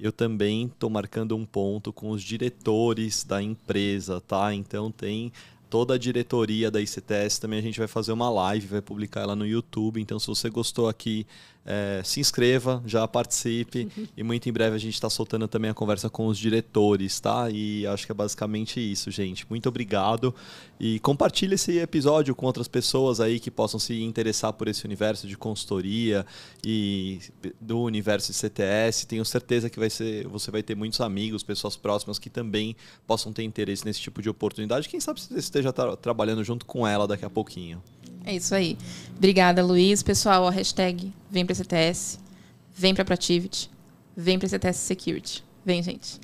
Eu 0.00 0.10
também 0.10 0.66
estou 0.66 0.90
marcando 0.90 1.36
um 1.36 1.44
ponto 1.44 1.92
com 1.92 2.10
os 2.10 2.22
diretores 2.22 3.22
da 3.22 3.40
empresa, 3.40 4.20
tá? 4.20 4.52
Então 4.52 4.90
tem 4.90 5.32
toda 5.72 5.94
a 5.94 5.98
diretoria 5.98 6.70
da 6.70 6.82
ICTS 6.82 7.40
também 7.40 7.58
a 7.58 7.62
gente 7.62 7.78
vai 7.78 7.88
fazer 7.88 8.12
uma 8.12 8.28
live, 8.28 8.66
vai 8.66 8.82
publicar 8.82 9.22
ela 9.22 9.34
no 9.34 9.46
YouTube. 9.46 10.02
Então, 10.02 10.18
se 10.18 10.26
você 10.26 10.50
gostou 10.50 10.86
aqui, 10.86 11.26
é, 11.64 12.02
se 12.04 12.20
inscreva, 12.20 12.82
já 12.86 13.06
participe. 13.06 13.88
e 14.16 14.22
muito 14.22 14.48
em 14.48 14.52
breve 14.52 14.76
a 14.76 14.78
gente 14.78 14.94
está 14.94 15.08
soltando 15.08 15.46
também 15.46 15.70
a 15.70 15.74
conversa 15.74 16.10
com 16.10 16.26
os 16.26 16.38
diretores, 16.38 17.20
tá? 17.20 17.48
E 17.50 17.86
acho 17.86 18.06
que 18.06 18.12
é 18.12 18.14
basicamente 18.14 18.80
isso, 18.80 19.10
gente. 19.10 19.46
Muito 19.48 19.68
obrigado. 19.68 20.34
E 20.78 20.98
compartilhe 21.00 21.54
esse 21.54 21.78
episódio 21.78 22.34
com 22.34 22.46
outras 22.46 22.66
pessoas 22.66 23.20
aí 23.20 23.38
que 23.38 23.50
possam 23.50 23.78
se 23.78 24.02
interessar 24.02 24.52
por 24.52 24.66
esse 24.66 24.84
universo 24.84 25.28
de 25.28 25.36
consultoria 25.36 26.26
e 26.64 27.20
do 27.60 27.80
universo 27.80 28.32
de 28.32 28.38
CTS. 28.38 29.06
Tenho 29.06 29.24
certeza 29.24 29.70
que 29.70 29.78
vai 29.78 29.90
ser, 29.90 30.26
você 30.26 30.50
vai 30.50 30.62
ter 30.62 30.74
muitos 30.74 31.00
amigos, 31.00 31.42
pessoas 31.42 31.76
próximas 31.76 32.18
que 32.18 32.28
também 32.28 32.74
possam 33.06 33.32
ter 33.32 33.44
interesse 33.44 33.84
nesse 33.84 34.00
tipo 34.00 34.20
de 34.20 34.28
oportunidade. 34.28 34.88
Quem 34.88 34.98
sabe 35.00 35.20
você 35.20 35.38
esteja 35.38 35.72
tra 35.72 35.96
trabalhando 35.96 36.42
junto 36.42 36.66
com 36.66 36.86
ela 36.86 37.06
daqui 37.06 37.24
a 37.24 37.30
pouquinho. 37.30 37.80
É 38.24 38.34
isso 38.34 38.54
aí. 38.54 38.76
Obrigada, 39.16 39.62
Luiz. 39.64 40.02
Pessoal, 40.02 40.46
a 40.46 40.50
hashtag 40.50 41.12
vem 41.30 41.44
para 41.44 41.54
CTS, 41.54 42.18
vem 42.74 42.94
para 42.94 43.04
Protivity, 43.04 43.70
vem 44.16 44.38
para 44.38 44.48
CTS 44.48 44.78
Security. 44.78 45.44
Vem, 45.64 45.82
gente. 45.82 46.20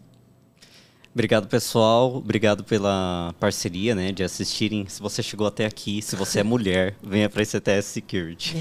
Obrigado, 1.12 1.48
pessoal. 1.48 2.14
Obrigado 2.16 2.62
pela 2.62 3.34
parceria, 3.40 3.94
né, 3.94 4.12
de 4.12 4.22
assistirem. 4.22 4.86
Se 4.88 5.00
você 5.00 5.22
chegou 5.22 5.46
até 5.46 5.66
aqui, 5.66 6.00
se 6.00 6.14
você 6.14 6.40
é 6.40 6.42
mulher, 6.44 6.94
venha 7.02 7.28
para 7.28 7.42
a 7.42 7.44
CTS 7.44 7.88
Security. 7.88 8.54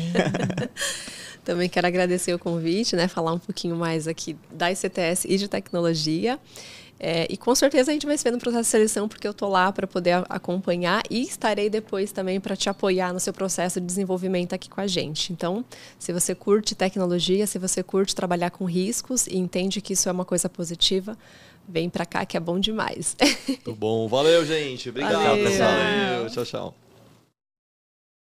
Também 1.46 1.70
quero 1.70 1.88
agradecer 1.88 2.34
o 2.34 2.40
convite, 2.40 2.96
né, 2.96 3.08
falar 3.08 3.34
um 3.34 3.40
pouquinho 3.40 3.76
mais 3.76 4.08
aqui 4.08 4.36
da 4.52 4.72
ICTS 4.72 5.26
e 5.30 5.38
de 5.38 5.48
tecnologia. 5.48 6.40
É, 7.00 7.28
e 7.30 7.38
com 7.38 7.54
certeza 7.54 7.92
a 7.92 7.94
gente 7.94 8.06
vai 8.06 8.18
se 8.18 8.24
ver 8.24 8.32
no 8.32 8.40
processo 8.40 8.64
de 8.64 8.70
seleção, 8.70 9.08
porque 9.08 9.28
eu 9.28 9.32
estou 9.32 9.50
lá 9.50 9.72
para 9.72 9.86
poder 9.86 10.24
acompanhar 10.30 11.04
e 11.10 11.22
estarei 11.22 11.70
depois 11.70 12.12
também 12.12 12.40
para 12.40 12.56
te 12.56 12.70
apoiar 12.70 13.14
no 13.14 13.20
seu 13.20 13.34
processo 13.34 13.80
de 13.80 13.86
desenvolvimento 13.86 14.54
aqui 14.54 14.70
com 14.70 14.82
a 14.82 14.88
gente. 14.88 15.32
Então, 15.32 15.64
se 16.00 16.12
você 16.12 16.34
curte 16.34 16.76
tecnologia, 16.76 17.46
se 17.46 17.60
você 17.60 17.84
curte 17.84 18.16
trabalhar 18.16 18.50
com 18.50 18.66
riscos 18.66 19.28
e 19.28 19.38
entende 19.38 19.82
que 19.82 19.94
isso 19.94 20.10
é 20.10 20.12
uma 20.12 20.26
coisa 20.26 20.50
positiva, 20.50 21.18
vem 21.68 21.90
para 21.90 22.06
cá 22.06 22.26
que 22.26 22.38
é 22.38 22.40
bom 22.40 22.60
demais. 22.60 23.16
Muito 23.48 23.76
bom. 23.76 24.08
Valeu, 24.08 24.46
gente. 24.46 24.90
Obrigado, 24.90 25.14
Valeu. 25.14 25.46
pessoal. 25.46 25.72
Valeu. 25.72 26.30
Tchau, 26.30 26.46
tchau. 26.46 26.87